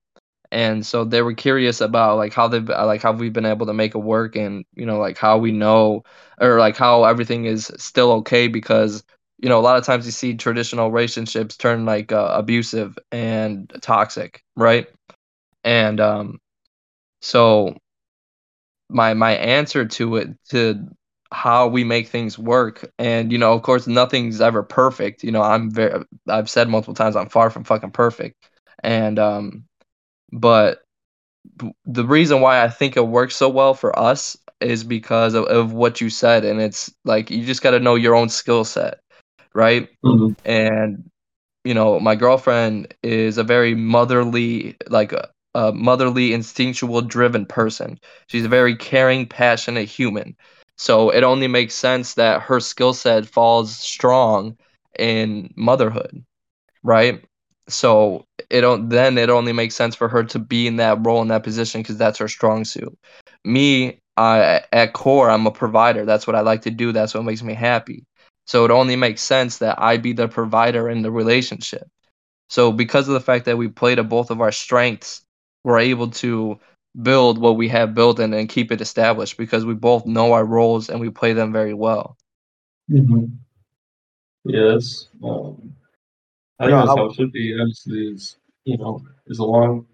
and 0.52 0.86
so 0.86 1.04
they 1.04 1.22
were 1.22 1.34
curious 1.34 1.82
about 1.82 2.18
like 2.18 2.34
how 2.34 2.48
they've 2.48 2.68
like 2.68 3.02
how 3.02 3.12
we've 3.12 3.34
been 3.34 3.46
able 3.46 3.66
to 3.66 3.74
make 3.74 3.96
it 3.96 4.00
work 4.00 4.36
and 4.36 4.64
you 4.76 4.86
know 4.86 5.00
like 5.00 5.18
how 5.18 5.38
we 5.38 5.52
know 5.52 6.04
or 6.40 6.60
like 6.60 6.78
how 6.78 7.04
everything 7.04 7.46
is 7.46 7.72
still 7.78 8.12
okay 8.12 8.48
because 8.48 9.04
you 9.46 9.50
know 9.50 9.60
a 9.60 9.64
lot 9.64 9.78
of 9.78 9.86
times 9.86 10.08
you 10.08 10.14
see 10.14 10.36
traditional 10.36 10.92
relationships 10.92 11.58
turn 11.58 11.86
like 11.86 12.14
uh, 12.14 12.32
abusive 12.36 13.00
and 13.14 13.72
toxic 13.84 14.44
right? 14.58 14.88
And 15.66 16.00
um 16.02 16.40
so 17.22 17.78
my 18.90 19.14
my 19.14 19.32
answer 19.36 19.86
to 19.86 20.16
it 20.18 20.30
to 20.50 20.88
how 21.32 21.68
we 21.68 21.84
make 21.84 22.08
things 22.08 22.38
work 22.38 22.90
and 23.00 23.32
you 23.32 23.38
know 23.38 23.54
of 23.54 23.62
course 23.64 23.88
nothing's 23.88 24.40
ever 24.42 24.64
perfect 24.64 25.24
you 25.24 25.32
know 25.32 25.42
i'm 25.42 25.72
very 25.72 26.04
i've 26.30 26.50
said 26.50 26.70
multiple 26.70 26.94
times 26.94 27.16
i'm 27.16 27.30
far 27.30 27.50
from 27.50 27.64
fucking 27.64 27.92
perfect 27.92 28.36
and 28.84 29.18
um 29.20 29.64
but 30.34 30.84
the 31.86 32.06
reason 32.06 32.42
why 32.42 32.64
I 32.64 32.70
think 32.70 32.98
it 32.98 33.08
works 33.08 33.36
so 33.36 33.50
well 33.50 33.74
for 33.74 33.98
us 33.98 34.38
is 34.62 34.84
because 34.84 35.34
of, 35.34 35.46
of 35.46 35.74
what 35.74 36.02
you 36.02 36.10
said, 36.10 36.46
and 36.46 36.62
it's 36.62 36.94
like 37.06 37.30
you 37.30 37.46
just 37.46 37.62
got 37.62 37.72
to 37.72 37.80
know 37.80 37.96
your 37.96 38.16
own 38.16 38.30
skill 38.30 38.66
set, 38.66 39.00
right? 39.56 39.90
Mm-hmm. 40.04 40.34
And 40.46 41.10
you 41.64 41.74
know, 41.74 42.00
my 42.00 42.16
girlfriend 42.16 42.94
is 43.02 43.40
a 43.40 43.44
very 43.44 43.74
motherly, 43.74 44.78
like 44.88 45.14
a, 45.14 45.30
a 45.56 45.72
motherly, 45.74 46.32
instinctual, 46.32 47.02
driven 47.02 47.46
person. 47.48 48.00
She's 48.28 48.46
a 48.46 48.50
very 48.50 48.76
caring, 48.76 49.26
passionate 49.26 49.90
human. 49.90 50.36
So 50.78 51.10
it 51.10 51.24
only 51.24 51.48
makes 51.48 51.74
sense 51.74 52.14
that 52.16 52.42
her 52.44 52.60
skill 52.60 52.94
set 52.94 53.26
falls 53.26 53.76
strong 53.76 54.58
in 55.00 55.52
motherhood, 55.56 56.24
right? 56.84 57.24
So 57.68 58.26
it 58.52 58.62
don't 58.62 58.90
then 58.90 59.18
it 59.18 59.32
only 59.32 59.54
makes 59.54 59.76
sense 59.76 59.96
for 59.96 60.08
her 60.08 60.24
to 60.26 60.38
be 60.38 60.68
in 60.68 60.76
that 60.76 61.04
role 61.04 61.24
in 61.24 61.30
that 61.30 61.44
position 61.44 61.82
because 61.82 61.98
that's 61.98 62.20
her 62.20 62.28
strong 62.28 62.64
suit. 62.64 62.96
Me, 63.44 64.00
I 64.18 64.62
at 64.72 64.94
core, 64.94 65.32
I'm 65.32 65.48
a 65.48 65.52
provider. 65.52 66.06
That's 66.06 66.28
what 66.28 66.36
I 66.36 66.42
like 66.42 66.62
to 66.64 66.72
do. 66.72 66.92
That's 66.92 67.16
what 67.16 67.24
makes 67.24 67.42
me 67.42 67.56
happy. 67.56 68.06
So 68.46 68.66
it 68.66 68.72
only 68.72 68.96
makes 68.96 69.22
sense 69.22 69.58
that 69.60 69.82
I 69.82 69.98
be 69.98 70.14
the 70.14 70.28
provider 70.28 70.90
in 70.90 71.02
the 71.02 71.12
relationship. 71.12 71.88
So 72.50 72.72
because 72.72 73.08
of 73.08 73.14
the 73.14 73.22
fact 73.22 73.46
that 73.46 73.58
we 73.58 73.68
play 73.68 73.96
to 73.96 74.04
both 74.04 74.30
of 74.30 74.42
our 74.42 74.52
strengths, 74.52 75.22
we're 75.64 75.80
able 75.80 76.10
to 76.12 76.60
build 77.02 77.40
what 77.40 77.58
we 77.58 77.68
have 77.70 77.94
built 77.94 78.20
and, 78.20 78.34
and 78.34 78.48
keep 78.48 78.72
it 78.72 78.82
established 78.82 79.38
because 79.38 79.66
we 79.66 79.74
both 79.74 80.06
know 80.06 80.34
our 80.34 80.46
roles 80.46 80.90
and 80.90 81.00
we 81.00 81.10
play 81.10 81.34
them 81.34 81.52
very 81.52 81.74
well. 81.74 82.18
Mm-hmm. 82.90 83.26
Yes. 84.46 85.08
Um, 85.24 85.74
I 86.60 86.66
think 86.66 86.78
that's 86.78 86.88
how 86.88 87.08
it 87.08 87.16
should 87.16 87.32
be. 87.32 87.58
Honestly, 87.60 88.08
is 88.14 88.38
you 88.64 88.78
know, 88.78 89.02
is 89.28 89.40
along 89.40 89.88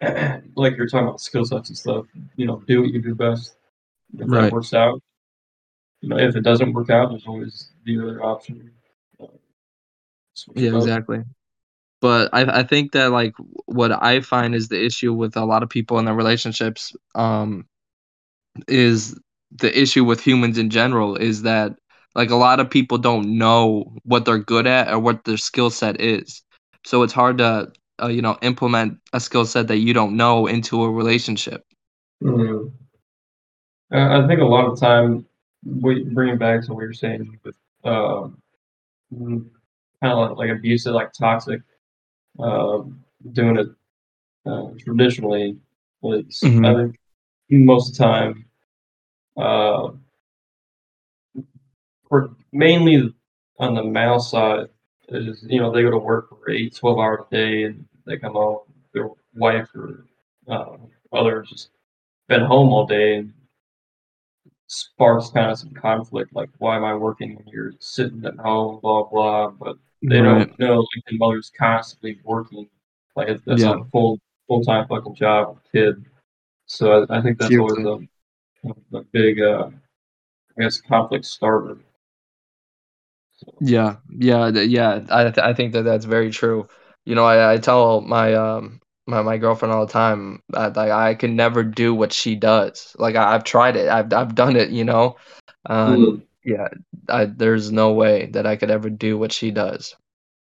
like 0.02 0.76
you're 0.76 0.88
talking 0.88 1.06
about 1.06 1.20
skill 1.20 1.44
sets 1.44 1.68
and 1.68 1.78
stuff. 1.78 2.06
You 2.36 2.46
know, 2.46 2.62
do 2.66 2.82
what 2.82 2.92
you 2.92 3.00
do 3.00 3.14
best. 3.14 3.56
If 4.18 4.28
right. 4.28 4.42
that 4.42 4.52
works 4.52 4.74
out, 4.74 5.00
you 6.00 6.08
know, 6.08 6.18
if 6.18 6.36
it 6.36 6.42
doesn't 6.42 6.72
work 6.72 6.90
out, 6.90 7.10
there's 7.10 7.26
always 7.26 7.70
the 7.84 8.00
other 8.00 8.22
option. 8.22 8.70
Yeah, 10.54 10.76
exactly. 10.76 11.22
But 12.00 12.30
I 12.32 12.60
I 12.60 12.62
think 12.62 12.92
that 12.92 13.10
like 13.10 13.34
what 13.66 13.92
I 14.02 14.20
find 14.20 14.54
is 14.54 14.68
the 14.68 14.82
issue 14.82 15.12
with 15.12 15.36
a 15.36 15.44
lot 15.44 15.62
of 15.62 15.68
people 15.68 15.98
in 15.98 16.06
their 16.06 16.14
relationships 16.14 16.96
um 17.14 17.66
is 18.68 19.18
the 19.50 19.78
issue 19.78 20.04
with 20.04 20.20
humans 20.20 20.58
in 20.58 20.70
general 20.70 21.16
is 21.16 21.42
that 21.42 21.76
like 22.14 22.30
a 22.30 22.36
lot 22.36 22.60
of 22.60 22.70
people 22.70 22.98
don't 22.98 23.38
know 23.38 23.92
what 24.04 24.24
they're 24.24 24.38
good 24.38 24.66
at 24.66 24.88
or 24.90 24.98
what 24.98 25.24
their 25.24 25.36
skill 25.36 25.70
set 25.70 26.00
is. 26.00 26.42
So 26.84 27.02
it's 27.02 27.12
hard 27.12 27.38
to 27.38 27.70
uh, 28.02 28.08
you 28.08 28.22
know 28.22 28.38
implement 28.42 28.98
a 29.12 29.20
skill 29.20 29.44
set 29.44 29.68
that 29.68 29.78
you 29.78 29.92
don't 29.92 30.16
know 30.16 30.46
into 30.46 30.82
a 30.82 30.90
relationship. 30.90 31.64
Mm-hmm. 32.22 32.68
I 33.92 34.26
think 34.26 34.40
a 34.40 34.44
lot 34.44 34.66
of 34.66 34.78
time, 34.78 35.26
we 35.64 36.04
bring 36.04 36.30
it 36.30 36.38
back 36.38 36.64
to 36.64 36.74
what 36.74 36.82
you're 36.82 36.92
saying 36.92 37.38
with 37.44 37.56
uh, 37.84 38.28
kind 39.10 39.50
of 40.02 40.38
like, 40.38 40.50
abusive, 40.50 40.94
like 40.94 41.12
toxic, 41.12 41.60
uh, 42.38 42.82
doing 43.32 43.58
it 43.58 43.68
uh, 44.46 44.68
traditionally. 44.78 45.56
mm-hmm. 46.42 46.64
I 46.64 46.74
think 46.74 46.96
most 47.50 47.90
of 47.90 47.96
the 47.96 48.04
time, 48.04 48.44
uh, 49.36 49.90
for 52.08 52.30
mainly 52.52 53.14
on 53.58 53.74
the 53.74 53.84
male 53.84 54.18
side 54.18 54.68
is 55.08 55.44
you 55.48 55.60
know 55.60 55.72
they 55.72 55.82
go 55.82 55.90
to 55.90 55.98
work 55.98 56.30
for 56.30 56.50
eight, 56.50 56.74
12 56.74 56.98
hours 56.98 57.24
a 57.30 57.34
day, 57.34 57.62
and 57.64 57.86
they 58.06 58.16
come 58.16 58.32
home. 58.32 58.60
Their 58.92 59.10
wife 59.34 59.68
or 59.74 60.06
uh, 60.48 60.76
others 61.12 61.48
just 61.50 61.70
been 62.28 62.40
home 62.40 62.70
all 62.72 62.86
day 62.86 63.16
and 63.16 63.32
sparks 64.70 65.30
kind 65.30 65.50
of 65.50 65.58
some 65.58 65.72
conflict, 65.74 66.32
like 66.32 66.48
why 66.58 66.76
am 66.76 66.84
I 66.84 66.94
working 66.94 67.34
when 67.34 67.46
you're 67.48 67.72
sitting 67.80 68.24
at 68.24 68.36
home, 68.36 68.78
blah 68.80 69.02
blah. 69.02 69.50
But 69.50 69.76
they 70.02 70.20
right. 70.20 70.46
don't 70.46 70.58
know 70.60 70.78
like 70.78 71.04
the 71.08 71.18
mother's 71.18 71.50
constantly 71.58 72.20
working, 72.24 72.68
like 73.16 73.40
that's 73.44 73.62
yeah. 73.62 73.80
a 73.80 73.84
full 73.90 74.18
full 74.46 74.62
time 74.62 74.86
fucking 74.88 75.16
job, 75.16 75.58
kid. 75.72 76.04
So 76.66 77.04
I, 77.10 77.18
I 77.18 77.20
think 77.20 77.38
that's 77.38 77.54
always 77.56 77.84
a, 77.84 78.96
a 78.96 79.02
big, 79.12 79.40
uh, 79.40 79.70
I 80.56 80.62
guess, 80.62 80.80
conflict 80.80 81.24
starter. 81.24 81.78
Yeah, 83.60 83.96
yeah, 84.08 84.48
yeah. 84.50 85.04
I 85.10 85.24
th- 85.24 85.38
I 85.38 85.52
think 85.52 85.72
that 85.72 85.82
that's 85.82 86.04
very 86.04 86.30
true. 86.30 86.68
You 87.04 87.16
know, 87.16 87.24
I, 87.24 87.54
I 87.54 87.56
tell 87.56 88.02
my 88.02 88.34
um 88.34 88.80
my, 89.10 89.22
my 89.22 89.36
girlfriend 89.38 89.72
all 89.72 89.84
the 89.84 89.92
time 89.92 90.42
that 90.50 90.76
like 90.76 90.90
I 90.90 91.14
can 91.14 91.36
never 91.36 91.62
do 91.62 91.94
what 91.94 92.12
she 92.12 92.34
does. 92.34 92.94
Like 92.98 93.16
I, 93.16 93.32
have 93.32 93.44
tried 93.44 93.76
it, 93.76 93.88
I've 93.88 94.12
I've 94.12 94.34
done 94.34 94.56
it. 94.56 94.70
You 94.70 94.84
know, 94.84 95.16
um, 95.66 95.96
mm. 95.96 96.22
yeah. 96.44 96.68
I, 97.08 97.24
there's 97.26 97.72
no 97.72 97.92
way 97.92 98.26
that 98.26 98.46
I 98.46 98.56
could 98.56 98.70
ever 98.70 98.88
do 98.88 99.18
what 99.18 99.32
she 99.32 99.50
does. 99.50 99.96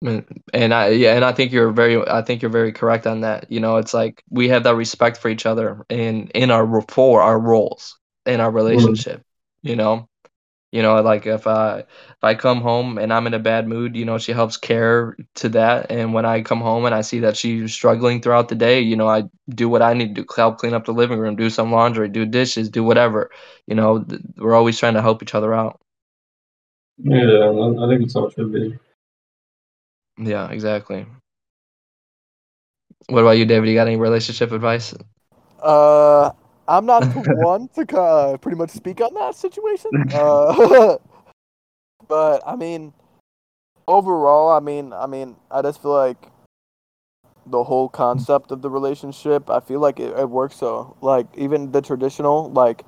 And 0.01 0.73
I 0.75 0.89
yeah, 0.91 1.15
and 1.15 1.25
I 1.25 1.33
think 1.33 1.51
you're 1.51 1.73
very 1.73 2.07
I 2.07 2.23
think 2.23 2.41
you're 2.41 2.51
very 2.51 2.73
correct 2.73 3.07
on 3.07 3.23
that. 3.23 3.51
You 3.51 3.61
know, 3.61 3.79
it's 3.79 3.95
like 3.95 4.23
we 4.31 4.49
have 4.49 4.63
that 4.65 4.77
respect 4.77 5.17
for 5.17 5.29
each 5.29 5.45
other 5.47 5.85
in 5.89 6.29
in 6.29 6.51
our 6.51 6.83
for 6.83 7.21
our 7.21 7.39
roles 7.39 7.99
in 8.27 8.41
our 8.41 8.51
mm. 8.51 8.55
relationship. 8.55 9.21
Mm. 9.21 9.25
You 9.63 9.77
know, 9.77 10.09
you 10.73 10.83
know, 10.83 11.01
like 11.03 11.27
if 11.27 11.47
I 11.47 11.81
if 11.81 12.23
I 12.23 12.35
come 12.35 12.61
home 12.61 12.99
and 12.99 13.13
I'm 13.13 13.27
in 13.27 13.35
a 13.35 13.39
bad 13.39 13.67
mood, 13.69 13.97
you 13.97 14.05
know, 14.05 14.19
she 14.19 14.33
helps 14.33 14.57
care 14.57 15.17
to 15.37 15.49
that. 15.51 15.91
And 15.91 16.13
when 16.15 16.27
I 16.27 16.43
come 16.43 16.61
home 16.61 16.85
and 16.85 16.95
I 16.95 17.01
see 17.03 17.21
that 17.21 17.37
she's 17.37 17.73
struggling 17.73 18.21
throughout 18.21 18.49
the 18.49 18.55
day, 18.55 18.81
you 18.81 18.97
know, 18.97 19.09
I 19.09 19.25
do 19.49 19.69
what 19.69 19.83
I 19.83 19.95
need 19.95 20.15
to 20.17 20.23
do, 20.23 20.27
help 20.37 20.59
clean 20.59 20.75
up 20.75 20.85
the 20.85 20.93
living 20.93 21.19
room, 21.19 21.37
do 21.37 21.51
some 21.51 21.73
laundry, 21.73 22.09
do 22.09 22.27
dishes, 22.27 22.69
do 22.69 22.85
whatever. 22.85 23.31
You 23.67 23.75
know, 23.77 24.05
we're 24.37 24.55
always 24.55 24.79
trying 24.79 24.95
to 24.95 25.03
help 25.03 25.23
each 25.23 25.35
other 25.35 25.55
out. 25.55 25.81
Yeah, 26.99 27.51
I 27.83 27.89
think 27.89 28.03
it's 28.03 28.15
all 28.17 28.31
should 28.31 28.53
be. 28.53 28.79
Yeah, 30.19 30.51
exactly. 30.51 31.07
What 33.09 33.21
about 33.21 33.39
you, 33.39 33.45
David? 33.47 33.69
You 33.69 33.75
got 33.75 33.87
any 33.87 33.97
relationship 33.97 34.53
advice? 34.53 34.95
Uh, 35.63 36.31
I'm 36.69 36.85
not 36.85 37.01
the 37.01 37.35
one 37.39 37.69
to 37.69 37.99
uh, 37.99 38.37
pretty 38.37 38.59
much 38.59 38.71
speak 38.71 39.01
on 39.01 39.15
that 39.15 39.35
situation. 39.35 39.91
Uh, 40.13 40.99
but 42.09 42.43
I 42.47 42.57
mean, 42.57 42.93
overall, 43.87 44.51
I 44.51 44.61
mean, 44.61 44.93
I 44.93 45.07
mean, 45.07 45.37
I 45.51 45.63
just 45.63 45.83
feel 45.83 45.93
like 45.95 46.31
the 47.47 47.65
whole 47.65 47.89
concept 47.89 48.53
of 48.53 48.63
the 48.63 48.71
relationship, 48.71 49.49
I 49.49 49.61
feel 49.61 49.81
like 49.81 49.99
it, 49.99 50.17
it 50.17 50.29
works. 50.29 50.57
So, 50.57 50.97
like, 51.01 51.27
even 51.37 51.73
the 51.73 51.81
traditional, 51.81 52.51
like, 52.51 52.85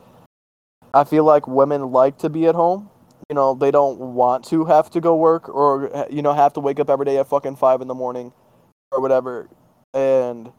I 0.92 1.04
feel 1.04 1.24
like 1.24 1.46
women 1.46 1.92
like 1.92 2.18
to 2.18 2.28
be 2.28 2.46
at 2.46 2.54
home. 2.54 2.90
You 3.28 3.34
know, 3.34 3.54
they 3.54 3.70
don't 3.70 3.98
want 3.98 4.44
to 4.46 4.64
have 4.64 4.90
to 4.90 5.00
go 5.00 5.14
work 5.14 5.48
or 5.48 6.06
you 6.10 6.20
know 6.20 6.32
have 6.32 6.52
to 6.54 6.60
wake 6.60 6.80
up 6.80 6.90
every 6.90 7.06
day 7.06 7.18
at 7.18 7.28
fucking 7.28 7.56
five 7.56 7.80
in 7.80 7.86
the 7.86 7.94
morning 7.94 8.32
or 8.90 9.00
whatever. 9.00 9.48
And 9.94 10.50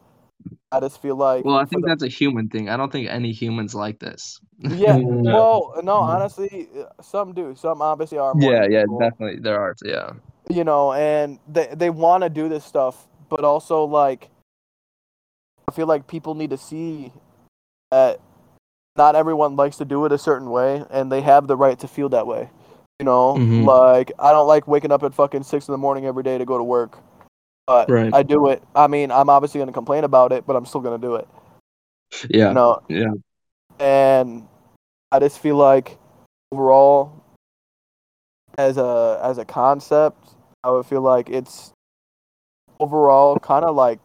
I 0.72 0.80
just 0.80 1.02
feel 1.02 1.16
like. 1.16 1.44
Well, 1.44 1.56
I 1.56 1.64
think 1.64 1.82
the, 1.82 1.88
that's 1.88 2.02
a 2.02 2.08
human 2.08 2.48
thing. 2.48 2.68
I 2.68 2.76
don't 2.76 2.90
think 2.90 3.08
any 3.08 3.32
humans 3.32 3.74
like 3.74 3.98
this. 3.98 4.40
Yeah. 4.58 4.96
well, 5.02 5.74
no, 5.82 5.96
honestly, 5.96 6.68
some 7.02 7.34
do. 7.34 7.54
Some 7.56 7.82
obviously 7.82 8.18
are. 8.18 8.32
yeah, 8.38 8.66
yeah, 8.68 8.82
people. 8.82 8.98
definitely 8.98 9.40
there 9.40 9.60
are. 9.60 9.76
Yeah. 9.84 10.12
You 10.48 10.64
know, 10.64 10.92
and 10.92 11.38
they 11.46 11.68
they 11.74 11.90
want 11.90 12.24
to 12.24 12.30
do 12.30 12.48
this 12.48 12.64
stuff, 12.64 13.06
but 13.28 13.44
also 13.44 13.84
like, 13.84 14.28
I 15.68 15.72
feel 15.72 15.86
like 15.86 16.06
people 16.06 16.34
need 16.34 16.50
to 16.50 16.58
see 16.58 17.12
that 17.90 18.20
not 18.96 19.14
everyone 19.14 19.56
likes 19.56 19.76
to 19.76 19.84
do 19.84 20.04
it 20.06 20.12
a 20.12 20.18
certain 20.18 20.50
way, 20.50 20.84
and 20.90 21.12
they 21.12 21.20
have 21.20 21.46
the 21.46 21.56
right 21.56 21.78
to 21.80 21.88
feel 21.88 22.08
that 22.10 22.26
way. 22.26 22.48
You 22.98 23.04
know, 23.04 23.34
mm-hmm. 23.34 23.64
like 23.64 24.12
I 24.18 24.32
don't 24.32 24.46
like 24.46 24.66
waking 24.66 24.92
up 24.92 25.02
at 25.02 25.14
fucking 25.14 25.42
six 25.42 25.68
in 25.68 25.72
the 25.72 25.78
morning 25.78 26.06
every 26.06 26.22
day 26.22 26.38
to 26.38 26.44
go 26.44 26.56
to 26.56 26.64
work 26.64 26.98
but 27.66 27.90
right. 27.90 28.12
I 28.12 28.22
do 28.22 28.48
it. 28.48 28.62
I 28.74 28.86
mean, 28.86 29.10
I'm 29.10 29.30
obviously 29.30 29.58
going 29.58 29.68
to 29.68 29.72
complain 29.72 30.04
about 30.04 30.32
it, 30.32 30.46
but 30.46 30.56
I'm 30.56 30.66
still 30.66 30.80
going 30.80 31.00
to 31.00 31.06
do 31.06 31.16
it. 31.16 31.28
Yeah. 32.28 32.48
You 32.48 32.54
know? 32.54 32.82
Yeah. 32.88 33.12
And 33.78 34.46
I 35.10 35.18
just 35.18 35.38
feel 35.38 35.56
like 35.56 35.98
overall, 36.52 37.22
as 38.58 38.76
a 38.76 39.20
as 39.22 39.38
a 39.38 39.44
concept, 39.44 40.28
I 40.62 40.70
would 40.70 40.86
feel 40.86 41.00
like 41.00 41.30
it's 41.30 41.72
overall 42.78 43.38
kind 43.38 43.64
of 43.64 43.74
like 43.74 43.98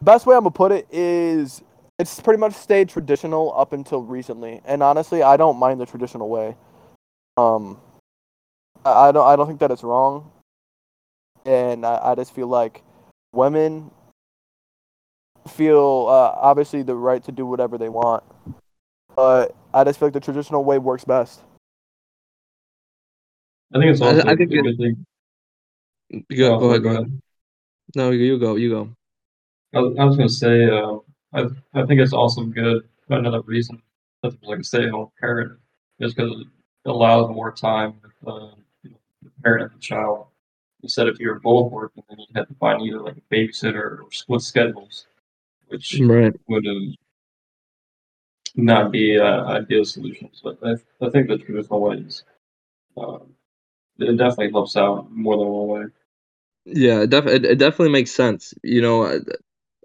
best 0.00 0.26
way 0.26 0.36
I'm 0.36 0.42
gonna 0.42 0.52
put 0.52 0.72
it 0.72 0.86
is 0.92 1.62
it's 1.98 2.20
pretty 2.20 2.38
much 2.38 2.54
stayed 2.54 2.88
traditional 2.88 3.52
up 3.58 3.72
until 3.72 4.02
recently, 4.02 4.60
and 4.64 4.82
honestly, 4.82 5.22
I 5.22 5.36
don't 5.36 5.58
mind 5.58 5.80
the 5.80 5.86
traditional 5.86 6.28
way. 6.28 6.56
Um, 7.36 7.80
I 8.84 9.12
don't 9.12 9.26
I 9.26 9.36
don't 9.36 9.46
think 9.48 9.60
that 9.60 9.70
it's 9.70 9.82
wrong 9.82 10.30
and 11.44 11.84
I, 11.84 12.00
I 12.02 12.14
just 12.14 12.34
feel 12.34 12.46
like 12.46 12.82
women 13.32 13.90
feel 15.48 16.06
uh, 16.08 16.32
obviously 16.36 16.82
the 16.82 16.94
right 16.94 17.22
to 17.24 17.32
do 17.32 17.46
whatever 17.46 17.78
they 17.78 17.88
want, 17.88 18.22
but 19.16 19.54
I 19.72 19.84
just 19.84 19.98
feel 19.98 20.08
like 20.08 20.14
the 20.14 20.20
traditional 20.20 20.64
way 20.64 20.78
works 20.78 21.04
best. 21.04 21.40
I 23.74 23.78
think 23.78 23.92
it's 23.92 24.00
also 24.00 24.22
I, 24.22 24.32
I 24.32 24.36
think 24.36 24.50
it, 24.52 24.76
thing. 24.76 25.06
Go, 26.36 26.56
oh, 26.56 26.58
go, 26.58 26.70
ahead, 26.70 26.82
go 26.82 26.90
ahead. 26.90 27.20
No, 27.94 28.10
you 28.10 28.38
go. 28.38 28.56
You 28.56 28.70
go. 28.70 28.90
I 29.74 29.78
was, 29.78 29.96
I 29.98 30.04
was 30.04 30.16
gonna 30.16 30.28
say, 30.28 30.64
uh, 30.68 30.98
I 31.32 31.46
I 31.74 31.86
think 31.86 32.00
it's 32.00 32.12
also 32.12 32.42
good. 32.44 32.88
For 33.06 33.16
another 33.16 33.40
reason 33.42 33.80
that 34.22 34.34
like 34.42 34.60
a 34.60 34.64
stay-at-home 34.64 35.10
parent 35.20 35.58
is 35.98 36.14
because 36.14 36.32
it 36.40 36.88
allows 36.88 37.30
more 37.30 37.52
time 37.52 37.94
with 38.02 38.12
uh, 38.26 38.50
the 38.84 39.30
parent 39.42 39.64
and 39.64 39.72
the 39.72 39.82
child 39.82 40.26
instead 40.82 41.08
if 41.08 41.18
you 41.18 41.28
were 41.28 41.40
both 41.40 41.72
working, 41.72 42.02
then 42.08 42.18
you'd 42.18 42.36
have 42.36 42.48
to 42.48 42.54
find 42.54 42.82
either 42.82 43.00
like 43.00 43.16
a 43.16 43.34
babysitter 43.34 44.00
or 44.00 44.06
split 44.10 44.42
schedules, 44.42 45.06
which 45.68 46.00
right. 46.00 46.34
would 46.48 46.66
um, 46.66 46.94
not 48.56 48.90
be 48.90 49.18
uh, 49.18 49.44
ideal 49.44 49.84
solutions. 49.84 50.40
But 50.42 50.58
I, 50.62 50.72
I 51.04 51.10
think 51.10 51.28
the 51.28 51.38
traditional 51.38 51.80
ways 51.80 52.24
uh, 52.96 53.18
it 53.98 54.16
definitely 54.16 54.50
helps 54.50 54.76
out 54.76 55.10
more 55.10 55.36
than 55.36 55.46
one 55.46 55.68
way. 55.68 55.86
Yeah, 56.66 57.02
it, 57.02 57.10
def- 57.10 57.26
it, 57.26 57.44
it 57.44 57.58
definitely 57.58 57.92
makes 57.92 58.10
sense. 58.10 58.54
You 58.62 58.82
know, 58.82 59.06
I, 59.06 59.18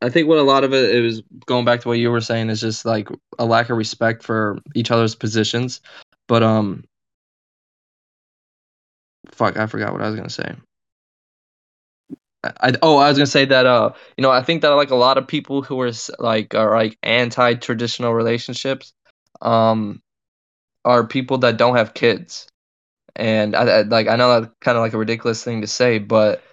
I 0.01 0.09
think 0.09 0.27
what 0.27 0.37
a 0.37 0.43
lot 0.43 0.63
of 0.63 0.73
it 0.73 0.93
is 0.93 1.21
going 1.45 1.65
back 1.65 1.81
to 1.81 1.87
what 1.87 1.99
you 1.99 2.11
were 2.11 2.21
saying 2.21 2.49
is 2.49 2.61
just 2.61 2.85
like 2.85 3.09
a 3.39 3.45
lack 3.45 3.69
of 3.69 3.77
respect 3.77 4.23
for 4.23 4.59
each 4.75 4.91
other's 4.91 5.15
positions. 5.15 5.81
But 6.27 6.43
um, 6.43 6.83
fuck, 9.31 9.57
I 9.57 9.67
forgot 9.67 9.93
what 9.93 10.01
I 10.01 10.07
was 10.07 10.15
gonna 10.15 10.29
say. 10.29 10.53
I, 12.61 12.73
oh, 12.81 12.97
I 12.97 13.09
was 13.09 13.17
gonna 13.17 13.27
say 13.27 13.45
that 13.45 13.65
uh, 13.65 13.91
you 14.17 14.21
know, 14.21 14.31
I 14.31 14.41
think 14.43 14.61
that 14.61 14.69
like 14.69 14.91
a 14.91 14.95
lot 14.95 15.17
of 15.17 15.27
people 15.27 15.61
who 15.61 15.79
are 15.81 15.91
like 16.19 16.55
are 16.55 16.75
like 16.75 16.97
anti-traditional 17.03 18.13
relationships, 18.13 18.93
um, 19.41 20.01
are 20.83 21.05
people 21.07 21.39
that 21.39 21.57
don't 21.57 21.75
have 21.75 21.93
kids, 21.93 22.47
and 23.15 23.55
I, 23.55 23.63
I 23.63 23.81
like 23.83 24.07
I 24.07 24.15
know 24.15 24.41
that's 24.41 24.53
kind 24.61 24.77
of 24.77 24.81
like 24.81 24.93
a 24.93 24.97
ridiculous 24.97 25.43
thing 25.43 25.61
to 25.61 25.67
say, 25.67 25.99
but 25.99 26.43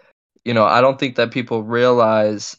you 0.45 0.55
know, 0.55 0.65
I 0.65 0.81
don't 0.81 0.99
think 0.99 1.17
that 1.17 1.31
people 1.31 1.63
realize 1.63 2.57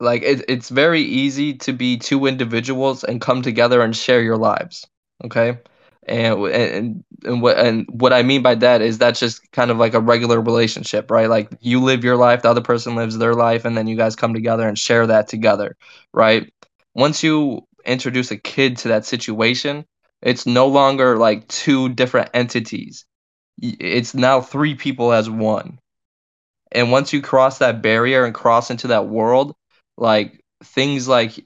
like 0.00 0.22
it, 0.22 0.44
it's 0.48 0.68
very 0.68 1.02
easy 1.02 1.54
to 1.54 1.72
be 1.72 1.96
two 1.96 2.26
individuals 2.26 3.04
and 3.04 3.20
come 3.20 3.42
together 3.42 3.82
and 3.82 3.96
share 3.96 4.22
your 4.22 4.36
lives. 4.36 4.86
Okay, 5.24 5.58
and 6.04 6.44
and 6.46 7.04
and 7.24 7.42
what 7.42 7.58
and 7.58 7.86
what 7.90 8.12
I 8.12 8.22
mean 8.22 8.42
by 8.42 8.54
that 8.56 8.82
is 8.82 8.98
that's 8.98 9.20
just 9.20 9.50
kind 9.52 9.70
of 9.70 9.78
like 9.78 9.94
a 9.94 10.00
regular 10.00 10.40
relationship, 10.40 11.10
right? 11.10 11.28
Like 11.28 11.50
you 11.60 11.80
live 11.80 12.04
your 12.04 12.16
life, 12.16 12.42
the 12.42 12.50
other 12.50 12.60
person 12.60 12.96
lives 12.96 13.18
their 13.18 13.34
life, 13.34 13.64
and 13.64 13.76
then 13.76 13.86
you 13.86 13.96
guys 13.96 14.16
come 14.16 14.34
together 14.34 14.66
and 14.66 14.78
share 14.78 15.06
that 15.06 15.28
together, 15.28 15.76
right? 16.12 16.52
Once 16.94 17.22
you 17.22 17.66
introduce 17.84 18.30
a 18.30 18.36
kid 18.36 18.76
to 18.78 18.88
that 18.88 19.04
situation, 19.06 19.84
it's 20.22 20.46
no 20.46 20.66
longer 20.66 21.16
like 21.18 21.46
two 21.48 21.88
different 21.90 22.30
entities. 22.34 23.04
It's 23.60 24.14
now 24.14 24.40
three 24.40 24.74
people 24.74 25.12
as 25.12 25.30
one. 25.30 25.78
And 26.72 26.90
once 26.90 27.12
you 27.12 27.20
cross 27.20 27.58
that 27.58 27.82
barrier 27.82 28.24
and 28.24 28.34
cross 28.34 28.70
into 28.70 28.88
that 28.88 29.06
world, 29.08 29.54
like 29.96 30.40
things 30.64 31.06
like 31.06 31.44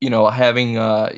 you 0.00 0.10
know 0.10 0.28
having 0.28 0.76
uh 0.76 1.10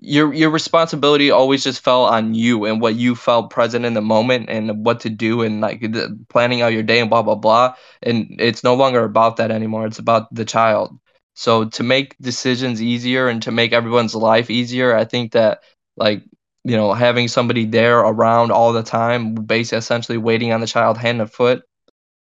your 0.00 0.32
your 0.34 0.50
responsibility 0.50 1.30
always 1.30 1.64
just 1.64 1.82
fell 1.82 2.04
on 2.04 2.34
you 2.34 2.64
and 2.66 2.80
what 2.80 2.94
you 2.96 3.14
felt 3.14 3.50
present 3.50 3.84
in 3.84 3.94
the 3.94 4.02
moment 4.02 4.48
and 4.50 4.84
what 4.84 5.00
to 5.00 5.10
do 5.10 5.42
and 5.42 5.60
like 5.60 5.80
the, 5.80 6.18
planning 6.28 6.60
out 6.62 6.72
your 6.72 6.82
day 6.82 7.00
and 7.00 7.10
blah 7.10 7.22
blah 7.22 7.34
blah. 7.34 7.74
And 8.02 8.36
it's 8.38 8.62
no 8.64 8.74
longer 8.74 9.04
about 9.04 9.36
that 9.36 9.50
anymore. 9.50 9.86
It's 9.86 9.98
about 9.98 10.32
the 10.34 10.44
child. 10.44 10.98
So 11.34 11.64
to 11.66 11.82
make 11.82 12.16
decisions 12.20 12.82
easier 12.82 13.28
and 13.28 13.42
to 13.42 13.52
make 13.52 13.72
everyone's 13.72 14.14
life 14.14 14.50
easier 14.50 14.94
i 14.96 15.04
think 15.04 15.32
that 15.32 15.62
like 15.96 16.22
you 16.64 16.76
know 16.76 16.92
having 16.92 17.28
somebody 17.28 17.64
there 17.64 17.98
around 18.00 18.50
all 18.52 18.72
the 18.72 18.82
time 18.82 19.34
basically 19.34 19.78
essentially 19.78 20.18
waiting 20.18 20.52
on 20.52 20.60
the 20.60 20.66
child 20.66 20.96
hand 20.98 21.20
and 21.20 21.30
foot 21.32 21.62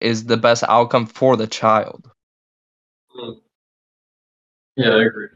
is 0.00 0.24
the 0.24 0.36
best 0.36 0.64
outcome 0.68 1.06
for 1.06 1.36
the 1.36 1.46
child. 1.46 2.10
Yeah 4.76 4.90
i 4.94 5.02
agree 5.04 5.28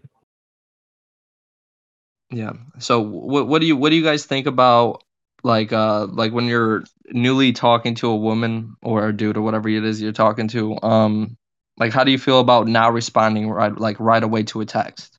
Yeah. 2.30 2.52
So 2.78 3.00
what 3.00 3.46
what 3.46 3.60
do 3.60 3.66
you 3.66 3.76
what 3.76 3.90
do 3.90 3.96
you 3.96 4.02
guys 4.02 4.24
think 4.24 4.46
about 4.46 5.02
like 5.44 5.72
uh 5.72 6.06
like 6.06 6.32
when 6.32 6.46
you're 6.46 6.84
newly 7.10 7.52
talking 7.52 7.94
to 7.96 8.08
a 8.08 8.16
woman 8.16 8.74
or 8.82 9.08
a 9.08 9.16
dude 9.16 9.36
or 9.36 9.42
whatever 9.42 9.68
it 9.68 9.84
is 9.84 10.02
you're 10.02 10.12
talking 10.12 10.48
to 10.48 10.76
um 10.82 11.36
like 11.78 11.92
how 11.92 12.02
do 12.02 12.10
you 12.10 12.18
feel 12.18 12.40
about 12.40 12.66
now 12.66 12.90
responding 12.90 13.48
right 13.48 13.78
like 13.78 13.98
right 14.00 14.22
away 14.22 14.42
to 14.44 14.60
a 14.60 14.66
text? 14.66 15.18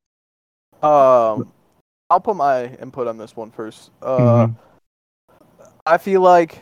Um 0.83 1.51
I'll 2.09 2.21
put 2.21 2.35
my 2.35 2.65
input 2.75 3.07
on 3.07 3.17
this 3.17 3.35
one 3.35 3.51
first. 3.51 3.91
Uh 4.01 4.17
mm-hmm. 4.17 4.53
I 5.85 5.97
feel 5.97 6.21
like 6.21 6.61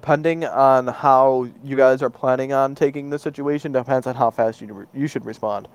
depending 0.00 0.44
on 0.44 0.86
how 0.86 1.48
you 1.64 1.74
guys 1.74 2.02
are 2.02 2.10
planning 2.10 2.52
on 2.52 2.74
taking 2.74 3.10
the 3.10 3.18
situation 3.18 3.72
depends 3.72 4.06
on 4.06 4.14
how 4.14 4.30
fast 4.30 4.60
you 4.60 4.72
re- 4.72 4.86
you 4.94 5.08
should 5.08 5.24
respond. 5.24 5.66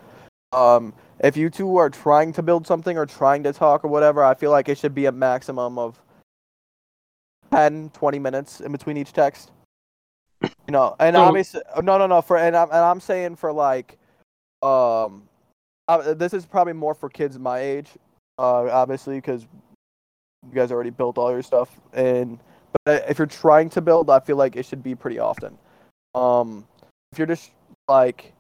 Um, 0.53 0.93
if 1.19 1.37
you 1.37 1.49
two 1.49 1.77
are 1.77 1.89
trying 1.89 2.33
to 2.33 2.41
build 2.41 2.67
something 2.67 2.97
or 2.97 3.05
trying 3.05 3.43
to 3.43 3.53
talk 3.53 3.85
or 3.85 3.87
whatever, 3.87 4.23
I 4.23 4.33
feel 4.33 4.51
like 4.51 4.69
it 4.69 4.77
should 4.77 4.93
be 4.93 5.05
a 5.05 5.11
maximum 5.11 5.77
of 5.77 5.99
10, 7.51 7.91
20 7.93 8.19
minutes 8.19 8.61
in 8.61 8.71
between 8.71 8.97
each 8.97 9.13
text. 9.13 9.51
You 10.67 10.73
know, 10.73 10.95
and 10.99 11.15
so, 11.15 11.21
obviously, 11.21 11.61
no, 11.83 11.97
no, 11.97 12.07
no. 12.07 12.21
For 12.21 12.37
and 12.37 12.55
I'm 12.55 12.69
and 12.69 12.79
I'm 12.79 13.01
saying 13.01 13.35
for 13.35 13.51
like, 13.51 13.97
um, 14.61 15.23
uh, 15.89 16.13
this 16.13 16.33
is 16.33 16.45
probably 16.45 16.71
more 16.73 16.95
for 16.95 17.09
kids 17.09 17.37
my 17.37 17.59
age, 17.59 17.89
uh, 18.37 18.69
obviously, 18.69 19.15
because 19.17 19.45
you 20.47 20.55
guys 20.55 20.71
already 20.71 20.91
built 20.91 21.17
all 21.17 21.29
your 21.29 21.41
stuff. 21.41 21.69
And 21.93 22.39
but 22.85 23.09
if 23.09 23.17
you're 23.17 23.27
trying 23.27 23.69
to 23.71 23.81
build, 23.81 24.09
I 24.09 24.19
feel 24.19 24.37
like 24.37 24.55
it 24.55 24.65
should 24.65 24.81
be 24.81 24.95
pretty 24.95 25.19
often. 25.19 25.57
Um, 26.15 26.65
if 27.11 27.17
you're 27.17 27.27
just 27.27 27.51
like 27.89 28.33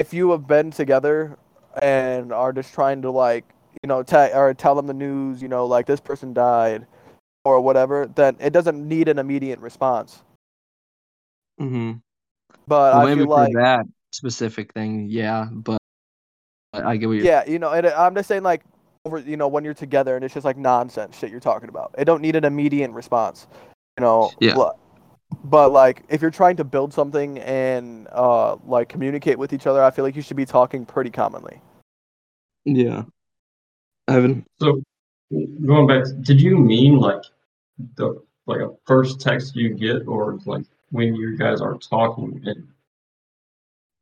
if 0.00 0.14
you 0.14 0.30
have 0.30 0.48
been 0.48 0.70
together 0.70 1.36
and 1.80 2.32
are 2.32 2.52
just 2.52 2.72
trying 2.72 3.02
to 3.02 3.10
like 3.10 3.44
you 3.82 3.86
know 3.86 4.02
tell 4.02 4.34
or 4.34 4.54
tell 4.54 4.74
them 4.74 4.86
the 4.86 4.94
news, 4.94 5.42
you 5.42 5.48
know, 5.48 5.66
like 5.66 5.86
this 5.86 6.00
person 6.00 6.32
died 6.32 6.86
or 7.44 7.60
whatever, 7.60 8.10
then 8.14 8.36
it 8.40 8.52
doesn't 8.52 8.88
need 8.88 9.08
an 9.08 9.18
immediate 9.18 9.60
response. 9.60 10.22
Mm-hmm. 11.60 11.98
But 12.66 12.94
well, 12.94 13.06
I 13.06 13.14
feel 13.14 13.26
like 13.26 13.52
that 13.54 13.86
specific 14.12 14.72
thing, 14.72 15.06
yeah. 15.10 15.46
But 15.52 15.78
I 16.72 16.96
get 16.96 17.06
what 17.06 17.16
you're. 17.16 17.26
Yeah, 17.26 17.44
you 17.46 17.58
know, 17.58 17.70
and 17.70 17.86
I'm 17.86 18.14
just 18.14 18.26
saying 18.26 18.42
like 18.42 18.62
over, 19.04 19.18
you 19.18 19.36
know, 19.36 19.48
when 19.48 19.64
you're 19.64 19.74
together 19.74 20.16
and 20.16 20.24
it's 20.24 20.32
just 20.32 20.46
like 20.46 20.56
nonsense 20.56 21.18
shit 21.18 21.30
you're 21.30 21.40
talking 21.40 21.68
about. 21.68 21.94
It 21.98 22.06
don't 22.06 22.22
need 22.22 22.36
an 22.36 22.44
immediate 22.44 22.90
response. 22.90 23.46
You 23.98 24.04
know. 24.04 24.32
Yeah 24.40 24.70
but 25.44 25.70
like 25.70 26.02
if 26.08 26.20
you're 26.20 26.30
trying 26.30 26.56
to 26.56 26.64
build 26.64 26.92
something 26.92 27.38
and 27.38 28.08
uh 28.12 28.56
like 28.64 28.88
communicate 28.88 29.38
with 29.38 29.52
each 29.52 29.66
other 29.66 29.82
i 29.82 29.90
feel 29.90 30.04
like 30.04 30.16
you 30.16 30.22
should 30.22 30.36
be 30.36 30.46
talking 30.46 30.84
pretty 30.84 31.10
commonly 31.10 31.60
yeah 32.64 33.02
evan 34.08 34.44
so 34.60 34.82
going 35.64 35.86
back 35.86 36.04
did 36.22 36.40
you 36.40 36.56
mean 36.56 36.96
like 36.96 37.22
the 37.96 38.20
like 38.46 38.60
a 38.60 38.70
first 38.86 39.20
text 39.20 39.54
you 39.54 39.74
get 39.74 40.06
or 40.06 40.38
like 40.46 40.64
when 40.90 41.14
you 41.14 41.36
guys 41.36 41.60
are 41.60 41.76
talking 41.78 42.42
and 42.44 42.66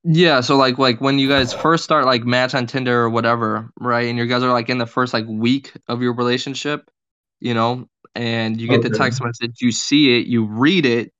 yeah, 0.04 0.40
so 0.40 0.56
like 0.56 0.78
like 0.78 1.00
when 1.00 1.18
you 1.18 1.28
guys 1.28 1.52
first 1.52 1.84
start 1.84 2.06
like 2.06 2.24
match 2.24 2.54
on 2.54 2.66
Tinder 2.66 3.02
or 3.02 3.10
whatever, 3.10 3.70
right? 3.78 4.06
And 4.06 4.16
you 4.16 4.26
guys 4.26 4.42
are 4.42 4.52
like 4.52 4.70
in 4.70 4.78
the 4.78 4.86
first 4.86 5.12
like 5.12 5.26
week 5.26 5.72
of 5.88 6.00
your 6.00 6.14
relationship, 6.14 6.90
you 7.40 7.52
know, 7.52 7.88
and 8.14 8.60
you 8.60 8.68
get 8.68 8.80
okay. 8.80 8.88
the 8.88 8.96
text 8.96 9.22
message, 9.22 9.60
you 9.60 9.72
see 9.72 10.18
it, 10.18 10.26
you 10.26 10.44
read 10.44 10.86
it, 10.86 11.12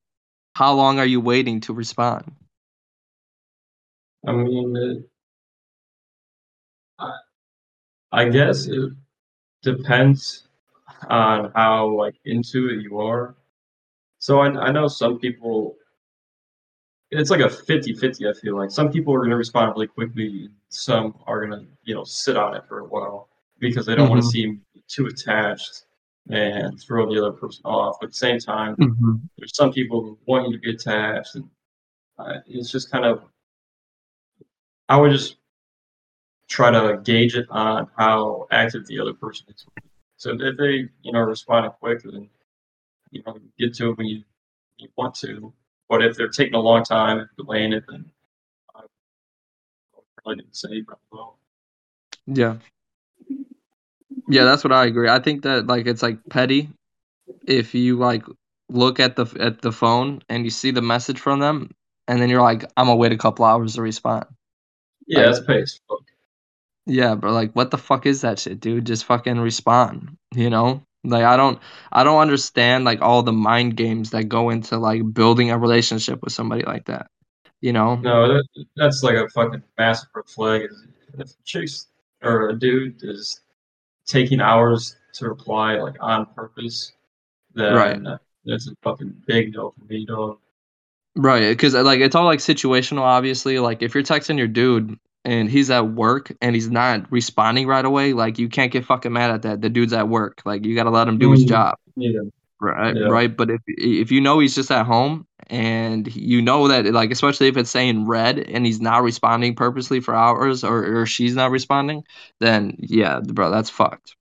how 0.59 0.75
long 0.75 0.99
are 0.99 1.07
you 1.07 1.21
waiting 1.21 1.61
to 1.61 1.73
respond? 1.73 2.25
I 4.27 4.33
mean, 4.33 4.77
it, 4.77 5.09
I, 6.99 7.13
I 8.11 8.29
guess 8.29 8.67
it 8.67 8.91
depends 9.63 10.49
on 11.09 11.53
how 11.55 11.87
like 11.87 12.17
into 12.25 12.71
it 12.71 12.83
you 12.83 12.99
are. 12.99 13.37
So 14.19 14.41
I, 14.41 14.49
I 14.49 14.73
know 14.73 14.89
some 14.89 15.21
people 15.21 15.77
it's 17.11 17.31
like 17.31 17.41
a 17.41 17.45
50-50 17.45 18.29
i 18.29 18.39
feel 18.39 18.55
like 18.55 18.71
some 18.71 18.93
people 18.93 19.15
are 19.15 19.21
going 19.21 19.31
to 19.31 19.37
respond 19.37 19.73
really 19.75 19.87
quickly 19.87 20.51
some 20.69 21.15
are 21.27 21.47
going 21.47 21.59
to 21.59 21.67
you 21.85 21.95
know 21.95 22.05
sit 22.05 22.37
on 22.37 22.55
it 22.55 22.63
for 22.69 22.81
a 22.81 22.85
while 22.85 23.31
because 23.61 23.87
they 23.87 23.95
don't 23.95 24.09
mm-hmm. 24.09 24.17
want 24.17 24.23
to 24.23 24.29
seem 24.29 24.61
too 24.89 25.07
attached 25.07 25.87
and 26.29 26.81
throw 26.81 27.13
the 27.13 27.21
other 27.21 27.33
person 27.33 27.63
off. 27.65 27.97
But 28.01 28.07
at 28.07 28.11
the 28.13 28.17
same 28.17 28.39
time, 28.39 28.77
mm-hmm. 28.77 29.17
there's 29.37 29.57
some 29.57 29.73
people 29.73 30.03
who 30.03 30.19
want 30.27 30.49
you 30.49 30.55
to 30.55 30.59
be 30.59 30.71
attached, 30.71 31.35
and 31.37 31.49
uh, 32.19 32.41
it's 32.47 32.71
just 32.71 32.91
kind 32.91 33.05
of. 33.05 33.23
I 34.89 34.97
would 34.97 35.13
just 35.13 35.37
try 36.49 36.71
to 36.71 36.99
gauge 37.03 37.37
it 37.37 37.47
on 37.51 37.89
how 37.97 38.47
active 38.51 38.87
the 38.87 39.01
other 39.01 39.13
person 39.13 39.47
is. 39.51 39.67
So 40.17 40.33
if 40.33 40.57
they, 40.57 40.89
you 41.03 41.13
know, 41.13 41.21
respond 41.21 41.71
quick, 41.79 42.03
then 42.03 42.29
you 43.11 43.23
know, 43.27 43.39
get 43.59 43.75
to 43.75 43.91
it 43.91 43.99
when 43.99 44.07
you, 44.07 44.23
you 44.77 44.89
want 44.97 45.15
to. 45.17 45.53
But 45.89 46.05
if 46.05 46.17
they're 46.17 46.29
taking 46.29 46.55
a 46.55 46.61
long 46.61 46.85
time 46.85 47.19
and 47.19 47.29
delaying 47.37 47.73
it, 47.73 47.85
then 47.89 48.11
I 48.75 48.83
probably 50.23 50.43
didn't 50.43 50.57
say 50.57 50.83
well. 51.11 51.39
Yeah. 52.27 52.57
Yeah, 54.29 54.45
that's 54.45 54.63
what 54.63 54.73
I 54.73 54.85
agree. 54.85 55.09
I 55.09 55.19
think 55.19 55.43
that 55.43 55.67
like 55.67 55.87
it's 55.87 56.03
like 56.03 56.19
petty 56.29 56.69
if 57.47 57.75
you 57.75 57.97
like 57.97 58.25
look 58.69 59.01
at 59.01 59.17
the 59.17 59.27
at 59.41 59.63
the 59.63 59.73
phone 59.73 60.23
and 60.29 60.45
you 60.45 60.51
see 60.51 60.71
the 60.71 60.83
message 60.83 61.19
from 61.19 61.41
them 61.41 61.71
and 62.07 62.21
then 62.21 62.29
you're 62.29 62.43
like 62.43 62.65
I'm 62.77 62.87
gonna 62.87 62.97
wait 62.97 63.13
a 63.13 63.19
couple 63.19 63.45
hours 63.45 63.75
to 63.75 63.83
respond. 63.83 64.27
Yeah, 65.07 65.21
like, 65.21 65.27
that's 65.27 65.47
petty. 65.47 65.65
Yeah, 66.87 67.15
but 67.15 67.33
like 67.33 67.53
what 67.53 67.71
the 67.71 67.79
fuck 67.79 68.07
is 68.07 68.21
that 68.21 68.39
shit, 68.39 68.61
dude? 68.61 68.87
Just 68.87 69.05
fucking 69.05 69.39
respond, 69.39 70.17
you 70.35 70.51
know? 70.51 70.83
Like 71.05 71.25
I 71.25 71.37
don't 71.37 71.59
I 71.93 72.05
don't 72.05 72.21
understand 72.21 72.85
like 72.85 73.01
all 73.01 73.23
the 73.23 73.33
mind 73.33 73.77
games 73.77 74.11
that 74.11 74.25
go 74.25 74.51
into 74.51 74.79
like 74.79 75.15
building 75.15 75.51
a 75.51 75.59
relationship 75.59 76.23
with 76.23 76.33
somebody 76.33 76.63
like 76.63 76.87
that. 76.87 77.11
You 77.61 77.73
know? 77.73 77.97
No, 77.97 78.29
that, 78.29 78.45
that's 78.77 79.03
like 79.03 79.17
a 79.17 79.29
fucking 79.29 79.63
massive 79.79 80.09
flag. 80.27 80.69
If 81.19 81.31
a 81.31 81.35
chick 81.45 81.69
or 82.23 82.51
a 82.51 82.59
dude 82.59 83.03
is 83.03 83.41
taking 84.09 84.41
hours 84.41 84.97
to 85.15 85.29
reply 85.29 85.77
like 85.77 85.95
on 86.01 86.27
purpose, 86.35 86.93
then 87.55 87.75
right. 87.75 88.19
that's 88.45 88.67
a 88.67 88.75
fucking 88.83 89.15
big 89.27 89.55
no 89.55 89.73
for 89.79 89.85
me, 89.85 90.05
dog. 90.05 90.39
Right, 91.15 91.51
because 91.51 91.75
like 91.75 92.01
it's 92.01 92.15
all 92.15 92.25
like 92.25 92.41
situational. 92.41 93.03
Obviously, 93.03 93.59
like 93.59 93.83
if 93.83 93.95
you're 93.95 94.03
texting 94.03 94.39
your 94.39 94.49
dude 94.49 94.99
and 95.25 95.51
he's 95.51 95.71
at 95.71 95.89
work 95.89 96.33
and 96.41 96.55
he's 96.55 96.71
not 96.71 97.11
responding 97.13 97.67
right 97.67 97.85
away, 97.85 98.13
like 98.13 98.39
you 98.39 98.49
can't 98.49 98.73
get 98.73 98.85
fucking 98.85 99.13
mad 99.13 99.31
at 99.31 99.43
that. 99.43 99.61
The 99.61 99.69
dude's 99.69 99.93
at 99.93 100.09
work. 100.09 100.43
Like 100.45 100.65
you 100.65 100.75
gotta 100.75 100.91
let 100.91 101.09
him 101.09 101.19
do 101.19 101.33
his 101.33 101.45
mm, 101.45 101.49
job. 101.49 101.77
Yeah. 101.97 102.21
Right, 102.61 102.97
yeah. 102.97 103.07
right. 103.07 103.37
But 103.37 103.51
if 103.51 103.61
if 103.67 104.11
you 104.11 104.21
know 104.21 104.39
he's 104.39 104.55
just 104.55 104.71
at 104.71 104.87
home 104.87 105.27
and 105.51 106.15
you 106.15 106.43
know 106.43 106.69
that 106.69 106.87
like 106.87 107.11
especially 107.11 107.49
if 107.49 107.57
it's 107.57 107.71
saying 107.71 108.07
read 108.07 108.39
and 108.39 108.67
he's 108.67 108.81
not 108.81 109.03
responding 109.03 109.55
purposely 109.55 110.01
for 110.01 110.15
hours 110.15 110.63
or, 110.65 111.01
or 111.01 111.07
she's 111.07 111.35
not 111.35 111.51
responding, 111.51 112.05
then 112.41 112.77
yeah, 112.79 113.21
bro, 113.21 113.51
that's 113.51 113.71
fucked. 113.71 114.17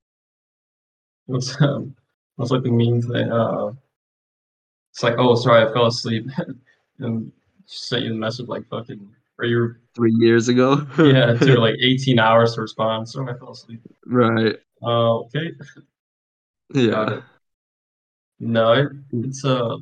What's 1.26 1.60
um 1.62 1.96
what's 2.36 2.52
like 2.52 2.64
the 2.64 2.72
mean 2.72 3.02
thing? 3.02 3.32
Uh, 3.32 3.74
it's 4.92 5.04
like 5.04 5.16
oh 5.18 5.36
sorry 5.36 5.70
I 5.70 5.74
fell 5.74 5.88
asleep 5.88 6.26
and 7.00 7.32
sent 7.66 8.04
you 8.04 8.10
the 8.10 8.16
message 8.16 8.48
like 8.48 8.68
fucking 8.70 9.08
or 9.40 9.46
you're 9.46 9.80
three 9.96 10.16
years 10.18 10.48
ago. 10.48 10.86
yeah, 10.98 11.34
it 11.34 11.40
took 11.40 11.60
like 11.60 11.76
18 11.82 12.20
hours 12.20 12.56
to 12.56 12.62
respond. 12.62 13.10
Sorry 13.10 13.34
I 13.34 13.38
fell 13.38 13.52
asleep. 13.52 13.82
Right. 14.06 14.56
Uh, 14.82 15.20
okay. 15.20 15.52
Yeah. 16.74 17.22
No, 18.40 18.74
it, 18.74 18.88
it's 19.14 19.44
uh, 19.44 19.78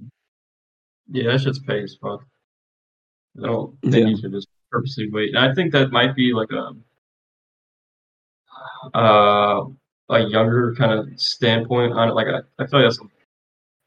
yeah, 1.12 1.32
that 1.32 1.42
shit's 1.42 1.60
pay 1.60 1.84
as 1.84 1.98
fuck. 2.02 2.22
I 3.38 3.48
don't 3.48 3.78
think 3.82 3.96
yeah. 3.96 4.08
you 4.08 4.18
should 4.18 4.32
just 4.32 4.48
purposely 4.72 5.10
wait. 5.12 5.36
And 5.36 5.40
I 5.40 5.54
think 5.54 5.72
that 5.74 5.92
might 5.92 6.16
be 6.16 6.34
like 6.34 6.50
a 6.52 6.72
uh 8.98 9.66
a 10.10 10.20
younger 10.20 10.74
kind 10.76 10.92
of 10.92 11.20
standpoint 11.20 11.94
on 11.94 12.10
it. 12.10 12.14
Like 12.14 12.28
I, 12.28 12.40
I 12.62 12.68
feel 12.68 12.82
like 12.82 12.90
that's 12.90 13.00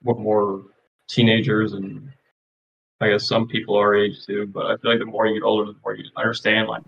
what 0.03 0.19
more 0.19 0.65
teenagers 1.09 1.73
and 1.73 2.11
I 3.01 3.11
guess 3.11 3.27
some 3.27 3.47
people 3.47 3.77
our 3.77 3.95
age 3.95 4.27
too. 4.27 4.47
But 4.47 4.67
I 4.67 4.77
feel 4.77 4.91
like 4.91 5.01
the 5.01 5.07
more 5.07 5.27
you 5.27 5.41
get 5.41 5.47
older, 5.47 5.73
the 5.73 5.79
more 5.83 5.95
you 5.95 6.05
understand 6.17 6.69
like 6.69 6.83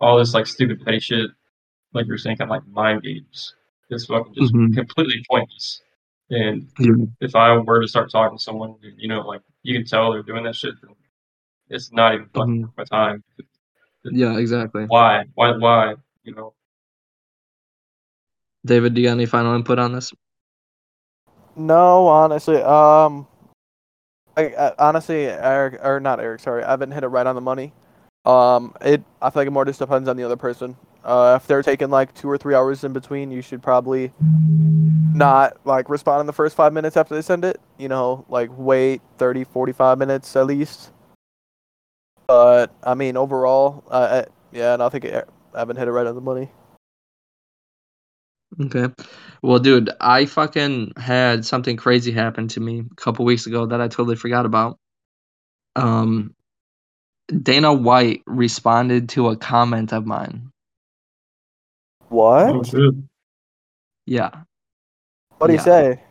all 0.00 0.18
this 0.18 0.34
like 0.34 0.46
stupid 0.46 0.84
petty 0.84 1.00
shit, 1.00 1.30
like 1.92 2.06
you're 2.06 2.18
saying, 2.18 2.36
kind 2.36 2.50
of 2.50 2.56
like 2.56 2.66
mind 2.68 3.02
games. 3.02 3.54
It's 3.90 4.06
fucking 4.06 4.34
just 4.34 4.54
mm-hmm. 4.54 4.74
completely 4.74 5.24
pointless. 5.30 5.82
And 6.30 6.68
yeah. 6.78 6.92
if 7.20 7.36
I 7.36 7.56
were 7.56 7.82
to 7.82 7.88
start 7.88 8.10
talking 8.10 8.38
to 8.38 8.42
someone, 8.42 8.76
you 8.96 9.08
know, 9.08 9.20
like 9.20 9.42
you 9.62 9.76
can 9.76 9.86
tell 9.86 10.12
they're 10.12 10.22
doing 10.22 10.44
that 10.44 10.56
shit, 10.56 10.74
it's 11.68 11.92
not 11.92 12.14
even 12.14 12.26
mm-hmm. 12.28 12.64
my 12.76 12.84
time. 12.84 13.22
yeah, 14.04 14.38
exactly. 14.38 14.84
Why? 14.86 15.24
Why? 15.34 15.56
Why? 15.56 15.94
You 16.24 16.34
know. 16.34 16.54
David, 18.64 18.94
do 18.94 19.00
you 19.00 19.08
got 19.08 19.14
any 19.14 19.26
final 19.26 19.54
input 19.54 19.78
on 19.78 19.92
this? 19.92 20.12
No, 21.56 22.06
honestly. 22.06 22.62
Um, 22.62 23.26
I, 24.36 24.46
I, 24.46 24.72
honestly, 24.78 25.26
Eric 25.26 25.80
or 25.82 26.00
not 26.00 26.20
Eric, 26.20 26.40
sorry, 26.40 26.62
I 26.64 26.70
haven't 26.70 26.92
hit 26.92 27.04
it 27.04 27.08
right 27.08 27.26
on 27.26 27.34
the 27.34 27.40
money. 27.40 27.72
Um, 28.24 28.74
it 28.80 29.02
I 29.20 29.30
feel 29.30 29.40
like 29.40 29.48
it 29.48 29.50
more 29.50 29.64
just 29.64 29.80
depends 29.80 30.08
on 30.08 30.16
the 30.16 30.22
other 30.22 30.36
person. 30.36 30.76
Uh, 31.04 31.38
if 31.40 31.46
they're 31.46 31.62
taking 31.62 31.90
like 31.90 32.14
two 32.14 32.28
or 32.28 32.38
three 32.38 32.54
hours 32.54 32.84
in 32.84 32.92
between, 32.92 33.30
you 33.30 33.42
should 33.42 33.62
probably 33.62 34.12
not 35.14 35.56
like 35.64 35.88
respond 35.88 36.20
in 36.20 36.26
the 36.26 36.32
first 36.32 36.54
five 36.54 36.72
minutes 36.72 36.96
after 36.96 37.14
they 37.14 37.22
send 37.22 37.44
it. 37.44 37.60
You 37.78 37.88
know, 37.88 38.24
like 38.28 38.50
wait 38.52 39.02
30, 39.18 39.44
45 39.44 39.98
minutes 39.98 40.36
at 40.36 40.46
least. 40.46 40.92
But 42.26 42.72
I 42.84 42.94
mean, 42.94 43.16
overall, 43.16 43.84
uh, 43.90 44.24
yeah, 44.52 44.74
and 44.74 44.82
I 44.82 44.88
think 44.88 45.06
I 45.06 45.24
haven't 45.54 45.76
hit 45.76 45.88
it 45.88 45.92
right 45.92 46.06
on 46.06 46.14
the 46.14 46.20
money. 46.20 46.50
Okay. 48.60 48.88
Well, 49.42 49.58
dude, 49.58 49.90
I 50.00 50.26
fucking 50.26 50.92
had 50.96 51.44
something 51.44 51.76
crazy 51.76 52.12
happen 52.12 52.48
to 52.48 52.60
me 52.60 52.84
a 52.90 52.94
couple 52.96 53.24
weeks 53.24 53.46
ago 53.46 53.66
that 53.66 53.80
I 53.80 53.88
totally 53.88 54.16
forgot 54.16 54.46
about. 54.46 54.78
Um, 55.74 56.34
Dana 57.42 57.72
White 57.72 58.22
responded 58.26 59.08
to 59.10 59.28
a 59.28 59.36
comment 59.36 59.92
of 59.92 60.06
mine. 60.06 60.50
What? 62.12 62.74
Yeah. 64.04 64.30
What 65.38 65.46
do 65.46 65.52
you 65.54 65.58
Yeah. 65.58 65.64
say? 65.64 66.02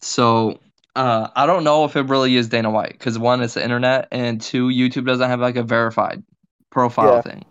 So, 0.00 0.60
uh, 0.94 1.28
I 1.34 1.44
don't 1.46 1.64
know 1.64 1.84
if 1.84 1.96
it 1.96 2.02
really 2.02 2.36
is 2.36 2.48
Dana 2.48 2.70
White 2.70 2.92
because 2.92 3.18
one, 3.18 3.42
it's 3.42 3.54
the 3.54 3.64
internet, 3.64 4.06
and 4.12 4.40
two, 4.40 4.68
YouTube 4.68 5.06
doesn't 5.06 5.28
have 5.28 5.40
like 5.40 5.56
a 5.56 5.62
verified 5.64 6.22
profile 6.70 7.16
Yeah. 7.16 7.22
thing, 7.22 7.44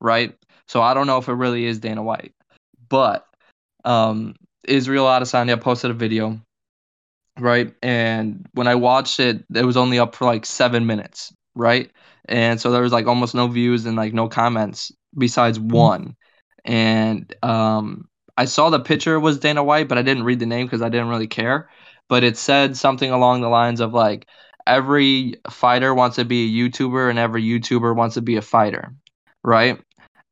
right? 0.00 0.32
So 0.68 0.80
I 0.80 0.94
don't 0.94 1.08
know 1.08 1.18
if 1.18 1.28
it 1.28 1.32
really 1.32 1.64
is 1.66 1.80
Dana 1.80 2.02
White, 2.02 2.34
but 2.88 3.26
um, 3.84 4.36
Israel 4.64 5.06
Adesanya 5.06 5.60
posted 5.60 5.90
a 5.90 5.94
video, 5.94 6.40
right? 7.40 7.74
And 7.82 8.48
when 8.54 8.68
I 8.68 8.76
watched 8.76 9.18
it, 9.18 9.44
it 9.52 9.64
was 9.64 9.76
only 9.76 9.98
up 9.98 10.14
for 10.14 10.24
like 10.24 10.46
seven 10.46 10.86
minutes, 10.86 11.34
right? 11.56 11.90
And 12.26 12.60
so 12.60 12.70
there 12.70 12.82
was 12.82 12.92
like 12.92 13.08
almost 13.08 13.34
no 13.34 13.48
views 13.48 13.86
and 13.86 13.96
like 13.96 14.12
no 14.12 14.28
comments 14.28 14.92
besides 15.18 15.58
one. 15.58 16.16
And 16.64 17.34
um, 17.42 18.08
I 18.36 18.44
saw 18.46 18.70
the 18.70 18.80
picture 18.80 19.18
was 19.18 19.38
Dana 19.38 19.62
White, 19.64 19.88
but 19.88 19.98
I 19.98 20.02
didn't 20.02 20.24
read 20.24 20.38
the 20.40 20.46
name 20.46 20.66
because 20.66 20.82
I 20.82 20.88
didn't 20.88 21.08
really 21.08 21.26
care. 21.26 21.68
But 22.08 22.24
it 22.24 22.36
said 22.36 22.76
something 22.76 23.10
along 23.10 23.40
the 23.40 23.48
lines 23.48 23.80
of 23.80 23.92
like 23.94 24.26
every 24.66 25.36
fighter 25.50 25.94
wants 25.94 26.16
to 26.16 26.24
be 26.24 26.46
a 26.46 26.68
YouTuber 26.70 27.10
and 27.10 27.18
every 27.18 27.42
YouTuber 27.42 27.96
wants 27.96 28.14
to 28.14 28.22
be 28.22 28.36
a 28.36 28.42
fighter, 28.42 28.94
right? 29.42 29.80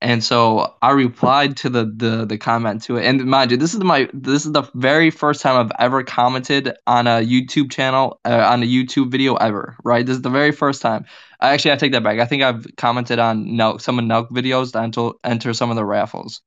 And 0.02 0.24
so 0.24 0.74
I 0.80 0.92
replied 0.92 1.58
to 1.58 1.68
the 1.68 1.84
the 1.84 2.24
the 2.24 2.38
comment 2.38 2.82
to 2.84 2.96
it. 2.96 3.04
And 3.04 3.22
mind 3.26 3.50
you, 3.50 3.58
this 3.58 3.74
is 3.74 3.80
my 3.80 4.08
this 4.14 4.46
is 4.46 4.52
the 4.52 4.62
very 4.74 5.10
first 5.10 5.42
time 5.42 5.58
I've 5.58 5.72
ever 5.78 6.02
commented 6.02 6.72
on 6.86 7.06
a 7.06 7.20
YouTube 7.20 7.70
channel 7.70 8.18
uh, 8.24 8.46
on 8.48 8.62
a 8.62 8.66
YouTube 8.66 9.10
video 9.10 9.34
ever, 9.36 9.76
right? 9.84 10.06
This 10.06 10.16
is 10.16 10.22
the 10.22 10.30
very 10.30 10.52
first 10.52 10.80
time. 10.80 11.04
I 11.40 11.52
actually 11.52 11.72
I 11.72 11.76
take 11.76 11.92
that 11.92 12.02
back. 12.02 12.18
I 12.18 12.24
think 12.24 12.42
I've 12.42 12.66
commented 12.76 13.18
on 13.18 13.46
Nelk, 13.46 13.82
some 13.82 13.98
of 13.98 14.04
Nelk 14.06 14.30
videos 14.30 14.72
to 14.72 14.80
enter 14.80 15.10
enter 15.22 15.52
some 15.52 15.68
of 15.68 15.76
the 15.76 15.84
raffles. 15.84 16.40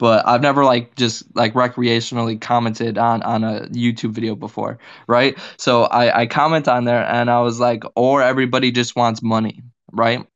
But 0.00 0.26
I've 0.26 0.42
never 0.42 0.64
like 0.64 0.96
just 0.96 1.24
like 1.36 1.54
recreationally 1.54 2.40
commented 2.40 2.98
on 2.98 3.22
on 3.22 3.44
a 3.44 3.68
YouTube 3.68 4.10
video 4.10 4.34
before, 4.34 4.78
right? 5.06 5.38
So 5.56 5.84
I 5.84 6.22
I 6.22 6.26
comment 6.26 6.66
on 6.66 6.84
there 6.84 7.04
and 7.04 7.30
I 7.30 7.40
was 7.42 7.60
like, 7.60 7.84
or 7.94 8.22
everybody 8.22 8.72
just 8.72 8.96
wants 8.96 9.22
money, 9.22 9.62
right? 9.92 10.26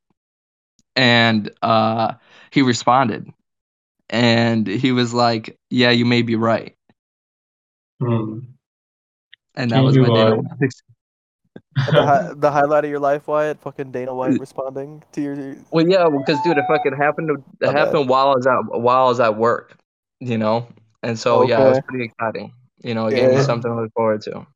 And 0.95 1.51
uh 1.63 2.15
he 2.53 2.63
responded 2.63 3.33
and 4.11 4.67
he 4.67 4.93
was 4.93 5.13
like, 5.13 5.59
"Yeah, 5.71 5.91
you 5.91 6.05
may 6.05 6.23
be 6.23 6.37
right." 6.37 6.77
Hmm. 8.01 8.41
And 9.55 9.71
that 9.71 9.77
Can 9.77 9.85
was 9.85 9.99
my 9.99 10.07
Dana 10.07 10.43
the, 11.93 12.03
hi- 12.03 12.33
the 12.35 12.51
highlight 12.51 12.85
of 12.85 12.91
your 12.91 13.01
life, 13.01 13.27
Wyatt? 13.27 13.61
Fucking 13.61 13.91
Dana 13.93 14.15
White 14.15 14.39
responding 14.39 15.03
to 15.13 15.21
your. 15.21 15.57
Well, 15.71 15.87
yeah, 15.89 16.09
because 16.11 16.41
dude, 16.43 16.59
it 16.59 16.65
fucking 16.67 16.95
happened. 16.95 17.29
To, 17.29 17.35
it 17.35 17.67
My 17.67 17.73
bad. 17.73 17.87
happened 17.87 18.09
while 18.09 18.29
I 18.29 18.35
was 18.35 18.47
at 18.47 18.81
while 18.81 19.07
I 19.07 19.09
was 19.09 19.21
at 19.21 19.37
work, 19.37 19.77
you 20.21 20.39
know, 20.39 20.69
and 21.03 21.19
so 21.19 21.43
yeah, 21.47 21.65
it 21.65 21.69
was 21.71 21.81
pretty 21.89 22.05
exciting. 22.05 22.53
You 22.83 22.95
know, 22.95 23.07
it 23.07 23.15
gave 23.15 23.31
me 23.31 23.43
something 23.43 23.71
to 23.71 23.83
look 23.83 23.93
forward 23.95 24.23
to. 24.23 24.47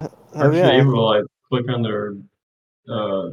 Hell 0.00 0.12
Aren't 0.34 0.54
you 0.54 0.60
yeah. 0.60 0.80
able 0.80 0.92
to 0.92 1.00
like 1.00 1.24
click 1.48 1.66
on 1.70 1.82
their 1.82 2.14
uh 2.88 3.30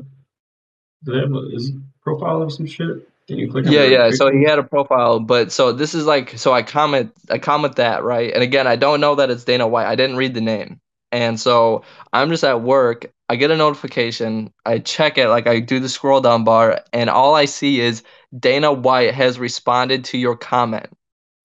do 1.03 1.11
they 1.11 1.19
have 1.19 1.33
a 1.33 1.53
is 1.53 1.73
profile 2.01 2.43
or 2.43 2.49
some 2.49 2.65
shit? 2.65 3.09
Can 3.27 3.37
you 3.37 3.49
click 3.49 3.65
on 3.65 3.71
Yeah, 3.71 3.83
yeah. 3.85 4.11
So 4.11 4.31
he 4.31 4.43
had 4.43 4.59
a 4.59 4.63
profile, 4.63 5.19
but 5.19 5.51
so 5.51 5.71
this 5.71 5.95
is 5.95 6.05
like, 6.05 6.37
so 6.37 6.53
I 6.53 6.61
comment, 6.63 7.13
I 7.29 7.37
comment 7.39 7.77
that 7.77 8.03
right, 8.03 8.33
and 8.33 8.43
again, 8.43 8.67
I 8.67 8.75
don't 8.75 8.99
know 8.99 9.15
that 9.15 9.29
it's 9.29 9.43
Dana 9.45 9.67
White. 9.67 9.87
I 9.87 9.95
didn't 9.95 10.17
read 10.17 10.33
the 10.33 10.41
name, 10.41 10.81
and 11.11 11.39
so 11.39 11.83
I'm 12.11 12.29
just 12.29 12.43
at 12.43 12.61
work. 12.61 13.11
I 13.29 13.37
get 13.37 13.51
a 13.51 13.57
notification. 13.57 14.51
I 14.65 14.79
check 14.79 15.17
it, 15.17 15.29
like 15.29 15.47
I 15.47 15.59
do 15.61 15.79
the 15.79 15.89
scroll 15.89 16.19
down 16.21 16.43
bar, 16.43 16.81
and 16.91 17.09
all 17.09 17.35
I 17.35 17.45
see 17.45 17.79
is 17.79 18.03
Dana 18.37 18.73
White 18.73 19.13
has 19.13 19.39
responded 19.39 20.03
to 20.05 20.17
your 20.17 20.35
comment, 20.35 20.87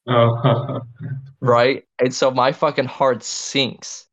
Oh 0.09 0.81
right? 1.41 1.85
And 1.99 2.14
so 2.14 2.31
my 2.31 2.53
fucking 2.53 2.87
heart 2.87 3.22
sinks. 3.22 4.07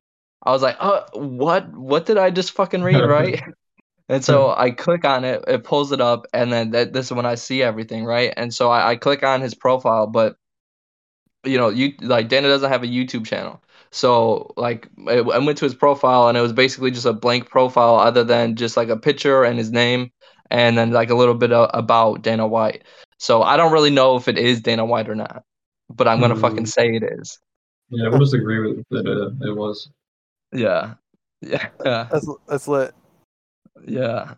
I 0.43 0.51
was 0.51 0.61
like, 0.61 0.77
uh, 0.79 1.01
what? 1.13 1.67
What 1.73 2.05
did 2.05 2.17
I 2.17 2.29
just 2.29 2.51
fucking 2.51 2.83
read, 2.83 3.05
right? 3.05 3.41
And 4.07 4.23
so 4.23 4.53
I 4.55 4.69
click 4.71 5.03
on 5.03 5.23
it, 5.25 5.43
it 5.47 5.63
pulls 5.63 5.91
it 5.91 5.99
up, 5.99 6.27
and 6.33 6.53
then 6.53 6.71
that, 6.71 6.93
this 6.93 7.07
is 7.07 7.11
when 7.11 7.25
I 7.25 7.35
see 7.35 7.63
everything, 7.63 8.05
right? 8.05 8.31
And 8.37 8.53
so 8.53 8.69
I, 8.69 8.91
I 8.91 8.95
click 8.97 9.23
on 9.23 9.41
his 9.41 9.55
profile, 9.55 10.05
but 10.05 10.35
you 11.43 11.57
know, 11.57 11.69
you 11.69 11.93
like 12.01 12.27
Dana 12.27 12.47
doesn't 12.47 12.71
have 12.71 12.83
a 12.83 12.87
YouTube 12.87 13.25
channel, 13.25 13.63
so 13.91 14.51
like 14.57 14.87
I, 15.07 15.17
I 15.19 15.37
went 15.39 15.57
to 15.59 15.65
his 15.65 15.75
profile, 15.75 16.27
and 16.27 16.37
it 16.37 16.41
was 16.41 16.53
basically 16.53 16.91
just 16.91 17.05
a 17.05 17.13
blank 17.13 17.49
profile, 17.49 17.95
other 17.95 18.23
than 18.23 18.55
just 18.55 18.77
like 18.77 18.89
a 18.89 18.97
picture 18.97 19.43
and 19.43 19.57
his 19.57 19.71
name, 19.71 20.11
and 20.51 20.77
then 20.77 20.91
like 20.91 21.09
a 21.09 21.15
little 21.15 21.35
bit 21.35 21.51
of, 21.51 21.69
about 21.73 22.21
Dana 22.21 22.47
White. 22.47 22.83
So 23.17 23.41
I 23.41 23.57
don't 23.57 23.71
really 23.71 23.91
know 23.91 24.15
if 24.17 24.27
it 24.27 24.37
is 24.37 24.61
Dana 24.61 24.85
White 24.85 25.09
or 25.09 25.15
not, 25.15 25.43
but 25.89 26.07
I'm 26.07 26.19
gonna 26.19 26.35
fucking 26.35 26.65
Hmm. 26.65 26.65
say 26.65 26.95
it 26.95 27.03
is. 27.19 27.39
yeah, 27.89 28.09
we'll 28.09 28.19
just 28.19 28.33
agree 28.35 28.59
with 28.59 28.85
that 28.89 29.07
uh, 29.07 29.47
it 29.47 29.55
was. 29.55 29.89
Yeah, 30.51 30.95
yeah, 31.41 31.69
yeah, 31.85 32.07
That's, 32.11 32.27
that's 32.47 32.67
lit. 32.67 32.93
Yeah. 33.85 34.35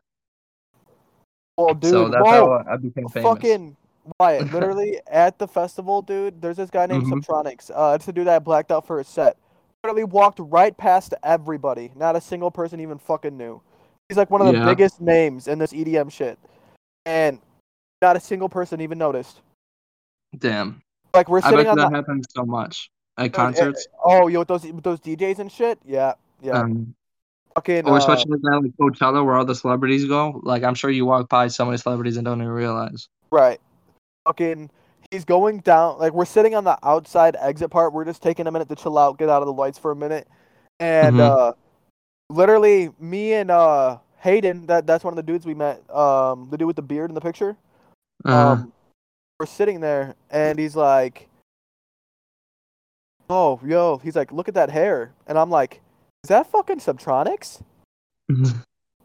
Well, 1.58 1.74
dude, 1.74 1.92
so 1.92 2.10
that's 2.10 2.24
whoa, 2.24 2.64
how 2.64 2.74
I 2.74 2.78
became 2.78 3.08
famous. 3.10 3.30
fucking 3.30 3.76
Wyatt, 4.20 4.52
literally 4.54 5.00
at 5.08 5.40
the 5.40 5.48
festival, 5.48 6.02
dude. 6.02 6.42
There's 6.42 6.58
this 6.58 6.70
guy 6.70 6.86
named 6.86 7.06
Mhm. 7.06 7.24
Subtronics. 7.24 7.72
Uh, 7.74 7.96
it's 7.96 8.06
the 8.06 8.14
dude 8.14 8.28
that 8.28 8.44
blacked 8.44 8.72
out 8.72 8.86
for 8.86 9.00
a 9.00 9.04
set. 9.04 9.38
Literally 9.84 10.04
walked 10.04 10.40
right 10.40 10.76
past 10.78 11.14
everybody. 11.24 11.92
Not 11.96 12.16
a 12.16 12.22
single 12.22 12.52
person 12.52 12.80
even 12.80 12.98
fucking 12.98 13.36
knew. 13.36 13.62
He's 14.10 14.18
like 14.18 14.30
one 14.30 14.42
of 14.42 14.48
the 14.48 14.54
Yeah. 14.54 14.66
biggest 14.66 15.02
names 15.02 15.48
in 15.48 15.60
this 15.60 15.74
EDM 15.74 16.10
shit, 16.10 16.38
and 17.06 17.40
not 18.02 18.16
a 18.16 18.20
single 18.20 18.50
person 18.50 18.80
even 18.82 18.98
noticed. 18.98 19.42
Damn. 20.38 20.82
Like 21.14 21.28
we're 21.30 21.40
I 21.40 21.42
bet 21.42 21.50
sitting 21.52 21.68
on 21.68 21.78
that 21.78 21.90
the 21.90 21.96
happens 21.96 22.26
so 22.36 22.46
much 22.46 22.92
at 23.18 23.34
concerts. 23.34 23.88
eh, 23.88 23.98
oh, 24.04 24.28
yo, 24.28 24.40
with 24.40 24.48
those 24.48 24.64
with 24.64 24.84
those 24.84 25.00
DJs 25.00 25.40
and 25.40 25.52
shit. 25.52 25.80
Yeah, 25.84 26.14
yeah. 26.42 26.62
Um, 26.62 26.94
fucking. 27.58 27.86
or 27.86 27.96
uh, 27.96 27.98
especially 27.98 28.32
like 28.32 28.42
that, 28.42 28.62
like 28.64 28.72
Coachella, 28.80 29.26
where 29.26 29.36
all 29.36 29.46
the 29.46 29.56
celebrities 29.56 30.06
go. 30.06 30.40
Like 30.44 30.64
I'm 30.64 30.76
sure 30.76 30.90
you 30.90 31.06
walk 31.06 31.30
by 31.30 31.48
so 31.48 31.66
many 31.66 31.78
celebrities 31.78 32.18
and 32.18 32.26
don't 32.26 32.40
even 32.42 32.52
realize. 32.52 33.08
Right. 33.32 33.60
Fucking 34.28 34.70
he's 35.12 35.26
going 35.26 35.60
down 35.60 35.98
like 36.00 36.14
we're 36.14 36.26
sitting 36.26 36.54
on 36.54 36.64
the 36.64 36.78
outside 36.84 37.36
exit 37.40 37.72
part. 37.72 37.94
We're 37.94 38.06
just 38.06 38.22
taking 38.22 38.46
a 38.48 38.52
minute 38.52 38.70
to 38.70 38.76
chill 38.76 38.98
out, 38.98 39.18
get 39.18 39.30
out 39.30 39.42
of 39.42 39.48
the 39.48 39.54
lights 39.54 39.80
for 39.80 39.92
a 39.92 39.96
minute. 39.96 40.28
And 40.80 41.18
Mhm. 41.18 41.20
uh 41.20 41.54
literally 42.30 42.92
me 43.00 43.34
and 43.34 43.50
uh 43.50 43.98
Hayden, 44.20 44.66
that 44.68 44.86
that's 44.86 45.04
one 45.04 45.14
of 45.14 45.16
the 45.16 45.24
dudes 45.24 45.46
we 45.46 45.54
met, 45.54 45.78
um, 45.94 46.48
the 46.50 46.58
dude 46.58 46.68
with 46.68 46.76
the 46.76 46.82
beard 46.82 47.10
in 47.10 47.16
the 47.16 47.22
picture. 47.22 47.56
Uh, 48.26 48.52
Um 48.52 48.74
we're 49.40 49.46
sitting 49.46 49.80
there 49.80 50.16
and 50.30 50.60
he's 50.60 50.76
like 50.76 51.28
Oh, 53.30 53.60
yo, 53.66 53.98
he's 53.98 54.16
like, 54.16 54.32
look 54.32 54.48
at 54.48 54.54
that 54.54 54.70
hair. 54.70 55.12
And 55.28 55.38
I'm 55.38 55.50
like, 55.50 55.82
is 56.28 56.30
that 56.30 56.46
fucking 56.52 56.80
Subtronics? 56.80 57.62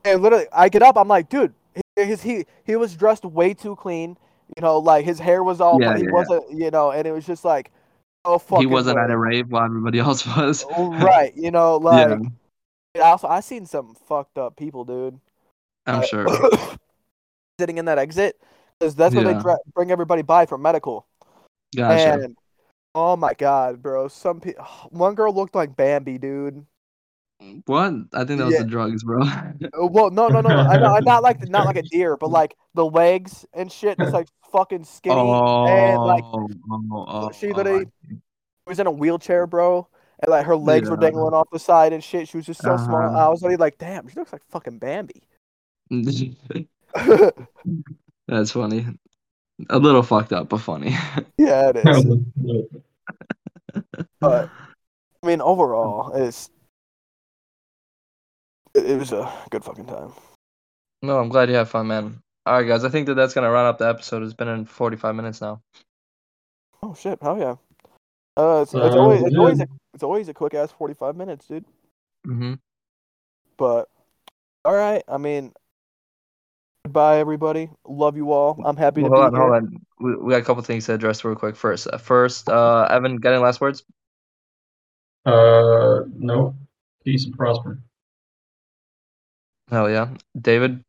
And 0.05 0.21
literally, 0.21 0.47
I 0.53 0.69
get 0.69 0.83
up. 0.83 0.97
I'm 0.97 1.07
like, 1.07 1.29
dude, 1.29 1.55
he 1.95 2.05
his, 2.05 2.21
he 2.21 2.47
he 2.65 2.75
was 2.75 2.97
dressed 2.97 3.25
way 3.25 3.55
too 3.55 3.77
clean. 3.77 4.17
You 4.57 4.63
know, 4.63 4.79
like 4.81 5.05
his 5.05 5.21
hair 5.21 5.45
was 5.45 5.61
all. 5.61 5.81
Yeah, 5.81 5.97
he 5.97 6.03
yeah. 6.03 6.11
wasn't. 6.11 6.51
You 6.51 6.73
know, 6.73 6.91
and 6.91 7.07
it 7.07 7.13
was 7.13 7.25
just 7.25 7.45
like, 7.45 7.71
oh 8.25 8.39
fucking. 8.39 8.63
he 8.63 8.67
wasn't 8.67 8.99
at 8.99 9.09
a 9.13 9.17
rave 9.17 9.53
while 9.53 9.65
everybody 9.65 9.99
else 10.01 10.27
was. 10.27 10.65
Right. 10.77 11.33
You 11.37 11.53
know, 11.53 11.77
like. 11.89 12.19
yeah, 12.97 13.03
Also, 13.03 13.29
I 13.29 13.39
seen 13.39 13.67
some 13.67 13.95
fucked 13.95 14.37
up 14.37 14.57
people, 14.57 14.85
dude. 14.85 15.21
I'm 15.87 16.01
Uh, 16.01 16.03
sure. 16.03 16.27
sitting 17.61 17.79
in 17.79 17.85
that 17.85 17.99
exit, 17.99 18.41
because 18.81 18.97
that's 18.97 19.15
where 19.15 19.23
they 19.23 19.41
dra- 19.41 19.59
bring 19.73 19.93
everybody 19.93 20.23
by 20.23 20.47
for 20.47 20.59
medical. 20.59 21.07
Gotcha. 21.77 22.15
And 22.25 22.37
oh 22.97 23.15
my 23.15 23.35
god, 23.35 23.81
bro, 23.81 24.09
some 24.09 24.41
pe- 24.41 24.55
one 24.91 25.15
girl 25.15 25.33
looked 25.33 25.55
like 25.55 25.77
Bambi, 25.77 26.19
dude. 26.19 26.67
What? 27.67 27.93
I 28.13 28.25
think 28.25 28.39
that 28.39 28.47
was 28.47 28.55
Yeah. 28.55 28.63
the 28.63 28.69
drugs, 28.69 29.05
bro. 29.05 29.21
Uh, 29.25 29.87
Well, 29.87 30.11
no, 30.11 30.29
no, 30.29 30.41
no, 30.41 30.49
no. 30.49 30.61
I, 30.61 30.97
I 30.97 31.01
not 31.01 31.23
like 31.23 31.49
not 31.49 31.67
like 31.67 31.77
a 31.77 31.83
deer, 31.91 32.17
but 32.17 32.31
like 32.31 32.57
the 32.75 32.85
legs 32.85 33.45
and 33.53 33.71
shit, 33.71 33.97
It's 33.99 34.13
like 34.13 34.29
fucking 34.51 34.85
skinny 34.85 35.17
oh, 35.17 35.67
and 35.67 36.01
like 36.03 36.25
oh, 36.25 36.49
oh, 36.93 37.33
she 37.33 37.53
oh, 37.53 37.57
literally 37.57 37.87
was 38.67 38.79
in 38.79 38.87
a 38.87 38.91
wheelchair, 38.91 39.47
bro, 39.47 39.89
and 40.21 40.31
like 40.31 40.47
her 40.47 40.57
legs 40.57 40.91
were 40.91 40.97
dangling 40.97 41.35
off 41.35 41.49
the 41.53 41.59
side 41.59 41.93
and 41.93 42.03
shit. 42.05 42.29
She 42.29 42.37
was 42.37 42.47
just 42.47 42.63
so 42.63 42.77
small. 42.77 43.03
Uh-huh. 43.03 43.27
I 43.27 43.29
was 43.29 43.43
literally 43.43 43.57
like, 43.57 43.79
damn, 43.79 44.09
she 44.09 44.15
looks 44.15 44.33
like 44.33 44.43
fucking 44.51 44.79
Bambi. 44.79 45.23
That's 48.29 48.53
funny. 48.53 48.87
A 49.71 49.79
little 49.79 50.03
fucked 50.03 50.33
up, 50.33 50.49
but 50.49 50.59
funny. 50.59 50.97
yeah, 51.39 51.71
it 51.75 51.77
is. 51.77 52.05
but 54.21 54.51
I 55.23 55.27
mean, 55.27 55.41
overall, 55.41 56.13
it's 56.15 56.51
it, 58.75 58.91
it 58.91 58.99
was 58.99 59.13
a 59.13 59.33
good 59.51 59.65
fucking 59.65 59.87
time. 59.87 60.13
No, 61.03 61.19
I'm 61.19 61.29
glad 61.29 61.49
you 61.49 61.57
had 61.57 61.69
fun, 61.69 61.89
man. 61.89 62.21
All 62.47 62.55
right, 62.55 62.67
guys. 62.67 62.85
I 62.85 62.89
think 62.89 63.07
that 63.07 63.15
that's 63.15 63.35
gonna 63.35 63.51
run 63.51 63.67
up 63.67 63.79
the 63.79 63.89
episode. 63.89 64.23
It's 64.23 64.35
been 64.35 64.49
in 64.49 64.65
45 64.65 65.15
minutes 65.15 65.41
now. 65.41 65.61
Oh 66.83 66.95
shit! 66.95 67.19
Hell 67.23 67.39
yeah. 67.39 67.57
Uh, 68.37 68.63
it's, 68.63 68.75
it's 68.75 68.97
always 68.97 69.23
it's 69.23 69.37
always 69.37 69.61
a, 69.61 69.67
it's 69.95 70.03
always 70.03 70.29
a 70.29 70.35
quick 70.35 70.55
ass 70.55 70.73
45 70.73 71.17
minutes, 71.17 71.47
dude. 71.47 71.65
Mhm. 72.27 72.59
But 73.57 73.89
all 74.65 74.75
right. 74.75 75.03
I 75.07 75.19
mean, 75.19 75.53
goodbye, 76.85 77.19
everybody. 77.19 77.71
Love 77.87 78.17
you 78.17 78.33
all. 78.33 78.61
I'm 78.65 78.77
happy 78.77 79.03
well, 79.03 79.11
to 79.11 79.17
hold 79.17 79.33
be 79.33 79.39
on, 79.39 79.43
here. 79.43 79.51
Hold 79.51 79.63
on. 79.63 79.87
We, 80.01 80.17
we 80.25 80.31
got 80.33 80.41
a 80.41 80.45
couple 80.45 80.63
things 80.63 80.87
to 80.87 80.95
address 80.95 81.25
real 81.25 81.35
quick. 81.35 81.57
First, 81.57 81.89
uh, 81.93 81.99
first, 81.99 82.49
uh, 82.49 82.89
Evan, 82.91 83.17
got 83.17 83.35
any 83.35 83.43
last 83.43 83.61
words? 83.61 83.85
Uh, 85.27 86.01
no. 86.17 86.57
Peace 87.05 87.25
and 87.27 87.37
prosper. 87.37 87.79
Hell 89.73 89.89
yeah, 89.89 90.11
David. 90.39 90.85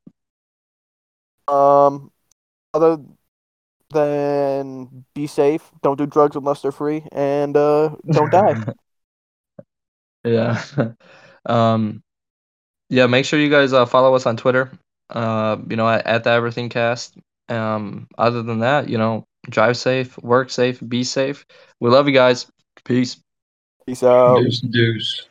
Um, 1.47 2.11
other 2.73 2.97
than 3.91 5.05
be 5.15 5.25
safe, 5.25 5.71
don't 5.81 5.97
do 5.97 6.05
drugs 6.05 6.35
unless 6.35 6.61
they're 6.61 6.73
free, 6.73 7.05
and 7.13 7.55
uh, 7.55 7.95
don't 8.11 8.29
die. 8.29 8.61
yeah. 10.25 10.61
um, 11.45 12.03
yeah. 12.89 13.07
Make 13.07 13.23
sure 13.23 13.39
you 13.39 13.49
guys 13.49 13.71
uh, 13.71 13.85
follow 13.85 14.15
us 14.15 14.25
on 14.25 14.35
Twitter. 14.35 14.69
Uh, 15.09 15.57
you 15.69 15.77
know, 15.77 15.87
at, 15.87 16.05
at 16.05 16.23
the 16.25 16.31
Everything 16.31 16.67
Cast. 16.67 17.17
Um, 17.47 18.07
other 18.17 18.43
than 18.43 18.59
that, 18.59 18.89
you 18.89 18.97
know, 18.97 19.25
drive 19.49 19.77
safe, 19.77 20.17
work 20.17 20.49
safe, 20.49 20.81
be 20.85 21.05
safe. 21.05 21.45
We 21.79 21.89
love 21.89 22.07
you 22.07 22.13
guys. 22.13 22.51
Peace. 22.83 23.17
Peace 23.85 24.03
out. 24.03 24.39
Deuce, 24.39 24.59
deuce. 24.59 25.27